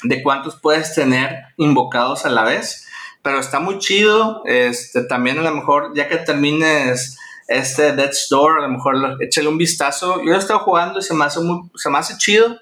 de 0.03 0.23
cuántos 0.25 0.57
puedes 0.57 0.97
tener 0.97 1.45
invocados 1.59 2.27
a 2.27 2.31
la 2.31 2.43
vez, 2.43 2.89
pero 3.23 3.39
está 3.39 3.61
muy 3.61 3.79
chido. 3.79 4.43
Este, 4.45 5.05
también 5.05 5.39
a 5.39 5.43
lo 5.43 5.55
mejor, 5.55 5.93
ya 5.95 6.09
que 6.09 6.17
termines 6.17 7.19
este 7.53 7.93
Death's 7.93 8.29
Door, 8.31 8.59
a 8.59 8.63
lo 8.63 8.69
mejor 8.69 9.17
échale 9.21 9.49
un 9.49 9.59
vistazo. 9.59 10.23
Yo 10.25 10.35
he 10.35 10.39
estado 10.39 10.61
jugando 10.61 10.99
y 10.99 11.03
se 11.03 11.15
me 11.15 11.25
hace, 11.25 11.41
muy, 11.41 11.71
se 11.75 11.91
me 11.91 11.99
hace 11.99 12.17
chido. 12.17 12.59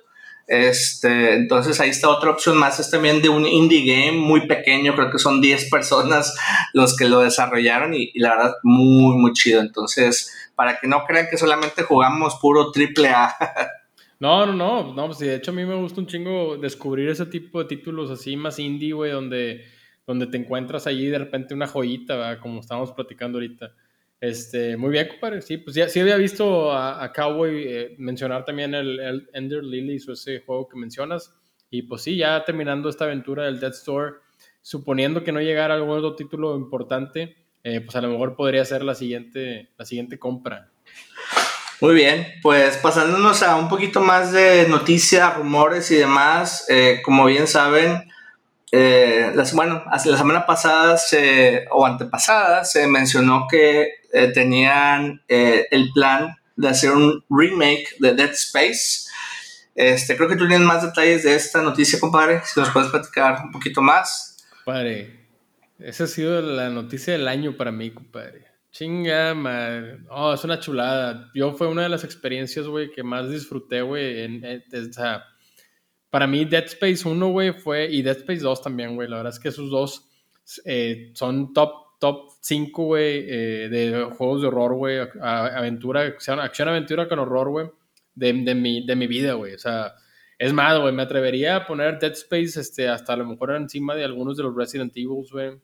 Este, 0.50 1.34
entonces 1.34 1.78
ahí 1.78 1.90
está 1.90 2.08
otra 2.08 2.30
opción 2.30 2.56
más, 2.56 2.80
es 2.80 2.90
también 2.90 3.22
de 3.22 3.28
un 3.28 3.46
indie 3.46 3.84
game 3.84 4.18
muy 4.18 4.48
pequeño, 4.48 4.96
creo 4.96 5.08
que 5.08 5.20
son 5.20 5.40
10 5.40 5.70
personas 5.70 6.36
los 6.72 6.96
que 6.96 7.08
lo 7.08 7.20
desarrollaron 7.20 7.94
y, 7.94 8.10
la 8.18 8.30
verdad 8.30 8.54
muy, 8.64 9.16
muy 9.16 9.32
chido. 9.32 9.60
Entonces, 9.60 10.50
para 10.56 10.76
que 10.80 10.88
no 10.88 11.04
crean 11.06 11.28
que 11.30 11.38
solamente 11.38 11.84
jugamos 11.84 12.34
puro 12.40 12.72
triple 12.72 13.08
A. 13.10 13.32
No, 14.18 14.44
no, 14.44 14.52
no, 14.52 14.92
no, 14.92 15.06
pues 15.06 15.20
de 15.20 15.34
hecho 15.34 15.50
a 15.50 15.54
mí 15.54 15.64
me 15.64 15.76
gusta 15.76 15.98
un 15.98 16.06
chingo 16.06 16.58
descubrir 16.58 17.08
ese 17.08 17.24
tipo 17.24 17.58
de 17.58 17.64
títulos 17.64 18.10
así 18.10 18.36
más 18.36 18.58
indie, 18.58 18.92
güey, 18.92 19.12
donde, 19.12 19.64
donde 20.06 20.26
te 20.26 20.36
encuentras 20.36 20.86
allí 20.86 21.06
de 21.06 21.20
repente 21.20 21.54
una 21.54 21.66
joyita, 21.66 22.38
como 22.38 22.60
estábamos 22.60 22.92
platicando 22.92 23.38
ahorita. 23.38 23.72
Este, 24.20 24.76
muy 24.76 24.90
bien, 24.90 25.08
compadre. 25.08 25.40
Sí, 25.40 25.56
pues 25.56 25.74
ya 25.74 25.88
sí 25.88 25.98
había 25.98 26.16
visto 26.16 26.72
a, 26.72 27.10
Cowboy 27.12 27.64
eh, 27.66 27.94
mencionar 27.98 28.44
también 28.44 28.74
el, 28.74 29.28
Ender 29.32 29.64
Lilies 29.64 30.08
o 30.08 30.12
ese 30.12 30.40
juego 30.40 30.68
que 30.68 30.78
mencionas. 30.78 31.34
Y 31.70 31.82
pues 31.82 32.02
sí, 32.02 32.16
ya 32.16 32.44
terminando 32.44 32.88
esta 32.88 33.04
aventura 33.04 33.44
del 33.44 33.60
Dead 33.60 33.72
Store, 33.72 34.16
suponiendo 34.60 35.24
que 35.24 35.32
no 35.32 35.40
llegara 35.40 35.74
algún 35.74 35.96
otro 35.96 36.16
título 36.16 36.56
importante, 36.56 37.36
eh, 37.64 37.80
pues 37.80 37.96
a 37.96 38.02
lo 38.02 38.08
mejor 38.08 38.36
podría 38.36 38.64
ser 38.64 38.82
la 38.82 38.94
siguiente, 38.94 39.70
la 39.78 39.84
siguiente 39.84 40.18
compra. 40.18 40.68
Muy 41.80 41.94
bien, 41.94 42.26
pues 42.42 42.76
pasándonos 42.76 43.42
a 43.42 43.56
un 43.56 43.68
poquito 43.70 44.00
más 44.00 44.32
de 44.32 44.68
noticias, 44.68 45.34
rumores 45.36 45.90
y 45.90 45.96
demás, 45.96 46.66
eh, 46.68 47.00
como 47.02 47.24
bien 47.24 47.46
saben, 47.46 48.10
la, 48.72 49.44
bueno, 49.54 49.82
la 49.86 49.98
semana 49.98 50.44
pasada 50.44 50.96
o 51.70 51.86
antepasada 51.86 52.64
se 52.64 52.86
mencionó 52.86 53.46
que 53.50 53.99
eh, 54.12 54.32
tenían 54.32 55.22
eh, 55.28 55.66
el 55.70 55.90
plan 55.92 56.36
de 56.56 56.68
hacer 56.68 56.90
un 56.90 57.24
remake 57.30 57.96
de 57.98 58.14
Dead 58.14 58.30
Space. 58.30 59.08
Este, 59.74 60.16
creo 60.16 60.28
que 60.28 60.36
tú 60.36 60.46
tienes 60.46 60.66
más 60.66 60.82
detalles 60.82 61.22
de 61.22 61.34
esta 61.34 61.62
noticia, 61.62 62.00
compadre. 62.00 62.42
Si 62.44 62.58
nos 62.58 62.70
puedes 62.70 62.90
platicar 62.90 63.44
un 63.44 63.52
poquito 63.52 63.80
más. 63.80 64.46
Padre, 64.64 65.26
esa 65.78 66.04
ha 66.04 66.06
sido 66.06 66.42
la 66.42 66.68
noticia 66.68 67.12
del 67.12 67.28
año 67.28 67.56
para 67.56 67.72
mí, 67.72 67.90
compadre. 67.90 68.46
Chinga, 68.72 69.34
madre. 69.34 69.98
Oh, 70.10 70.32
es 70.32 70.44
una 70.44 70.60
chulada. 70.60 71.30
Yo 71.34 71.54
fue 71.54 71.66
una 71.66 71.82
de 71.82 71.88
las 71.88 72.04
experiencias, 72.04 72.66
güey, 72.66 72.90
que 72.90 73.02
más 73.02 73.30
disfruté, 73.30 73.82
güey. 73.82 74.42
o 74.44 74.92
sea, 74.92 75.24
para 76.10 76.26
mí 76.26 76.44
Dead 76.44 76.64
Space 76.64 77.08
1, 77.08 77.28
güey, 77.28 77.52
fue, 77.52 77.90
y 77.90 78.02
Dead 78.02 78.18
Space 78.18 78.40
2 78.40 78.62
también, 78.62 78.94
güey. 78.96 79.08
La 79.08 79.16
verdad 79.16 79.32
es 79.32 79.40
que 79.40 79.48
esos 79.48 79.70
dos 79.70 80.08
eh, 80.64 81.10
son 81.14 81.52
top 81.52 81.90
top 82.00 82.29
5, 82.40 82.84
güey, 82.84 83.24
eh, 83.28 83.68
de 83.68 84.04
juegos 84.16 84.42
de 84.42 84.48
horror, 84.48 84.74
güey, 84.74 84.98
aventura, 85.20 86.02
acción-aventura 86.02 87.08
con 87.08 87.18
horror, 87.18 87.50
güey, 87.50 87.70
de, 88.14 88.32
de, 88.32 88.54
mi, 88.54 88.86
de 88.86 88.96
mi 88.96 89.06
vida, 89.06 89.34
güey. 89.34 89.54
O 89.54 89.58
sea, 89.58 89.94
es 90.38 90.52
más, 90.52 90.78
güey, 90.78 90.92
me 90.92 91.02
atrevería 91.02 91.56
a 91.56 91.66
poner 91.66 91.98
Dead 91.98 92.12
Space 92.12 92.58
este, 92.58 92.88
hasta 92.88 93.12
a 93.12 93.16
lo 93.16 93.26
mejor 93.26 93.54
encima 93.54 93.94
de 93.94 94.04
algunos 94.04 94.36
de 94.36 94.42
los 94.42 94.54
Resident 94.54 94.96
Evil, 94.96 95.26
güey, 95.30 95.60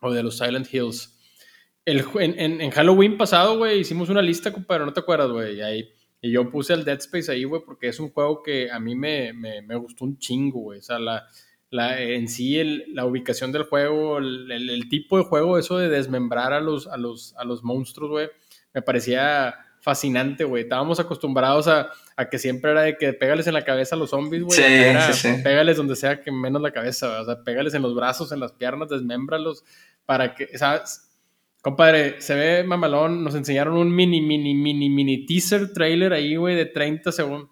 o 0.00 0.12
de 0.12 0.22
los 0.22 0.38
Silent 0.38 0.72
Hills. 0.72 1.12
El, 1.84 2.04
en, 2.18 2.60
en, 2.60 2.70
Halloween 2.70 3.16
pasado, 3.16 3.58
güey, 3.58 3.80
hicimos 3.80 4.08
una 4.08 4.22
lista, 4.22 4.52
compadre, 4.52 4.86
no 4.86 4.92
te 4.92 5.00
acuerdas, 5.00 5.30
güey, 5.30 5.60
y, 5.60 5.88
y 6.22 6.32
yo 6.32 6.50
puse 6.50 6.72
el 6.72 6.84
Dead 6.84 6.98
Space 6.98 7.30
ahí, 7.30 7.44
güey, 7.44 7.62
porque 7.64 7.88
es 7.88 8.00
un 8.00 8.10
juego 8.10 8.42
que 8.42 8.70
a 8.70 8.80
mí 8.80 8.94
me, 8.96 9.32
me, 9.34 9.60
me 9.60 9.76
gustó 9.76 10.04
un 10.06 10.18
chingo, 10.18 10.60
güey. 10.60 10.78
O 10.78 10.82
sea, 10.82 10.98
la, 10.98 11.26
la, 11.70 12.00
en 12.00 12.28
sí 12.28 12.62
la 12.92 13.04
ubicación 13.04 13.52
del 13.52 13.64
juego, 13.64 14.18
el, 14.18 14.88
tipo 14.88 15.18
de 15.18 15.24
juego, 15.24 15.58
eso 15.58 15.78
de 15.78 15.88
desmembrar 15.88 16.52
a 16.52 16.60
los, 16.60 16.86
a 16.86 16.96
los, 16.96 17.34
a 17.36 17.44
los 17.44 17.64
monstruos, 17.64 18.10
güey, 18.10 18.28
me 18.72 18.82
parecía 18.82 19.54
fascinante, 19.80 20.44
güey. 20.44 20.64
Estábamos 20.64 20.98
acostumbrados 20.98 21.68
a, 21.68 21.90
que 22.28 22.38
siempre 22.38 22.72
era 22.72 22.82
de 22.82 22.96
que 22.96 23.12
pégales 23.12 23.46
en 23.46 23.54
la 23.54 23.64
cabeza 23.64 23.94
a 23.94 23.98
los 23.98 24.10
zombies, 24.10 24.42
güey. 24.42 24.58
Sí, 25.12 25.28
Pégales 25.44 25.76
donde 25.76 25.94
sea 25.94 26.20
que 26.20 26.32
menos 26.32 26.60
la 26.60 26.72
cabeza, 26.72 27.20
o 27.20 27.24
sea, 27.24 27.44
pégales 27.44 27.72
en 27.74 27.82
los 27.82 27.94
brazos, 27.94 28.32
en 28.32 28.40
las 28.40 28.52
piernas, 28.52 28.88
desmémbralos, 28.88 29.64
para 30.04 30.34
que, 30.34 30.58
¿sabes? 30.58 31.08
Compadre, 31.62 32.20
se 32.20 32.34
ve 32.34 32.64
mamalón. 32.64 33.24
Nos 33.24 33.34
enseñaron 33.34 33.76
un 33.76 33.94
mini, 33.94 34.20
mini, 34.20 34.54
mini, 34.54 34.90
mini 34.90 35.26
teaser 35.26 35.72
trailer 35.72 36.12
ahí, 36.12 36.36
güey, 36.36 36.54
de 36.54 36.66
30 36.66 37.12
segundos. 37.12 37.50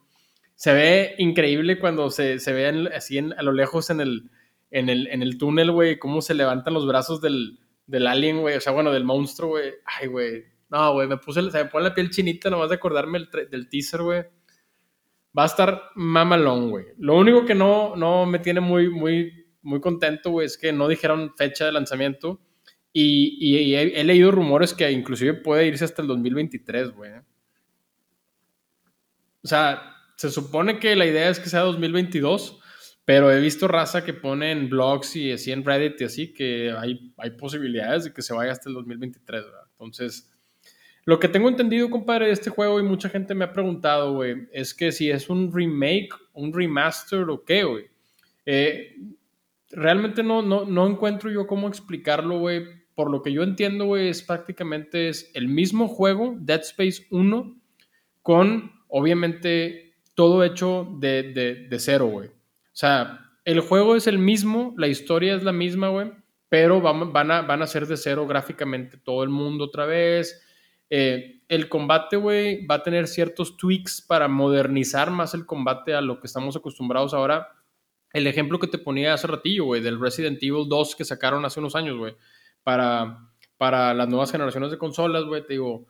Se 0.54 0.72
ve 0.72 1.14
increíble 1.18 1.78
cuando 1.78 2.10
se, 2.10 2.38
se 2.38 2.52
ve 2.52 2.90
así 2.94 3.18
a 3.18 3.42
lo 3.42 3.52
lejos 3.52 3.90
en 3.90 4.00
el, 4.00 4.30
en 4.70 4.88
el, 4.88 5.06
en 5.08 5.22
el 5.22 5.38
túnel, 5.38 5.70
güey, 5.70 5.98
cómo 5.98 6.22
se 6.22 6.34
levantan 6.34 6.74
los 6.74 6.86
brazos 6.86 7.20
del, 7.20 7.58
del 7.86 8.06
alien, 8.06 8.40
güey. 8.40 8.56
O 8.56 8.60
sea, 8.60 8.72
bueno, 8.72 8.92
del 8.92 9.04
monstruo, 9.04 9.50
güey. 9.50 9.72
Ay, 9.84 10.08
güey. 10.08 10.44
No, 10.70 10.92
güey, 10.94 11.06
me 11.06 11.16
puse, 11.18 11.50
se 11.50 11.64
me 11.64 11.70
pone 11.70 11.84
la 11.84 11.94
piel 11.94 12.10
chinita 12.10 12.50
nomás 12.50 12.68
de 12.68 12.76
acordarme 12.76 13.20
del 13.50 13.68
teaser, 13.68 14.02
güey. 14.02 14.22
Va 15.36 15.44
a 15.44 15.46
estar 15.46 15.90
mamalón, 15.94 16.70
güey. 16.70 16.86
Lo 16.98 17.16
único 17.16 17.44
que 17.44 17.54
no, 17.54 17.96
no 17.96 18.26
me 18.26 18.38
tiene 18.38 18.60
muy, 18.60 18.88
muy, 18.88 19.46
muy 19.62 19.80
contento, 19.80 20.30
güey, 20.30 20.46
es 20.46 20.56
que 20.56 20.72
no 20.72 20.88
dijeron 20.88 21.34
fecha 21.36 21.66
de 21.66 21.72
lanzamiento. 21.72 22.40
Y, 22.92 23.74
he, 23.74 24.04
leído 24.04 24.30
rumores 24.30 24.72
que 24.72 24.88
inclusive 24.90 25.34
puede 25.34 25.66
irse 25.66 25.84
hasta 25.84 26.02
el 26.02 26.08
2023, 26.08 26.92
güey. 26.92 27.10
O 29.42 29.48
sea, 29.48 29.93
se 30.16 30.30
supone 30.30 30.78
que 30.78 30.96
la 30.96 31.06
idea 31.06 31.28
es 31.28 31.40
que 31.40 31.48
sea 31.48 31.60
2022, 31.60 32.60
pero 33.04 33.30
he 33.30 33.40
visto 33.40 33.68
raza 33.68 34.04
que 34.04 34.14
pone 34.14 34.52
en 34.52 34.68
blogs 34.70 35.16
y 35.16 35.32
así 35.32 35.52
en 35.52 35.64
Reddit 35.64 36.00
y 36.00 36.04
así 36.04 36.32
que 36.32 36.72
hay, 36.76 37.12
hay 37.18 37.30
posibilidades 37.30 38.04
de 38.04 38.12
que 38.12 38.22
se 38.22 38.32
vaya 38.32 38.52
hasta 38.52 38.68
el 38.68 38.74
2023, 38.76 39.44
¿verdad? 39.44 39.60
Entonces, 39.72 40.30
lo 41.04 41.20
que 41.20 41.28
tengo 41.28 41.48
entendido, 41.48 41.90
compadre, 41.90 42.26
de 42.26 42.32
este 42.32 42.48
juego 42.48 42.80
y 42.80 42.82
mucha 42.82 43.10
gente 43.10 43.34
me 43.34 43.44
ha 43.44 43.52
preguntado, 43.52 44.14
güey, 44.14 44.48
es 44.52 44.72
que 44.72 44.90
si 44.90 45.10
es 45.10 45.28
un 45.28 45.52
remake, 45.52 46.14
un 46.32 46.52
remaster 46.52 47.28
o 47.28 47.44
qué, 47.44 47.64
güey. 47.64 47.84
Eh, 48.46 48.96
realmente 49.70 50.22
no, 50.22 50.40
no, 50.40 50.64
no 50.64 50.86
encuentro 50.86 51.30
yo 51.30 51.46
cómo 51.46 51.68
explicarlo, 51.68 52.38
güey, 52.38 52.64
por 52.94 53.10
lo 53.10 53.22
que 53.22 53.32
yo 53.32 53.42
entiendo, 53.42 53.84
güey, 53.84 54.08
es 54.08 54.22
prácticamente 54.22 55.08
es 55.08 55.30
el 55.34 55.48
mismo 55.48 55.88
juego, 55.88 56.36
Dead 56.38 56.60
Space 56.60 57.06
1, 57.10 57.54
con 58.22 58.72
obviamente 58.88 59.83
todo 60.14 60.44
hecho 60.44 60.88
de, 60.98 61.68
cero, 61.78 62.06
güey. 62.06 62.28
O 62.28 62.76
sea, 62.76 63.30
el 63.44 63.60
juego 63.60 63.96
es 63.96 64.06
el 64.06 64.18
mismo, 64.18 64.74
la 64.76 64.88
historia 64.88 65.34
es 65.34 65.42
la 65.42 65.52
misma, 65.52 65.88
güey, 65.88 66.12
pero 66.48 66.80
van, 66.80 67.12
van, 67.12 67.30
a, 67.30 67.42
van 67.42 67.62
a 67.62 67.66
ser 67.66 67.86
de 67.86 67.96
cero 67.96 68.26
gráficamente 68.26 68.96
todo 68.96 69.22
el 69.22 69.28
mundo 69.28 69.64
otra 69.64 69.86
vez. 69.86 70.42
Eh, 70.90 71.42
el 71.48 71.68
combate, 71.68 72.16
güey, 72.16 72.66
va 72.66 72.76
a 72.76 72.82
tener 72.82 73.06
ciertos 73.08 73.56
tweaks 73.56 74.00
para 74.02 74.28
modernizar 74.28 75.10
más 75.10 75.34
el 75.34 75.46
combate 75.46 75.94
a 75.94 76.00
lo 76.00 76.20
que 76.20 76.26
estamos 76.26 76.56
acostumbrados 76.56 77.14
ahora. 77.14 77.48
El 78.12 78.26
ejemplo 78.26 78.58
que 78.58 78.68
te 78.68 78.78
ponía 78.78 79.14
hace 79.14 79.26
ratillo, 79.26 79.64
güey, 79.64 79.80
del 79.80 80.00
Resident 80.00 80.42
Evil 80.42 80.68
2 80.68 80.94
que 80.96 81.04
sacaron 81.04 81.44
hace 81.44 81.60
unos 81.60 81.74
años, 81.74 81.96
güey 81.96 82.14
para, 82.64 83.28
para 83.56 83.94
las 83.94 84.08
nuevas 84.08 84.32
generaciones 84.32 84.72
de 84.72 84.78
consolas, 84.78 85.24
güey, 85.24 85.46
te 85.46 85.52
digo, 85.52 85.86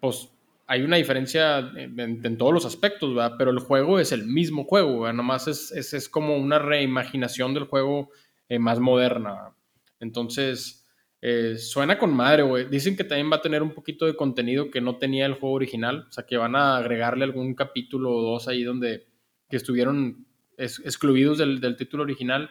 pues 0.00 0.32
hay 0.66 0.82
una 0.82 0.96
diferencia 0.96 1.58
en, 1.76 2.38
todos 2.38 2.52
los 2.52 2.64
aspectos, 2.64 3.14
¿verdad? 3.14 3.34
Pero 3.38 3.50
el 3.50 3.58
juego 3.58 3.98
es 3.98 4.12
el 4.12 4.24
mismo 4.24 4.64
juego, 4.64 5.00
¿verdad? 5.00 5.14
Nomás 5.14 5.48
es, 5.48 5.72
es, 5.72 6.08
como 6.08 6.36
una 6.36 6.58
reimaginación 6.58 7.54
del 7.54 7.64
juego 7.64 8.10
eh, 8.48 8.58
más 8.58 8.80
moderna. 8.80 9.54
Entonces, 10.00 10.86
eh, 11.20 11.56
suena 11.56 11.98
con 11.98 12.14
madre, 12.14 12.42
güey. 12.42 12.68
Dicen 12.68 12.96
que 12.96 13.04
también 13.04 13.30
va 13.30 13.36
a 13.36 13.42
tener 13.42 13.62
un 13.62 13.72
poquito 13.72 14.06
de 14.06 14.16
contenido 14.16 14.70
que 14.70 14.80
no 14.80 14.96
tenía 14.96 15.26
el 15.26 15.34
juego 15.34 15.54
original. 15.54 16.06
O 16.08 16.12
sea, 16.12 16.26
que 16.26 16.36
van 16.36 16.56
a 16.56 16.76
agregarle 16.76 17.24
algún 17.24 17.54
capítulo 17.54 18.10
o 18.10 18.22
dos 18.22 18.48
ahí 18.48 18.62
donde 18.64 19.06
que 19.48 19.56
estuvieron 19.56 20.26
excluidos 20.56 21.38
del, 21.38 21.60
del 21.60 21.76
título 21.76 22.02
original. 22.02 22.50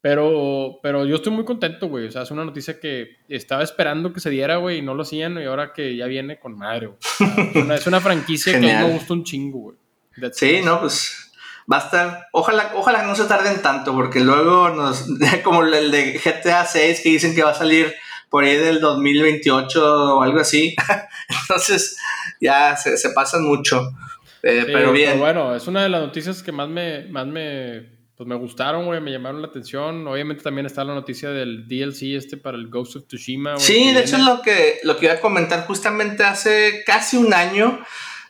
Pero, 0.00 0.78
pero 0.82 1.04
yo 1.06 1.16
estoy 1.16 1.32
muy 1.32 1.44
contento, 1.44 1.88
güey. 1.88 2.06
O 2.06 2.10
sea, 2.12 2.22
es 2.22 2.30
una 2.30 2.44
noticia 2.44 2.78
que 2.78 3.16
estaba 3.28 3.64
esperando 3.64 4.12
que 4.12 4.20
se 4.20 4.30
diera, 4.30 4.56
güey, 4.56 4.78
y 4.78 4.82
no 4.82 4.94
lo 4.94 5.02
hacían, 5.02 5.38
y 5.38 5.44
ahora 5.44 5.72
que 5.72 5.96
ya 5.96 6.06
viene 6.06 6.38
con 6.38 6.56
madre, 6.56 6.86
güey. 6.86 6.98
es, 7.74 7.86
una, 7.86 8.00
franquicia 8.00 8.52
que 8.52 8.70
a 8.70 8.80
mí 8.80 8.86
me 8.86 8.92
gusta 8.92 9.14
un 9.14 9.24
chingo, 9.24 9.58
güey. 9.58 9.76
sí, 10.32 10.60
no, 10.64 10.80
pues 10.80 11.32
va 11.70 11.78
a 11.78 11.80
estar. 11.80 12.26
Ojalá, 12.32 12.72
ojalá 12.74 13.02
no 13.02 13.14
se 13.16 13.24
tarden 13.24 13.60
tanto, 13.60 13.92
porque 13.92 14.20
luego 14.20 14.70
nos. 14.70 15.06
Como 15.44 15.64
el 15.64 15.90
de 15.90 16.20
GTA 16.24 16.64
6 16.64 17.00
que 17.02 17.08
dicen 17.10 17.34
que 17.34 17.42
va 17.42 17.50
a 17.50 17.54
salir 17.54 17.92
por 18.30 18.44
ahí 18.44 18.56
del 18.56 18.80
2028 18.80 20.16
o 20.16 20.22
algo 20.22 20.40
así. 20.40 20.76
Entonces, 21.42 21.98
ya 22.40 22.76
se, 22.76 22.96
se 22.96 23.10
pasan 23.10 23.42
mucho. 23.42 23.90
Eh, 24.42 24.64
pero 24.66 24.92
bien. 24.92 25.10
Pero 25.12 25.20
bueno, 25.20 25.54
es 25.56 25.66
una 25.66 25.82
de 25.82 25.88
las 25.88 26.02
noticias 26.02 26.42
que 26.42 26.52
más 26.52 26.68
me, 26.68 27.04
más 27.08 27.26
me 27.26 27.97
pues 28.18 28.26
me 28.26 28.34
gustaron, 28.34 28.86
güey, 28.86 29.00
me 29.00 29.12
llamaron 29.12 29.40
la 29.40 29.46
atención. 29.46 30.04
Obviamente 30.08 30.42
también 30.42 30.66
está 30.66 30.82
la 30.82 30.92
noticia 30.92 31.30
del 31.30 31.68
DLC 31.68 32.16
este 32.16 32.36
para 32.36 32.56
el 32.56 32.68
Ghost 32.68 32.96
of 32.96 33.06
Tsushima. 33.06 33.56
sí, 33.58 33.92
de 33.92 34.00
hecho 34.00 34.16
es 34.16 34.24
lo 34.24 34.42
que, 34.42 34.80
lo 34.82 34.96
que 34.96 35.06
iba 35.06 35.14
a 35.14 35.20
comentar 35.20 35.64
justamente 35.68 36.24
hace 36.24 36.82
casi 36.84 37.16
un 37.16 37.32
año, 37.32 37.78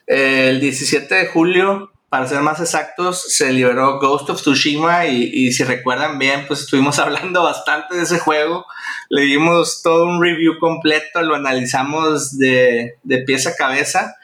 el 0.05 0.59
17 0.59 1.15
de 1.15 1.25
julio, 1.25 1.91
para 2.07 2.27
ser 2.27 2.41
más 2.41 2.59
exactos, 2.59 3.33
se 3.33 3.51
liberó 3.51 3.99
Ghost 3.99 4.29
of 4.29 4.39
Tsushima 4.39 5.07
y, 5.07 5.23
y, 5.23 5.51
si 5.53 5.63
recuerdan 5.63 6.19
bien, 6.19 6.45
pues 6.47 6.59
estuvimos 6.59 6.99
hablando 6.99 7.41
bastante 7.41 7.95
de 7.95 8.03
ese 8.03 8.19
juego. 8.19 8.67
Le 9.09 9.23
dimos 9.23 9.81
todo 9.81 10.05
un 10.05 10.21
review 10.21 10.59
completo, 10.59 11.23
lo 11.23 11.33
analizamos 11.33 12.37
de, 12.37 12.93
de 13.01 13.17
pies 13.23 13.47
a 13.47 13.55
cabeza. 13.55 14.15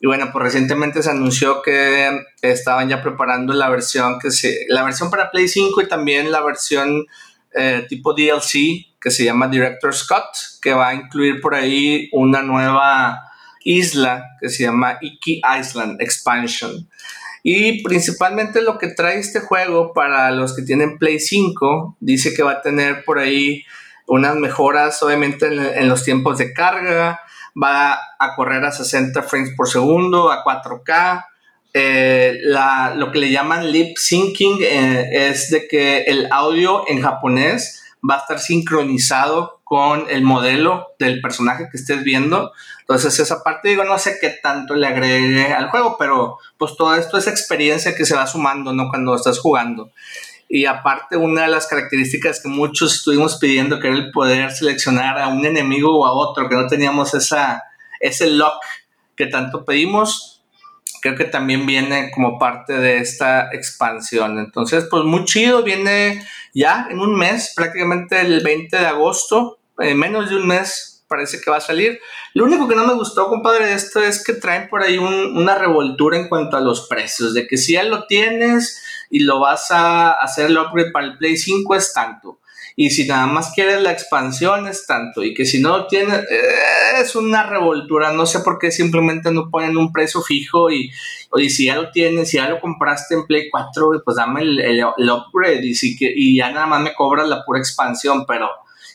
Y 0.00 0.06
bueno, 0.06 0.30
pues 0.32 0.44
recientemente 0.44 1.02
se 1.02 1.10
anunció 1.10 1.60
que 1.60 2.24
estaban 2.40 2.88
ya 2.88 3.02
preparando 3.02 3.52
la 3.52 3.68
versión 3.68 4.18
que 4.18 4.30
se, 4.30 4.64
la 4.68 4.82
versión 4.82 5.10
para 5.10 5.30
Play 5.30 5.46
5 5.46 5.82
y 5.82 5.88
también 5.88 6.32
la 6.32 6.40
versión 6.40 7.06
eh, 7.52 7.84
tipo 7.86 8.14
DLC 8.14 8.86
que 8.98 9.10
se 9.10 9.24
llama 9.24 9.48
Director 9.48 9.94
Scott, 9.94 10.36
que 10.62 10.72
va 10.72 10.88
a 10.88 10.94
incluir 10.94 11.42
por 11.42 11.54
ahí 11.54 12.08
una 12.12 12.40
nueva 12.40 13.20
isla 13.62 14.24
que 14.40 14.48
se 14.48 14.62
llama 14.62 14.98
Iki 15.02 15.42
Island 15.60 16.00
Expansion. 16.00 16.88
Y 17.42 17.82
principalmente 17.82 18.62
lo 18.62 18.78
que 18.78 18.88
trae 18.88 19.18
este 19.18 19.40
juego 19.40 19.92
para 19.92 20.30
los 20.30 20.56
que 20.56 20.62
tienen 20.62 20.98
Play 20.98 21.20
5, 21.20 21.96
dice 22.00 22.32
que 22.34 22.42
va 22.42 22.52
a 22.52 22.62
tener 22.62 23.04
por 23.04 23.18
ahí 23.18 23.64
unas 24.06 24.36
mejoras 24.36 25.02
obviamente 25.02 25.46
en 25.46 25.88
los 25.88 26.04
tiempos 26.04 26.38
de 26.38 26.52
carga, 26.52 27.20
va 27.60 27.98
a 28.18 28.34
correr 28.36 28.64
a 28.64 28.72
60 28.72 29.22
frames 29.22 29.50
por 29.56 29.68
segundo, 29.68 30.30
a 30.30 30.44
4K. 30.44 31.24
Eh, 31.72 32.38
lo 32.96 33.12
que 33.12 33.18
le 33.18 33.30
llaman 33.30 33.70
lip 33.70 33.96
syncing 33.96 34.58
eh, 34.60 35.28
es 35.28 35.50
de 35.50 35.68
que 35.68 36.02
el 36.02 36.28
audio 36.32 36.84
en 36.88 37.00
japonés 37.00 37.82
va 38.08 38.16
a 38.16 38.18
estar 38.18 38.38
sincronizado 38.40 39.60
con 39.62 40.06
el 40.10 40.22
modelo 40.22 40.88
del 40.98 41.20
personaje 41.20 41.68
que 41.70 41.76
estés 41.76 42.02
viendo. 42.02 42.52
Entonces 42.80 43.18
esa 43.20 43.44
parte 43.44 43.68
digo, 43.68 43.84
no 43.84 43.98
sé 43.98 44.18
qué 44.20 44.30
tanto 44.42 44.74
le 44.74 44.86
agregue 44.86 45.52
al 45.52 45.70
juego, 45.70 45.96
pero 45.96 46.38
pues 46.58 46.74
todo 46.76 46.96
esto 46.96 47.18
es 47.18 47.28
experiencia 47.28 47.94
que 47.94 48.04
se 48.04 48.16
va 48.16 48.26
sumando, 48.26 48.72
¿no? 48.72 48.88
Cuando 48.88 49.14
estás 49.14 49.38
jugando. 49.38 49.92
Y 50.52 50.66
aparte, 50.66 51.16
una 51.16 51.42
de 51.42 51.48
las 51.48 51.68
características 51.68 52.42
que 52.42 52.48
muchos 52.48 52.96
estuvimos 52.96 53.38
pidiendo, 53.38 53.78
que 53.78 53.86
era 53.86 53.96
el 53.96 54.10
poder 54.10 54.50
seleccionar 54.50 55.16
a 55.16 55.28
un 55.28 55.46
enemigo 55.46 55.96
o 55.96 56.04
a 56.04 56.10
otro, 56.10 56.48
que 56.48 56.56
no 56.56 56.66
teníamos 56.66 57.14
esa, 57.14 57.62
ese 58.00 58.26
lock 58.26 58.60
que 59.14 59.26
tanto 59.26 59.64
pedimos, 59.64 60.42
creo 61.02 61.14
que 61.14 61.26
también 61.26 61.66
viene 61.66 62.10
como 62.12 62.36
parte 62.36 62.72
de 62.72 62.98
esta 62.98 63.48
expansión. 63.52 64.40
Entonces, 64.40 64.88
pues 64.90 65.04
muy 65.04 65.24
chido, 65.24 65.62
viene 65.62 66.26
ya 66.52 66.88
en 66.90 66.98
un 66.98 67.16
mes, 67.16 67.52
prácticamente 67.54 68.20
el 68.20 68.42
20 68.42 68.76
de 68.76 68.86
agosto, 68.86 69.60
en 69.78 69.96
menos 69.96 70.30
de 70.30 70.36
un 70.36 70.48
mes 70.48 71.04
parece 71.06 71.40
que 71.40 71.50
va 71.50 71.58
a 71.58 71.60
salir. 71.60 72.00
Lo 72.34 72.44
único 72.44 72.66
que 72.66 72.74
no 72.74 72.84
me 72.84 72.94
gustó, 72.94 73.28
compadre, 73.28 73.66
de 73.66 73.74
esto 73.74 74.02
es 74.02 74.24
que 74.24 74.32
traen 74.32 74.68
por 74.68 74.82
ahí 74.82 74.98
una 74.98 75.54
revoltura 75.54 76.16
en 76.16 76.28
cuanto 76.28 76.56
a 76.56 76.60
los 76.60 76.88
precios, 76.88 77.34
de 77.34 77.46
que 77.46 77.56
si 77.56 77.74
ya 77.74 77.84
lo 77.84 78.06
tienes 78.06 78.82
y 79.10 79.20
lo 79.20 79.40
vas 79.40 79.70
a 79.70 80.12
hacer 80.12 80.46
el 80.46 80.56
upgrade 80.56 80.92
para 80.92 81.06
el 81.06 81.18
Play 81.18 81.36
5 81.36 81.74
es 81.74 81.92
tanto. 81.92 82.38
Y 82.76 82.90
si 82.90 83.06
nada 83.06 83.26
más 83.26 83.52
quieres 83.54 83.82
la 83.82 83.92
expansión 83.92 84.66
es 84.66 84.86
tanto. 84.86 85.22
Y 85.22 85.34
que 85.34 85.44
si 85.44 85.60
no 85.60 85.76
lo 85.76 85.86
tienes, 85.86 86.18
eh, 86.30 87.00
es 87.00 87.14
una 87.14 87.42
revoltura. 87.42 88.12
No 88.12 88.24
sé 88.24 88.40
por 88.40 88.58
qué 88.58 88.70
simplemente 88.70 89.30
no 89.32 89.50
ponen 89.50 89.76
un 89.76 89.92
precio 89.92 90.22
fijo. 90.22 90.70
Y, 90.70 90.90
y 91.36 91.50
si 91.50 91.66
ya 91.66 91.76
lo 91.76 91.90
tienes, 91.90 92.30
si 92.30 92.38
ya 92.38 92.48
lo 92.48 92.60
compraste 92.60 93.16
en 93.16 93.26
Play 93.26 93.50
4, 93.50 94.02
pues 94.04 94.16
dame 94.16 94.42
el, 94.42 94.82
upgrade. 94.82 95.66
Y, 95.66 95.74
si, 95.74 95.96
y 96.00 96.36
ya 96.36 96.52
nada 96.52 96.66
más 96.66 96.80
me 96.80 96.94
cobras 96.94 97.28
la 97.28 97.44
pura 97.44 97.58
expansión. 97.58 98.24
Pero 98.26 98.48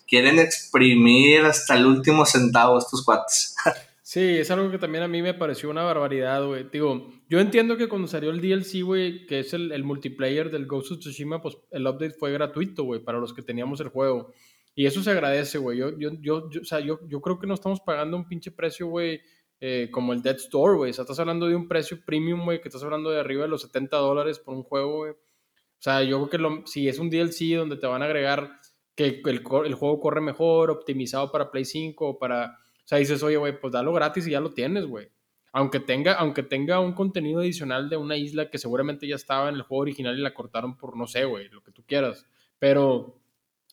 quieren 0.07 0.39
exprimir 0.39 1.45
hasta 1.45 1.75
el 1.75 1.85
último 1.85 2.25
centavo 2.25 2.79
estos 2.79 3.03
cuates. 3.03 3.55
Sí, 4.07 4.37
es 4.37 4.51
algo 4.51 4.69
que 4.69 4.77
también 4.77 5.03
a 5.03 5.07
mí 5.07 5.23
me 5.23 5.33
pareció 5.33 5.67
una 5.67 5.81
barbaridad, 5.81 6.45
güey. 6.45 6.69
Digo, 6.71 7.11
yo 7.27 7.39
entiendo 7.39 7.77
que 7.77 7.87
cuando 7.87 8.07
salió 8.07 8.29
el 8.29 8.41
DLC, 8.41 8.83
güey, 8.83 9.25
que 9.25 9.39
es 9.39 9.53
el, 9.53 9.83
multiplayer 9.83 10.51
del 10.51 10.67
Ghost 10.67 10.91
of 10.91 10.99
Tsushima, 10.99 11.41
pues 11.41 11.57
el 11.71 11.87
update 11.87 12.13
fue 12.13 12.31
gratuito, 12.31 12.83
güey, 12.83 13.03
para 13.03 13.19
los 13.19 13.33
que 13.33 13.41
teníamos 13.41 13.79
el 13.79 13.89
juego. 13.89 14.31
Y 14.75 14.85
eso 14.85 15.01
se 15.01 15.11
agradece, 15.11 15.57
güey. 15.57 15.79
Yo, 15.79 15.97
yo, 15.97 16.11
yo, 16.21 16.49
o 16.61 16.65
sea, 16.65 16.79
yo, 16.81 16.99
yo 17.07 17.21
creo 17.21 17.39
que 17.39 17.47
no 17.47 17.53
estamos 17.53 17.79
pagando 17.79 18.17
un 18.17 18.27
pinche 18.27 18.51
precio, 18.51 18.87
güey, 18.87 19.21
eh, 19.59 19.89
como 19.91 20.13
el 20.13 20.21
Dead 20.21 20.35
Store, 20.35 20.75
güey. 20.75 20.91
O 20.91 20.93
sea, 20.93 21.03
estás 21.03 21.19
hablando 21.19 21.47
de 21.47 21.55
un 21.55 21.67
precio 21.67 21.97
premium, 22.05 22.43
güey, 22.43 22.61
que 22.61 22.67
estás 22.67 22.83
hablando 22.83 23.09
de 23.09 23.19
arriba 23.19 23.43
de 23.43 23.49
los 23.49 23.61
70 23.61 23.97
dólares 23.97 24.37
por 24.37 24.53
un 24.53 24.63
juego, 24.63 24.97
güey. 24.97 25.11
O 25.11 25.79
sea, 25.79 26.03
yo 26.03 26.17
creo 26.17 26.29
que 26.29 26.37
lo, 26.37 26.67
si 26.67 26.87
es 26.87 26.99
un 26.99 27.09
DLC 27.09 27.55
donde 27.55 27.77
te 27.77 27.87
van 27.87 28.01
a 28.01 28.05
agregar 28.05 28.59
que 28.95 29.21
el, 29.25 29.43
el 29.65 29.73
juego 29.73 29.99
corre 29.99 30.21
mejor, 30.21 30.69
optimizado 30.69 31.31
para 31.31 31.51
Play 31.51 31.65
5 31.65 32.07
o 32.07 32.19
para 32.19 32.59
O 32.83 32.87
sea, 32.87 32.97
dices, 32.97 33.23
oye, 33.23 33.37
güey, 33.37 33.59
pues 33.59 33.73
dalo 33.73 33.93
gratis 33.93 34.27
y 34.27 34.31
ya 34.31 34.39
lo 34.39 34.53
tienes, 34.53 34.85
güey. 34.85 35.09
Aunque 35.57 35.79
tenga, 35.79 36.11
aunque 36.15 36.43
tenga 36.43 36.81
un 36.81 36.91
contenido 36.91 37.39
adicional 37.39 37.89
de 37.89 37.95
una 37.95 38.17
isla 38.17 38.49
que 38.49 38.57
seguramente 38.57 39.07
ya 39.07 39.15
estaba 39.15 39.47
en 39.47 39.55
el 39.55 39.61
juego 39.61 39.83
original 39.83 40.19
y 40.19 40.21
la 40.21 40.33
cortaron 40.33 40.75
por, 40.75 40.97
no 40.97 41.07
sé, 41.07 41.23
güey, 41.23 41.47
lo 41.47 41.63
que 41.63 41.71
tú 41.71 41.81
quieras. 41.87 42.25
Pero 42.59 43.17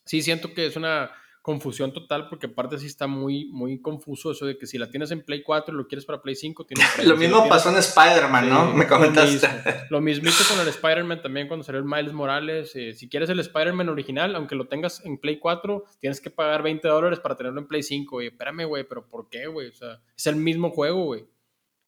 sí 0.05 0.21
siento 0.21 0.53
que 0.53 0.65
es 0.65 0.77
una 0.77 1.11
confusión 1.41 1.91
total 1.91 2.29
porque 2.29 2.47
aparte 2.47 2.77
sí 2.77 2.85
está 2.85 3.05
muy, 3.05 3.49
muy 3.51 3.81
confuso 3.81 4.31
eso 4.31 4.45
de 4.45 4.57
que 4.57 4.65
si 4.65 4.77
la 4.77 4.89
tienes 4.89 5.11
en 5.11 5.25
Play 5.25 5.43
4 5.43 5.75
y 5.75 5.77
lo 5.77 5.85
quieres 5.85 6.05
para 6.05 6.21
Play 6.21 6.35
5, 6.35 6.65
tienes... 6.65 6.87
lo 7.05 7.17
mismo 7.17 7.49
pasó 7.49 7.69
en 7.69 7.75
Spider-Man, 7.75 8.47
¿no? 8.47 8.73
Me 8.73 8.87
comentaste. 8.87 9.45
Lo, 9.89 9.99
mismo, 9.99 10.23
mismito 10.23 10.49
con 10.49 10.61
el 10.61 10.69
Spider-Man 10.69 11.21
también 11.21 11.49
cuando 11.49 11.65
salió 11.65 11.79
el 11.79 11.85
Miles 11.85 12.13
Morales. 12.13 12.73
Eh, 12.77 12.93
si 12.93 13.09
quieres 13.09 13.29
el 13.29 13.41
Spider-Man 13.41 13.89
original, 13.89 14.37
aunque 14.37 14.55
lo 14.55 14.69
tengas 14.69 15.03
en 15.03 15.17
Play 15.17 15.37
4, 15.37 15.83
tienes 15.99 16.21
que 16.21 16.29
pagar 16.29 16.63
20 16.63 16.87
dólares 16.87 17.19
para 17.19 17.35
tenerlo 17.35 17.59
en 17.59 17.67
Play 17.67 17.83
5. 17.83 18.15
Güey, 18.15 18.27
espérame, 18.27 18.63
güey, 18.63 18.85
pero 18.87 19.05
¿por 19.05 19.27
qué, 19.27 19.47
güey? 19.47 19.67
O 19.67 19.73
sea, 19.73 19.99
es 20.15 20.25
el 20.27 20.37
mismo 20.37 20.69
juego, 20.69 21.03
güey. 21.03 21.25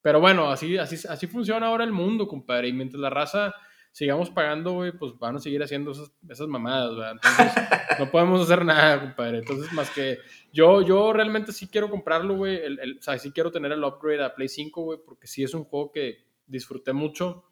Pero 0.05 0.19
bueno, 0.19 0.51
así, 0.51 0.77
así, 0.77 0.97
así 1.09 1.25
funciona 1.25 1.65
ahora 1.65 1.83
el 1.83 1.91
mundo, 1.91 2.27
compadre. 2.27 2.67
Y 2.67 2.73
mientras 2.73 3.01
la 3.01 3.09
raza 3.09 3.55
sigamos 3.91 4.29
pagando, 4.29 4.73
güey, 4.73 4.91
pues 4.91 5.17
van 5.17 5.37
a 5.37 5.39
seguir 5.39 5.63
haciendo 5.63 5.93
esas, 5.93 6.11
esas 6.29 6.47
mamadas, 6.47 6.95
¿verdad? 6.95 7.13
Entonces, 7.13 7.63
no 7.99 8.11
podemos 8.11 8.39
hacer 8.43 8.63
nada, 8.63 9.01
compadre. 9.01 9.39
Entonces, 9.39 9.73
más 9.73 9.89
que 9.89 10.19
yo, 10.53 10.83
yo 10.83 11.11
realmente 11.11 11.51
sí 11.51 11.67
quiero 11.69 11.89
comprarlo, 11.89 12.35
güey. 12.35 12.55
o 12.55 13.01
sea, 13.01 13.17
sí 13.17 13.31
quiero 13.31 13.51
tener 13.51 13.71
el 13.71 13.83
upgrade 13.83 14.23
a 14.23 14.35
Play 14.35 14.47
5, 14.47 14.79
güey, 14.79 14.99
porque 15.03 15.25
sí 15.25 15.41
es 15.41 15.55
un 15.55 15.63
juego 15.63 15.91
que 15.91 16.23
disfruté 16.45 16.93
mucho. 16.93 17.45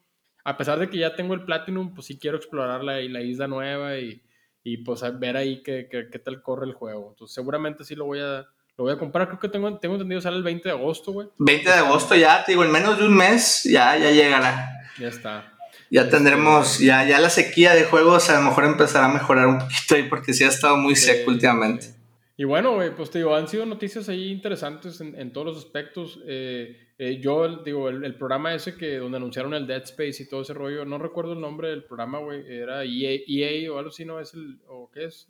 A 0.44 0.56
pesar 0.56 0.78
de 0.78 0.88
que 0.88 0.98
ya 0.98 1.16
tengo 1.16 1.34
el 1.34 1.44
Platinum, 1.44 1.92
pues 1.92 2.06
sí 2.06 2.20
quiero 2.20 2.36
explorar 2.36 2.84
la, 2.84 3.00
la 3.00 3.20
isla 3.20 3.48
nueva 3.48 3.98
y, 3.98 4.22
y 4.62 4.76
pues 4.76 5.02
ver 5.18 5.36
ahí 5.36 5.60
qué, 5.64 5.88
qué, 5.90 6.08
qué, 6.08 6.20
tal 6.20 6.40
corre 6.40 6.66
el 6.66 6.74
juego. 6.74 7.08
Entonces, 7.10 7.34
seguramente 7.34 7.82
sí 7.82 7.96
lo 7.96 8.04
voy 8.04 8.20
a, 8.20 8.46
lo 8.76 8.84
voy 8.84 8.92
a 8.92 8.98
comprar, 8.98 9.28
creo 9.28 9.38
que 9.38 9.48
tengo, 9.48 9.78
tengo 9.78 9.94
entendido 9.94 10.20
sale 10.20 10.36
el 10.36 10.42
20 10.42 10.68
de 10.68 10.74
agosto, 10.74 11.12
güey. 11.12 11.28
20 11.38 11.68
de 11.68 11.76
agosto 11.76 12.14
ya, 12.16 12.44
te 12.44 12.52
digo, 12.52 12.64
en 12.64 12.72
menos 12.72 12.98
de 12.98 13.06
un 13.06 13.14
mes 13.14 13.62
ya, 13.64 13.96
ya 13.96 14.10
llegará. 14.10 14.68
Ya 14.98 15.08
está. 15.08 15.52
Ya 15.90 16.08
tendremos, 16.08 16.80
ya, 16.80 17.06
ya 17.06 17.20
la 17.20 17.30
sequía 17.30 17.74
de 17.74 17.84
juegos 17.84 18.28
a 18.30 18.40
lo 18.40 18.48
mejor 18.48 18.64
empezará 18.64 19.06
a 19.06 19.12
mejorar 19.12 19.46
un 19.46 19.58
poquito 19.58 19.94
ahí 19.94 20.04
porque 20.08 20.32
sí 20.32 20.42
ha 20.42 20.48
estado 20.48 20.76
muy 20.76 20.96
seco 20.96 21.30
últimamente. 21.30 21.94
Y 22.36 22.42
bueno, 22.42 22.74
güey, 22.74 22.94
pues 22.96 23.10
te 23.10 23.18
digo, 23.18 23.36
han 23.36 23.46
sido 23.46 23.64
noticias 23.64 24.08
ahí 24.08 24.32
interesantes 24.32 25.00
en, 25.00 25.14
en 25.20 25.32
todos 25.32 25.46
los 25.46 25.56
aspectos. 25.56 26.20
Eh, 26.26 26.84
eh, 26.98 27.20
yo, 27.20 27.62
digo, 27.62 27.88
el, 27.88 28.04
el, 28.04 28.16
programa 28.16 28.54
ese 28.54 28.76
que 28.76 28.96
donde 28.96 29.18
anunciaron 29.18 29.54
el 29.54 29.68
Dead 29.68 29.82
Space 29.84 30.24
y 30.24 30.28
todo 30.28 30.42
ese 30.42 30.52
rollo, 30.52 30.84
no 30.84 30.98
recuerdo 30.98 31.34
el 31.34 31.40
nombre 31.40 31.68
del 31.68 31.84
programa, 31.84 32.18
güey, 32.18 32.44
era 32.48 32.82
EA, 32.82 33.20
EA 33.28 33.72
o 33.72 33.78
algo 33.78 33.90
así, 33.90 34.04
¿no? 34.04 34.18
¿Es 34.18 34.34
el, 34.34 34.58
o 34.66 34.90
qué 34.92 35.04
es? 35.04 35.28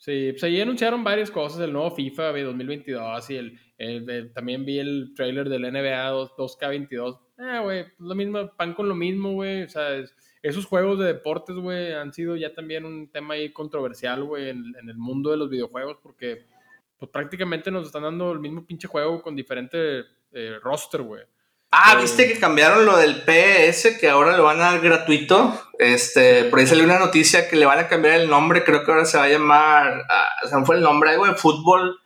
Sí, 0.00 0.28
pues 0.32 0.42
ahí 0.44 0.58
anunciaron 0.58 1.04
varias 1.04 1.30
cosas, 1.30 1.60
el 1.60 1.74
nuevo 1.74 1.90
FIFA 1.90 2.32
de 2.32 2.42
2022 2.44 3.30
y 3.30 3.36
el, 3.36 3.60
el, 3.76 4.32
también 4.32 4.64
vi 4.64 4.78
el 4.78 5.12
trailer 5.14 5.50
del 5.50 5.70
NBA 5.70 6.08
2, 6.08 6.56
k 6.56 6.68
22 6.68 7.20
Ah, 7.36 7.60
güey, 7.60 7.84
pues 7.84 8.00
lo 8.00 8.14
mismo, 8.14 8.50
pan 8.56 8.72
con 8.72 8.88
lo 8.88 8.94
mismo, 8.94 9.32
güey. 9.32 9.64
O 9.64 9.68
sea, 9.68 10.02
esos 10.42 10.64
juegos 10.64 10.98
de 10.98 11.04
deportes, 11.04 11.54
güey, 11.54 11.92
han 11.92 12.14
sido 12.14 12.34
ya 12.34 12.54
también 12.54 12.86
un 12.86 13.10
tema 13.10 13.34
ahí 13.34 13.52
controversial, 13.52 14.24
güey, 14.24 14.48
en, 14.48 14.74
el 14.74 14.96
mundo 14.96 15.30
de 15.30 15.36
los 15.36 15.50
videojuegos 15.50 15.98
porque 16.02 16.46
pues 16.98 17.10
prácticamente 17.10 17.70
nos 17.70 17.86
están 17.86 18.02
dando 18.02 18.32
el 18.32 18.40
mismo 18.40 18.66
pinche 18.66 18.88
juego 18.88 19.20
con 19.20 19.36
diferente 19.36 20.00
eh, 20.32 20.56
roster, 20.62 21.02
güey. 21.02 21.24
Ah, 21.72 21.94
viste 22.00 22.26
que 22.26 22.40
cambiaron 22.40 22.84
lo 22.84 22.96
del 22.96 23.22
PS, 23.22 23.96
que 24.00 24.08
ahora 24.08 24.36
lo 24.36 24.42
van 24.42 24.60
a 24.60 24.72
dar 24.72 24.80
gratuito. 24.80 25.56
Este, 25.78 26.44
por 26.44 26.58
ahí 26.58 26.66
salió 26.66 26.82
una 26.82 26.98
noticia 26.98 27.48
que 27.48 27.54
le 27.54 27.64
van 27.64 27.78
a 27.78 27.86
cambiar 27.86 28.14
el 28.18 28.28
nombre, 28.28 28.64
creo 28.64 28.84
que 28.84 28.90
ahora 28.90 29.04
se 29.04 29.18
va 29.18 29.24
a 29.24 29.28
llamar, 29.28 29.98
uh, 29.98 30.48
se 30.48 30.56
me 30.56 30.66
fue 30.66 30.76
el 30.76 30.82
nombre, 30.82 31.10
algo 31.10 31.26
de 31.26 31.34
fútbol. 31.34 32.00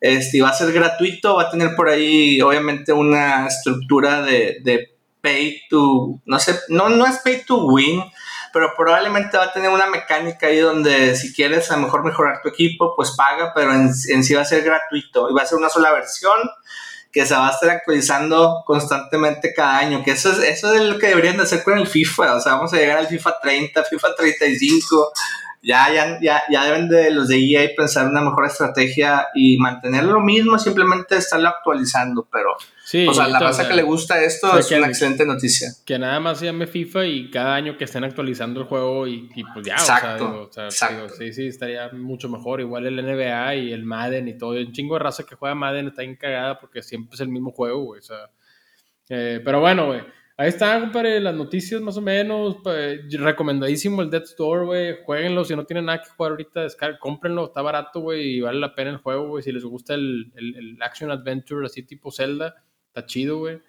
Este, 0.00 0.40
va 0.40 0.50
a 0.50 0.52
ser 0.52 0.72
gratuito, 0.72 1.34
va 1.34 1.42
a 1.44 1.50
tener 1.50 1.74
por 1.74 1.88
ahí, 1.88 2.40
obviamente, 2.40 2.92
una 2.92 3.48
estructura 3.48 4.22
de, 4.22 4.58
de 4.62 4.96
pay 5.20 5.62
to, 5.68 6.20
no 6.24 6.38
sé, 6.38 6.56
no, 6.68 6.88
no 6.88 7.04
es 7.04 7.18
pay 7.18 7.44
to 7.44 7.66
win, 7.66 8.04
pero 8.52 8.72
probablemente 8.76 9.36
va 9.36 9.46
a 9.46 9.52
tener 9.52 9.70
una 9.70 9.88
mecánica 9.88 10.46
ahí 10.46 10.58
donde 10.58 11.16
si 11.16 11.34
quieres 11.34 11.72
a 11.72 11.76
lo 11.76 11.82
mejor 11.82 12.04
mejorar 12.04 12.40
tu 12.40 12.50
equipo, 12.50 12.94
pues 12.94 13.10
paga, 13.16 13.52
pero 13.52 13.74
en, 13.74 13.90
en 14.10 14.22
sí 14.22 14.34
va 14.34 14.42
a 14.42 14.44
ser 14.44 14.62
gratuito 14.62 15.28
y 15.28 15.34
va 15.34 15.42
a 15.42 15.46
ser 15.46 15.58
una 15.58 15.68
sola 15.68 15.90
versión 15.90 16.38
que 17.12 17.24
se 17.24 17.34
va 17.34 17.48
a 17.48 17.52
estar 17.52 17.70
actualizando 17.70 18.62
constantemente 18.66 19.52
cada 19.54 19.78
año, 19.78 20.02
que 20.04 20.12
eso 20.12 20.30
es, 20.30 20.38
eso 20.38 20.74
es 20.74 20.82
lo 20.82 20.98
que 20.98 21.08
deberían 21.08 21.36
de 21.36 21.44
hacer 21.44 21.62
con 21.62 21.78
el 21.78 21.86
FIFA, 21.86 22.36
o 22.36 22.40
sea, 22.40 22.54
vamos 22.54 22.72
a 22.72 22.76
llegar 22.76 22.98
al 22.98 23.06
FIFA 23.06 23.36
30, 23.40 23.84
FIFA 23.84 24.14
35, 24.14 25.12
ya, 25.62 25.92
ya, 25.92 26.18
ya, 26.20 26.42
ya 26.50 26.64
deben 26.64 26.88
de 26.88 27.10
los 27.10 27.28
de 27.28 27.38
EA 27.38 27.70
pensar 27.76 28.06
una 28.06 28.20
mejor 28.20 28.46
estrategia 28.46 29.28
y 29.34 29.58
mantener 29.58 30.04
lo 30.04 30.20
mismo, 30.20 30.58
simplemente 30.58 31.16
estarlo 31.16 31.48
actualizando, 31.48 32.28
pero 32.30 32.56
sí, 32.90 33.06
o 33.06 33.14
sea, 33.14 33.28
la 33.28 33.38
raza 33.38 33.68
que 33.68 33.74
le 33.74 33.82
gusta 33.82 34.22
esto 34.24 34.58
es 34.58 34.70
una 34.70 34.88
excelente 34.88 35.26
noticia. 35.26 35.68
Que 35.84 35.98
nada 35.98 36.18
más 36.20 36.38
se 36.38 36.46
llame 36.46 36.66
FIFA 36.66 37.06
y 37.06 37.30
cada 37.30 37.54
año 37.54 37.76
que 37.76 37.84
estén 37.84 38.04
actualizando 38.04 38.60
el 38.60 38.66
juego 38.66 39.06
y, 39.06 39.28
pues 39.52 39.66
ya, 39.66 39.74
exacto, 39.74 40.48
o 40.48 40.52
sea, 40.52 40.70
sí, 40.70 41.32
sí, 41.32 41.46
estaría 41.46 41.90
mucho 41.90 42.28
mejor, 42.28 42.60
igual 42.60 42.86
el 42.86 42.96
NBA 42.96 43.54
y 43.56 43.72
el 43.72 43.84
Madden 43.84 44.28
y 44.28 44.38
todo, 44.38 44.52
un 44.52 44.72
chingo 44.72 44.94
de 44.94 45.00
raza 45.00 45.24
que 45.24 45.34
juega 45.34 45.54
Madden 45.54 45.88
está 45.88 46.02
encagada 46.02 46.58
porque 46.58 46.82
siempre 46.82 47.14
es 47.14 47.20
el 47.20 47.28
mismo 47.28 47.50
juego, 47.50 47.84
güey, 47.84 48.00
o 48.00 48.02
sea, 48.02 48.30
eh, 49.08 49.40
pero 49.44 49.60
bueno, 49.60 49.86
güey. 49.86 50.00
Ahí 50.40 50.50
están, 50.50 50.82
compadre, 50.82 51.18
las 51.18 51.34
noticias 51.34 51.80
más 51.80 51.96
o 51.96 52.00
menos. 52.00 52.58
Pues, 52.62 53.00
recomendadísimo 53.12 54.02
el 54.02 54.10
Dead 54.10 54.22
Store, 54.22 54.66
güey. 54.66 54.96
Jueguenlo. 55.04 55.44
Si 55.44 55.56
no 55.56 55.66
tienen 55.66 55.86
nada 55.86 56.00
que 56.00 56.10
jugar 56.10 56.30
ahorita, 56.30 56.68
cómprenlo. 57.00 57.46
Está 57.46 57.60
barato, 57.60 58.00
güey. 58.00 58.36
Y 58.36 58.40
vale 58.40 58.60
la 58.60 58.72
pena 58.72 58.90
el 58.90 58.98
juego, 58.98 59.30
güey. 59.30 59.42
Si 59.42 59.50
les 59.50 59.64
gusta 59.64 59.94
el, 59.94 60.32
el, 60.36 60.78
Action 60.80 61.10
Adventure, 61.10 61.66
así 61.66 61.82
tipo 61.82 62.12
Zelda, 62.12 62.54
está 62.98 63.06
chido, 63.06 63.38
güey. 63.38 63.60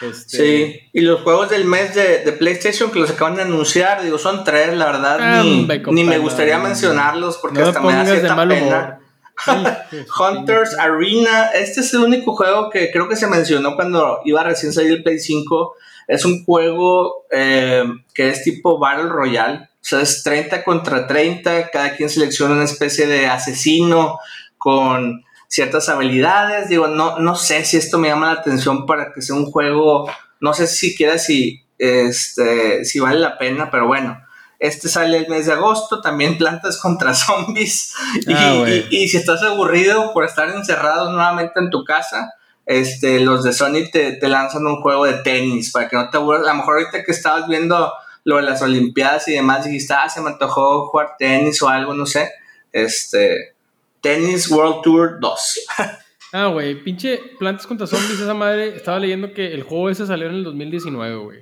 Este... 0.00 0.36
Sí, 0.36 0.80
y 0.92 1.00
los 1.00 1.20
juegos 1.20 1.50
del 1.50 1.64
mes 1.64 1.94
de, 1.94 2.24
de, 2.24 2.32
PlayStation 2.32 2.90
que 2.90 2.98
los 2.98 3.10
acaban 3.10 3.36
de 3.36 3.42
anunciar, 3.42 4.02
digo, 4.02 4.16
son 4.16 4.44
tres, 4.44 4.74
la 4.74 4.86
verdad, 4.86 5.44
ni, 5.44 5.66
ni, 5.92 6.04
me 6.04 6.18
gustaría 6.18 6.58
mencionarlos 6.58 7.36
porque 7.36 7.60
hasta 7.60 7.80
me 7.80 7.92
da 7.92 8.06
cierta 8.06 8.48
pena. 8.48 9.00
Hunters 10.20 10.78
Arena, 10.78 11.46
este 11.54 11.80
es 11.80 11.92
el 11.94 12.00
único 12.00 12.34
juego 12.34 12.70
que 12.70 12.90
creo 12.90 13.08
que 13.08 13.16
se 13.16 13.26
mencionó 13.26 13.74
cuando 13.74 14.20
iba 14.24 14.40
a 14.40 14.44
recién 14.44 14.72
salir 14.72 14.92
el 14.92 15.02
Play 15.02 15.18
5 15.18 15.76
es 16.10 16.24
un 16.24 16.44
juego 16.44 17.26
eh, 17.30 17.84
que 18.12 18.30
es 18.30 18.42
tipo 18.42 18.78
Battle 18.80 19.08
Royale. 19.10 19.58
O 19.58 19.78
sea, 19.80 20.00
es 20.00 20.24
30 20.24 20.64
contra 20.64 21.06
30. 21.06 21.70
Cada 21.70 21.94
quien 21.94 22.10
selecciona 22.10 22.54
una 22.54 22.64
especie 22.64 23.06
de 23.06 23.28
asesino 23.28 24.18
con 24.58 25.24
ciertas 25.50 25.88
habilidades. 25.88 26.68
Digo, 26.68 26.86
no, 26.86 27.18
no 27.18 27.34
sé 27.34 27.64
si 27.64 27.76
esto 27.76 27.98
me 27.98 28.08
llama 28.08 28.32
la 28.32 28.40
atención 28.40 28.86
para 28.86 29.12
que 29.12 29.20
sea 29.20 29.36
un 29.36 29.50
juego. 29.50 30.08
No 30.40 30.54
sé 30.54 30.66
siquiera 30.66 31.18
si, 31.18 31.62
este, 31.76 32.84
si 32.84 33.00
vale 33.00 33.18
la 33.18 33.36
pena, 33.36 33.70
pero 33.70 33.86
bueno. 33.86 34.18
Este 34.60 34.90
sale 34.90 35.16
el 35.16 35.28
mes 35.28 35.46
de 35.46 35.54
agosto, 35.54 36.02
también 36.02 36.36
plantas 36.36 36.78
contra 36.78 37.14
zombies. 37.14 37.94
Ah, 38.28 38.64
y, 38.90 39.08
si 39.08 39.16
estás 39.16 39.42
aburrido 39.42 40.12
por 40.12 40.24
estar 40.24 40.50
encerrado 40.50 41.10
nuevamente 41.10 41.58
en 41.60 41.70
tu 41.70 41.82
casa, 41.82 42.34
este, 42.66 43.20
los 43.20 43.42
de 43.42 43.54
Sony 43.54 43.90
te, 43.90 44.18
lanzan 44.28 44.66
un 44.66 44.82
juego 44.82 45.06
de 45.06 45.14
tenis 45.14 45.72
para 45.72 45.88
que 45.88 45.96
no 45.96 46.10
te 46.10 46.18
aburras. 46.18 46.46
A 46.46 46.50
lo 46.50 46.56
mejor 46.56 46.74
ahorita 46.78 47.02
que 47.02 47.10
estabas 47.10 47.48
viendo 47.48 47.90
lo 48.24 48.36
de 48.36 48.42
las 48.42 48.60
Olimpiadas 48.60 49.26
y 49.28 49.32
demás, 49.32 49.64
dijiste, 49.64 49.94
ah, 49.94 50.10
se 50.10 50.20
me 50.20 50.28
antojó 50.28 50.88
jugar 50.88 51.16
tenis 51.18 51.60
o 51.62 51.68
algo, 51.68 51.94
no 51.94 52.04
sé. 52.04 52.30
Este, 52.70 53.54
Tennis 54.00 54.50
World 54.50 54.82
Tour 54.82 55.18
2. 55.20 55.66
ah, 56.32 56.46
güey, 56.46 56.82
pinche 56.82 57.20
Plantas 57.38 57.66
contra 57.66 57.86
Zombies, 57.86 58.20
esa 58.20 58.34
madre. 58.34 58.76
Estaba 58.76 58.98
leyendo 58.98 59.32
que 59.32 59.52
el 59.52 59.62
juego 59.62 59.90
ese 59.90 60.06
salió 60.06 60.28
en 60.28 60.36
el 60.36 60.44
2019, 60.44 61.16
güey. 61.16 61.38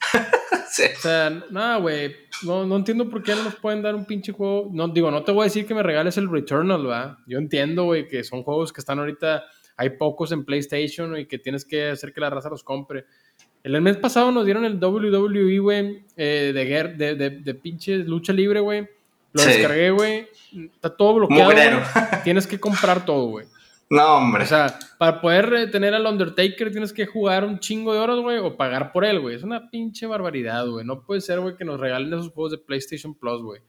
sí. 0.70 0.84
O 0.96 1.00
sea, 1.00 1.30
nada, 1.50 1.76
güey. 1.78 2.14
No, 2.42 2.66
no 2.66 2.76
entiendo 2.76 3.08
por 3.08 3.22
qué 3.22 3.34
no 3.34 3.44
nos 3.44 3.56
pueden 3.56 3.82
dar 3.82 3.94
un 3.94 4.04
pinche 4.04 4.32
juego. 4.32 4.68
No, 4.72 4.88
digo, 4.88 5.10
no 5.10 5.22
te 5.22 5.32
voy 5.32 5.42
a 5.42 5.44
decir 5.44 5.66
que 5.66 5.74
me 5.74 5.82
regales 5.82 6.16
el 6.16 6.30
Returnal, 6.30 6.88
¿va? 6.88 7.18
Yo 7.26 7.38
entiendo, 7.38 7.84
güey, 7.84 8.08
que 8.08 8.24
son 8.24 8.42
juegos 8.42 8.72
que 8.72 8.80
están 8.80 8.98
ahorita 8.98 9.44
hay 9.76 9.90
pocos 9.90 10.32
en 10.32 10.44
PlayStation 10.44 11.18
y 11.18 11.26
que 11.26 11.38
tienes 11.38 11.64
que 11.64 11.90
hacer 11.90 12.12
que 12.12 12.20
la 12.20 12.30
raza 12.30 12.48
los 12.48 12.62
compre. 12.62 13.06
El 13.62 13.80
mes 13.80 13.96
pasado 13.96 14.32
nos 14.32 14.44
dieron 14.44 14.64
el 14.64 14.82
WWE, 14.82 15.58
güey, 15.58 16.04
eh, 16.16 16.52
de, 16.54 17.14
de, 17.14 17.30
de, 17.30 17.54
pinche 17.54 17.96
lucha 17.98 18.32
libre, 18.32 18.60
güey. 18.60 18.88
Lo 19.32 19.44
descargué, 19.44 19.90
güey. 19.90 20.28
Está 20.74 20.94
todo 20.94 21.14
bloqueado. 21.14 21.50
Tienes 22.24 22.46
que 22.46 22.60
comprar 22.60 23.04
todo, 23.04 23.26
güey. 23.26 23.46
No, 23.90 24.16
hombre. 24.16 24.44
O 24.44 24.46
sea, 24.46 24.78
para 24.98 25.20
poder 25.20 25.70
tener 25.70 25.94
al 25.94 26.06
Undertaker 26.06 26.70
tienes 26.70 26.92
que 26.92 27.06
jugar 27.06 27.44
un 27.44 27.58
chingo 27.58 27.92
de 27.92 27.98
horas, 27.98 28.18
güey, 28.20 28.38
o 28.38 28.56
pagar 28.56 28.92
por 28.92 29.04
él, 29.04 29.20
güey. 29.20 29.36
Es 29.36 29.42
una 29.42 29.70
pinche 29.70 30.06
barbaridad, 30.06 30.66
güey. 30.66 30.84
No 30.84 31.04
puede 31.04 31.20
ser, 31.20 31.40
güey, 31.40 31.56
que 31.56 31.64
nos 31.64 31.78
regalen 31.78 32.12
esos 32.12 32.30
juegos 32.32 32.52
de 32.52 32.58
PlayStation 32.58 33.14
Plus, 33.14 33.42
güey. 33.42 33.60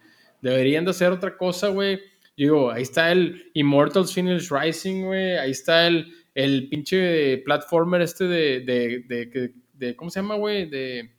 Deberían 0.42 0.86
de 0.86 0.92
hacer 0.92 1.12
otra 1.12 1.38
cosa, 1.38 1.70
güey 1.70 2.00
Digo, 2.36 2.72
ahí 2.72 2.82
está 2.82 3.12
el 3.12 3.52
Immortals 3.54 4.14
Finish 4.14 4.50
Rising, 4.50 5.06
güey. 5.06 5.38
Ahí 5.38 5.52
está 5.52 5.88
el, 5.88 6.14
el 6.34 6.68
pinche 6.70 7.38
platformer 7.40 8.02
este 8.02 8.26
de, 8.26 8.60
de, 8.62 9.04
de, 9.08 9.54
de 9.74 9.96
¿cómo 9.96 10.10
se 10.10 10.20
llama, 10.20 10.36
güey? 10.36 10.68
De, 10.68 11.12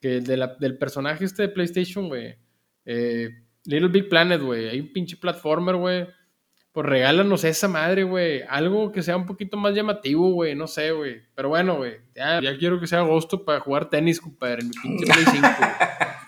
que 0.00 0.20
de 0.20 0.36
la, 0.36 0.56
del 0.58 0.76
personaje 0.76 1.24
este 1.24 1.42
de 1.42 1.48
PlayStation, 1.50 2.08
güey. 2.08 2.34
Eh, 2.84 3.30
Little 3.66 3.88
Big 3.88 4.08
Planet, 4.08 4.40
güey. 4.40 4.68
Hay 4.68 4.80
un 4.80 4.92
pinche 4.92 5.16
platformer, 5.16 5.76
güey. 5.76 6.06
Pues 6.76 6.88
regálanos 6.88 7.42
esa 7.44 7.68
madre, 7.68 8.02
güey. 8.02 8.42
Algo 8.50 8.92
que 8.92 9.02
sea 9.02 9.16
un 9.16 9.24
poquito 9.24 9.56
más 9.56 9.74
llamativo, 9.74 10.32
güey. 10.32 10.54
No 10.54 10.66
sé, 10.66 10.90
güey. 10.90 11.22
Pero 11.34 11.48
bueno, 11.48 11.76
güey. 11.76 11.94
Ya, 12.14 12.38
ya, 12.42 12.58
quiero 12.58 12.78
que 12.78 12.86
sea 12.86 12.98
agosto 12.98 13.46
para 13.46 13.60
jugar 13.60 13.88
tenis, 13.88 14.20
compadre. 14.20 14.60
En 14.60 14.68
mi 14.68 14.74
pinche 14.82 15.06
Play 15.10 15.24
5. 15.24 15.48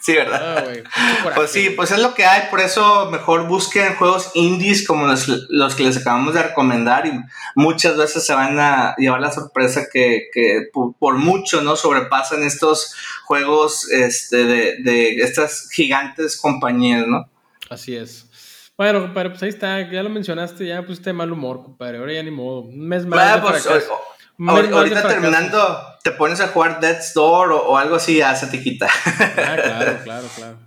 sí, 0.00 0.14
¿verdad? 0.14 0.66
Ah, 0.96 1.32
pues 1.34 1.50
sí, 1.50 1.68
pues 1.76 1.90
es 1.90 1.98
lo 1.98 2.14
que 2.14 2.24
hay. 2.24 2.48
Por 2.48 2.60
eso 2.60 3.10
mejor 3.10 3.46
busquen 3.46 3.96
juegos 3.96 4.30
indies 4.32 4.86
como 4.86 5.06
los, 5.06 5.28
los, 5.50 5.74
que 5.74 5.82
les 5.82 5.98
acabamos 5.98 6.32
de 6.32 6.42
recomendar. 6.42 7.06
Y 7.06 7.12
muchas 7.54 7.98
veces 7.98 8.24
se 8.24 8.32
van 8.32 8.58
a 8.58 8.94
llevar 8.96 9.20
la 9.20 9.30
sorpresa 9.30 9.82
que, 9.92 10.30
que 10.32 10.62
por, 10.72 11.18
mucho, 11.18 11.60
¿no? 11.60 11.76
Sobrepasan 11.76 12.42
estos 12.42 12.94
juegos 13.26 13.86
este, 13.90 14.46
de, 14.46 14.76
de 14.82 15.16
estas 15.16 15.68
gigantes 15.70 16.38
compañías, 16.40 17.06
¿no? 17.06 17.28
Así 17.68 17.94
es. 17.94 18.27
Bueno, 18.78 19.00
compadre, 19.00 19.30
pues 19.30 19.42
ahí 19.42 19.48
está, 19.48 19.90
ya 19.90 20.04
lo 20.04 20.08
mencionaste, 20.08 20.64
ya 20.64 20.80
pusiste 20.82 21.12
mal 21.12 21.32
humor, 21.32 21.64
compadre, 21.64 21.98
ahora 21.98 22.12
ya 22.12 22.22
ni 22.22 22.30
modo. 22.30 22.60
Un 22.60 22.86
mes 22.86 23.04
más. 23.04 23.40
Pues, 23.40 23.66
ahorita 24.46 25.08
terminando, 25.08 25.58
te 26.04 26.12
pones 26.12 26.40
a 26.40 26.46
jugar 26.46 26.78
Death's 26.78 27.12
Door 27.12 27.50
o, 27.50 27.76
algo 27.76 27.96
así, 27.96 28.18
ya 28.18 28.36
se 28.36 28.46
te 28.46 28.62
quita. 28.62 28.86
Ah, 28.86 29.56
claro, 29.60 29.98
claro, 30.04 30.26
claro. 30.36 30.58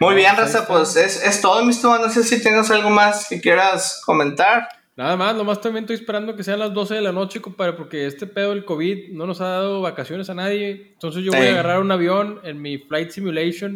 Muy 0.00 0.14
bien, 0.14 0.34
pues 0.34 0.54
Raza, 0.54 0.66
pues 0.66 0.96
es, 0.96 1.22
es 1.22 1.42
todo, 1.42 1.62
mis 1.62 1.84
No 1.84 2.08
sé 2.08 2.24
si 2.24 2.40
tienes 2.40 2.70
algo 2.70 2.88
más 2.88 3.28
que 3.28 3.38
quieras 3.38 4.00
comentar. 4.06 4.66
Nada 4.96 5.18
más, 5.18 5.34
nomás 5.34 5.60
también 5.60 5.84
estoy 5.84 5.96
esperando 5.96 6.34
que 6.34 6.44
sean 6.44 6.58
las 6.58 6.72
12 6.72 6.94
de 6.94 7.00
la 7.02 7.12
noche, 7.12 7.42
compadre, 7.42 7.74
porque 7.74 8.06
este 8.06 8.26
pedo 8.26 8.50
del 8.50 8.64
COVID 8.64 9.12
no 9.12 9.26
nos 9.26 9.42
ha 9.42 9.48
dado 9.48 9.82
vacaciones 9.82 10.30
a 10.30 10.34
nadie. 10.34 10.92
Entonces 10.94 11.22
yo 11.22 11.32
voy 11.32 11.48
a 11.48 11.50
agarrar 11.50 11.80
un 11.80 11.90
avión 11.92 12.40
en 12.44 12.62
mi 12.62 12.78
Flight 12.78 13.10
Simulation 13.10 13.74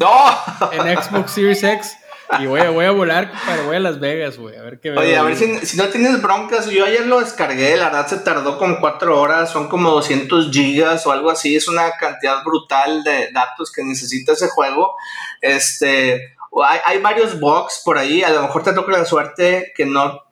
en 0.73 1.03
Xbox 1.03 1.33
Series 1.33 1.63
X 1.63 1.97
y 2.41 2.47
voy 2.47 2.61
a, 2.61 2.71
voy 2.71 2.85
a 2.85 2.91
volar, 2.91 3.33
pero 3.47 3.65
voy 3.67 3.77
a 3.77 3.81
Las 3.81 4.01
Vegas, 4.01 4.39
güey. 4.39 4.57
A 4.57 4.63
ver 4.63 4.81
qué 4.81 4.91
Oye, 4.91 5.17
a 5.17 5.23
ver 5.23 5.37
si, 5.37 5.59
si, 5.67 5.77
no 5.77 5.85
tienes 5.89 6.21
broncas. 6.23 6.67
Yo 6.67 6.85
ayer 6.85 7.07
lo 7.07 7.21
descargué, 7.21 7.77
la 7.77 7.87
verdad 7.87 8.07
se 8.07 8.19
tardó 8.19 8.59
como 8.59 8.81
cuatro 8.81 9.21
horas, 9.21 9.51
son 9.51 9.69
como 9.69 9.91
200 9.91 10.51
gigas 10.51 11.07
o 11.07 11.13
algo 11.13 11.31
así. 11.31 11.57
Es 11.57 11.69
una 11.69 11.91
cantidad 11.93 12.43
brutal 12.45 13.05
de 13.05 13.31
datos 13.33 13.73
que 13.73 13.85
necesita 13.85 14.33
ese 14.33 14.49
juego. 14.49 14.95
Este, 15.41 16.37
hay, 16.65 16.81
hay 16.85 16.99
varios 17.01 17.39
bugs 17.39 17.83
por 17.85 17.99
ahí. 17.99 18.23
A 18.23 18.31
lo 18.31 18.43
mejor 18.43 18.63
te 18.63 18.73
toca 18.73 18.93
la 18.93 19.05
suerte 19.05 19.73
que 19.77 19.87
no 19.87 20.23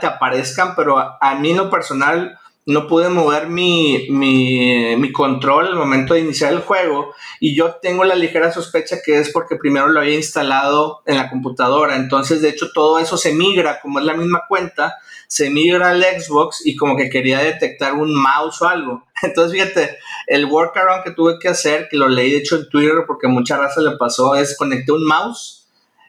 te 0.00 0.06
aparezcan, 0.06 0.74
pero 0.74 0.98
a, 0.98 1.18
a 1.20 1.34
mí 1.34 1.50
en 1.50 1.58
lo 1.58 1.70
personal 1.70 2.39
no 2.66 2.86
pude 2.86 3.08
mover 3.08 3.48
mi, 3.48 4.06
mi, 4.10 5.12
control 5.12 5.66
al 5.66 5.74
momento 5.74 6.14
de 6.14 6.20
iniciar 6.20 6.52
el 6.52 6.60
juego 6.60 7.14
y 7.40 7.56
yo 7.56 7.76
tengo 7.82 8.04
la 8.04 8.14
ligera 8.14 8.52
sospecha 8.52 8.98
que 9.04 9.18
es 9.18 9.30
porque 9.30 9.56
primero 9.56 9.88
lo 9.88 10.00
había 10.00 10.14
instalado 10.14 11.02
en 11.06 11.16
la 11.16 11.28
computadora. 11.28 11.96
Entonces, 11.96 12.42
de 12.42 12.50
hecho, 12.50 12.70
todo 12.72 12.98
eso 12.98 13.16
se 13.16 13.32
migra, 13.32 13.80
como 13.80 13.98
es 13.98 14.04
la 14.04 14.14
misma 14.14 14.42
cuenta, 14.48 14.98
se 15.26 15.50
migra 15.50 15.90
al 15.90 16.02
Xbox 16.02 16.64
y 16.64 16.76
como 16.76 16.96
que 16.96 17.10
quería 17.10 17.38
detectar 17.40 17.94
un 17.94 18.14
mouse 18.14 18.62
o 18.62 18.68
algo. 18.68 19.04
Entonces, 19.22 19.52
fíjate, 19.52 19.98
el 20.26 20.46
workaround 20.46 21.02
que 21.02 21.12
tuve 21.12 21.38
que 21.38 21.48
hacer, 21.48 21.88
que 21.90 21.96
lo 21.96 22.08
leí 22.08 22.30
de 22.30 22.38
hecho 22.38 22.56
en 22.56 22.68
Twitter 22.68 23.04
porque 23.06 23.26
mucha 23.26 23.56
raza 23.56 23.80
le 23.80 23.96
pasó, 23.96 24.34
es 24.36 24.56
conecté 24.56 24.92
un 24.92 25.06
mouse 25.06 25.59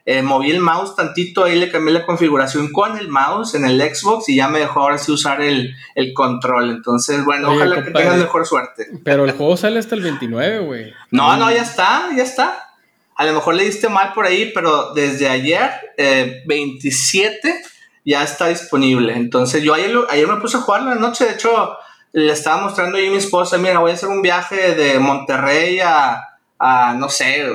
eh, 0.04 0.22
moví 0.22 0.50
el 0.50 0.60
mouse 0.60 0.96
tantito, 0.96 1.44
ahí 1.44 1.56
le 1.56 1.70
cambié 1.70 1.94
la 1.94 2.04
configuración 2.04 2.72
con 2.72 2.98
el 2.98 3.08
mouse 3.08 3.54
en 3.54 3.64
el 3.64 3.80
Xbox 3.80 4.28
y 4.28 4.36
ya 4.36 4.48
me 4.48 4.58
dejó 4.58 4.80
ahora 4.80 4.98
sí 4.98 5.12
usar 5.12 5.40
el, 5.40 5.74
control. 6.14 6.70
Entonces, 6.70 7.24
bueno, 7.24 7.52
ojalá 7.52 7.84
que 7.84 7.92
tengas 7.92 8.16
mejor 8.16 8.44
suerte. 8.44 8.88
Pero 9.04 9.24
el 9.24 9.32
juego 9.32 9.56
sale 9.56 9.78
hasta 9.78 9.94
el 9.94 10.02
29, 10.02 10.58
güey. 10.60 10.92
No, 11.12 11.36
no, 11.36 11.52
ya 11.52 11.62
está, 11.62 12.08
ya 12.16 12.24
está. 12.24 12.68
A 13.14 13.24
lo 13.24 13.34
mejor 13.34 13.54
le 13.54 13.64
diste 13.64 13.88
mal 13.88 14.12
por 14.12 14.26
ahí, 14.26 14.50
pero 14.52 14.92
desde 14.94 15.28
ayer, 15.28 15.70
27, 16.46 17.48
eh, 17.48 17.62
ya 18.04 18.24
está 18.24 18.48
disponible. 18.48 19.14
Entonces, 19.14 19.62
yo 19.62 19.74
ayer, 19.74 19.96
ayer 20.10 20.26
me 20.26 20.40
puse 20.40 20.56
a 20.56 20.60
jugarlo 20.60 20.92
la 20.92 21.00
noche. 21.00 21.26
De 21.26 21.34
hecho, 21.34 21.76
le 22.12 22.32
estaba 22.32 22.60
mostrando 22.60 22.98
ahí 22.98 23.06
a 23.06 23.10
mi 23.10 23.18
esposa, 23.18 23.56
mira, 23.58 23.78
voy 23.78 23.92
a 23.92 23.94
hacer 23.94 24.08
un 24.08 24.22
viaje 24.22 24.74
de 24.74 24.98
Monterrey 24.98 25.78
a, 25.78 26.24
a 26.58 26.94
no 26.94 27.08
sé, 27.08 27.46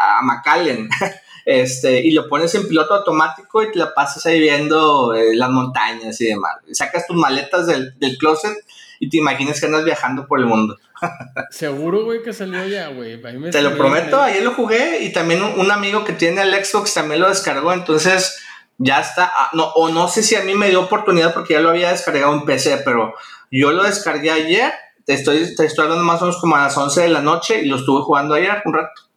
a 0.00 0.22
McAllen. 0.22 0.88
este, 1.50 2.00
y 2.00 2.10
lo 2.10 2.28
pones 2.28 2.54
en 2.56 2.68
piloto 2.68 2.92
automático 2.92 3.62
y 3.62 3.72
te 3.72 3.78
la 3.78 3.94
pasas 3.94 4.26
ahí 4.26 4.38
viendo 4.38 5.14
eh, 5.14 5.34
las 5.34 5.48
montañas 5.48 6.20
y 6.20 6.26
demás. 6.26 6.56
Sacas 6.72 7.06
tus 7.06 7.16
maletas 7.16 7.66
del, 7.66 7.98
del, 7.98 8.18
closet 8.18 8.52
y 9.00 9.08
te 9.08 9.16
imaginas 9.16 9.58
que 9.58 9.64
andas 9.64 9.82
viajando 9.82 10.26
por 10.26 10.40
el 10.40 10.44
mundo. 10.44 10.76
Seguro, 11.50 12.04
güey, 12.04 12.22
que 12.22 12.34
salió 12.34 12.66
ya, 12.66 12.88
güey. 12.88 13.18
Te 13.50 13.62
lo 13.62 13.78
prometo, 13.78 14.20
ayer 14.20 14.42
lo 14.42 14.52
jugué 14.52 15.02
y 15.02 15.10
también 15.10 15.42
un, 15.42 15.70
amigo 15.70 16.04
que 16.04 16.12
tiene 16.12 16.42
el 16.42 16.52
Xbox 16.62 16.92
también 16.92 17.22
lo 17.22 17.30
descargó, 17.30 17.72
entonces 17.72 18.38
ya 18.76 19.00
está. 19.00 19.32
Ah, 19.34 19.48
no, 19.54 19.68
o 19.68 19.88
no 19.88 20.06
sé 20.06 20.22
si 20.22 20.34
a 20.36 20.42
mí 20.42 20.52
me 20.54 20.68
dio 20.68 20.82
oportunidad 20.82 21.32
porque 21.32 21.54
ya 21.54 21.60
lo 21.60 21.70
había 21.70 21.92
descargado 21.92 22.34
en 22.34 22.44
PC, 22.44 22.82
pero 22.84 23.14
yo 23.50 23.72
lo 23.72 23.84
descargué 23.84 24.32
ayer. 24.32 24.70
Te 25.06 25.14
estoy, 25.14 25.56
te 25.56 25.64
estoy 25.64 25.84
hablando 25.84 26.04
más 26.04 26.20
o 26.20 26.26
menos 26.26 26.38
como 26.42 26.56
a 26.56 26.64
las 26.64 26.76
11 26.76 27.00
de 27.00 27.08
la 27.08 27.22
noche 27.22 27.62
y 27.62 27.68
lo 27.68 27.76
estuve 27.76 28.02
jugando 28.02 28.34
ayer 28.34 28.60
un 28.66 28.74
rato. 28.74 29.07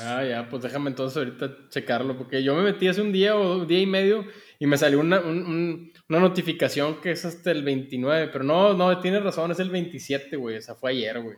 Ah, 0.00 0.22
ya, 0.24 0.48
pues 0.48 0.62
déjame 0.62 0.90
entonces 0.90 1.16
ahorita 1.16 1.68
checarlo, 1.70 2.16
porque 2.16 2.42
yo 2.42 2.54
me 2.54 2.62
metí 2.62 2.88
hace 2.88 3.00
un 3.00 3.12
día 3.12 3.34
o 3.34 3.58
un 3.58 3.66
día 3.66 3.80
y 3.80 3.86
medio 3.86 4.24
y 4.58 4.66
me 4.66 4.78
salió 4.78 5.00
una, 5.00 5.20
una 5.20 6.20
notificación 6.20 7.00
que 7.00 7.10
es 7.12 7.24
hasta 7.24 7.50
el 7.50 7.62
29, 7.64 8.28
pero 8.32 8.44
no, 8.44 8.74
no, 8.74 8.98
tienes 9.00 9.22
razón, 9.22 9.50
es 9.50 9.58
el 9.58 9.70
27, 9.70 10.36
güey, 10.36 10.58
o 10.58 10.62
sea, 10.62 10.74
fue 10.74 10.90
ayer, 10.92 11.20
güey. 11.20 11.36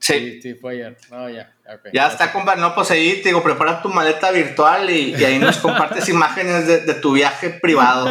Sí. 0.00 0.40
sí. 0.40 0.54
fue 0.54 0.72
ayer. 0.72 0.96
No, 1.10 1.28
ya. 1.28 1.52
Ya 1.92 2.08
está, 2.08 2.32
compa. 2.32 2.56
No, 2.56 2.74
pues 2.74 2.90
ahí 2.90 3.20
te 3.22 3.28
digo, 3.28 3.42
prepara 3.42 3.82
tu 3.82 3.90
maleta 3.90 4.30
virtual 4.30 4.88
y, 4.90 5.14
ahí 5.22 5.38
nos 5.38 5.58
compartes 5.58 6.08
imágenes 6.08 6.66
de, 6.66 6.94
tu 6.94 7.12
viaje 7.12 7.50
privado. 7.50 8.08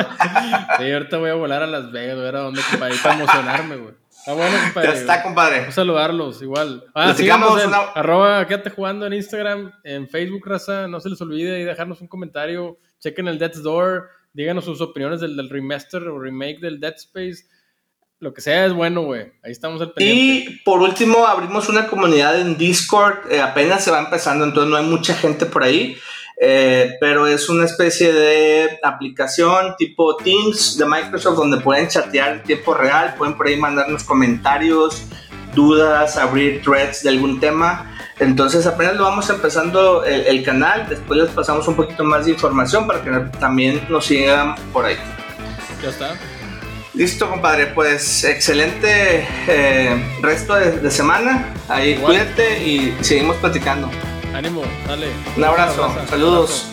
sí, 0.77 0.91
ahorita 0.91 1.17
voy 1.17 1.31
a 1.31 1.33
volar 1.33 1.63
a 1.63 1.67
Las 1.67 1.91
Vegas, 1.91 2.17
a 2.17 2.21
ver 2.21 2.35
a 2.35 2.39
dónde, 2.41 2.61
para 2.79 3.15
emocionarme, 3.15 3.75
güey. 3.77 3.95
Ah, 4.29 4.33
bueno, 4.33 4.55
compadre. 4.63 4.89
Ya 4.89 4.93
está, 4.93 5.23
compadre. 5.23 5.71
Saludarlos, 5.71 6.43
igual. 6.43 6.83
Ah, 6.93 7.15
sigamos 7.15 7.63
en 7.63 7.71
arroba, 7.73 8.45
quédate 8.45 8.69
jugando 8.69 9.07
en 9.07 9.13
Instagram, 9.13 9.71
en 9.83 10.07
Facebook, 10.07 10.45
raza. 10.45 10.87
No 10.87 10.99
se 10.99 11.09
les 11.09 11.19
olvide 11.19 11.59
y 11.59 11.63
dejarnos 11.63 11.99
un 11.99 12.07
comentario. 12.07 12.77
Chequen 12.99 13.27
el 13.27 13.39
Death's 13.39 13.63
Door. 13.63 14.07
Díganos 14.31 14.65
sus 14.65 14.81
opiniones 14.81 15.19
del, 15.19 15.35
del 15.35 15.49
remaster 15.49 16.03
o 16.03 16.19
remake 16.19 16.59
del 16.59 16.79
Dead 16.79 16.93
Space. 16.97 17.45
Lo 18.19 18.31
que 18.31 18.41
sea 18.41 18.67
es 18.67 18.73
bueno, 18.73 19.01
güey. 19.01 19.31
Ahí 19.43 19.51
estamos 19.51 19.81
al 19.81 19.93
pendiente. 19.93 20.51
Y 20.51 20.57
por 20.59 20.79
último, 20.79 21.25
abrimos 21.25 21.67
una 21.67 21.87
comunidad 21.87 22.39
en 22.39 22.55
Discord. 22.55 23.31
Eh, 23.31 23.41
apenas 23.41 23.83
se 23.83 23.89
va 23.89 23.99
empezando, 23.99 24.45
entonces 24.45 24.69
no 24.69 24.77
hay 24.77 24.85
mucha 24.85 25.15
gente 25.15 25.47
por 25.47 25.63
ahí. 25.63 25.97
Eh, 26.41 26.95
pero 27.01 27.27
es 27.27 27.49
una 27.49 27.65
especie 27.65 28.13
de 28.13 28.79
aplicación 28.81 29.75
tipo 29.77 30.15
Teams 30.15 30.77
de 30.77 30.85
Microsoft 30.85 31.35
donde 31.35 31.57
pueden 31.57 31.89
chatear 31.89 32.31
en 32.33 32.43
tiempo 32.43 32.73
real, 32.73 33.13
pueden 33.17 33.35
por 33.35 33.47
ahí 33.47 33.57
mandarnos 33.57 34.05
comentarios, 34.05 35.03
dudas, 35.53 36.15
abrir 36.15 36.61
threads 36.61 37.03
de 37.03 37.09
algún 37.09 37.41
tema. 37.41 37.93
Entonces 38.19 38.65
apenas 38.65 38.95
lo 38.95 39.03
vamos 39.03 39.29
empezando 39.29 40.05
el, 40.05 40.43
canal, 40.43 40.87
después 40.87 41.19
les 41.19 41.29
pasamos 41.29 41.67
un 41.67 41.75
poquito 41.75 42.03
más 42.05 42.25
de 42.25 42.31
información 42.31 42.87
para 42.87 43.01
que 43.01 43.11
también 43.37 43.85
nos 43.89 44.05
sigan 44.05 44.55
por 44.71 44.85
ahí. 44.85 44.97
Ya 45.83 45.89
está. 45.89 46.15
Listo, 46.93 47.29
compadre. 47.29 47.67
Pues 47.67 48.23
excelente 48.25 49.25
eh, 49.47 50.17
resto 50.21 50.55
de, 50.55 50.91
semana. 50.91 51.53
Ahí 51.69 51.95
cuídate 51.95 52.65
y 52.65 52.97
seguimos 53.01 53.37
platicando. 53.37 53.89
Ánimo, 54.33 54.61
dale. 54.87 55.07
Un 55.35 55.43
abrazo, 55.43 55.89
saludos. 56.07 56.65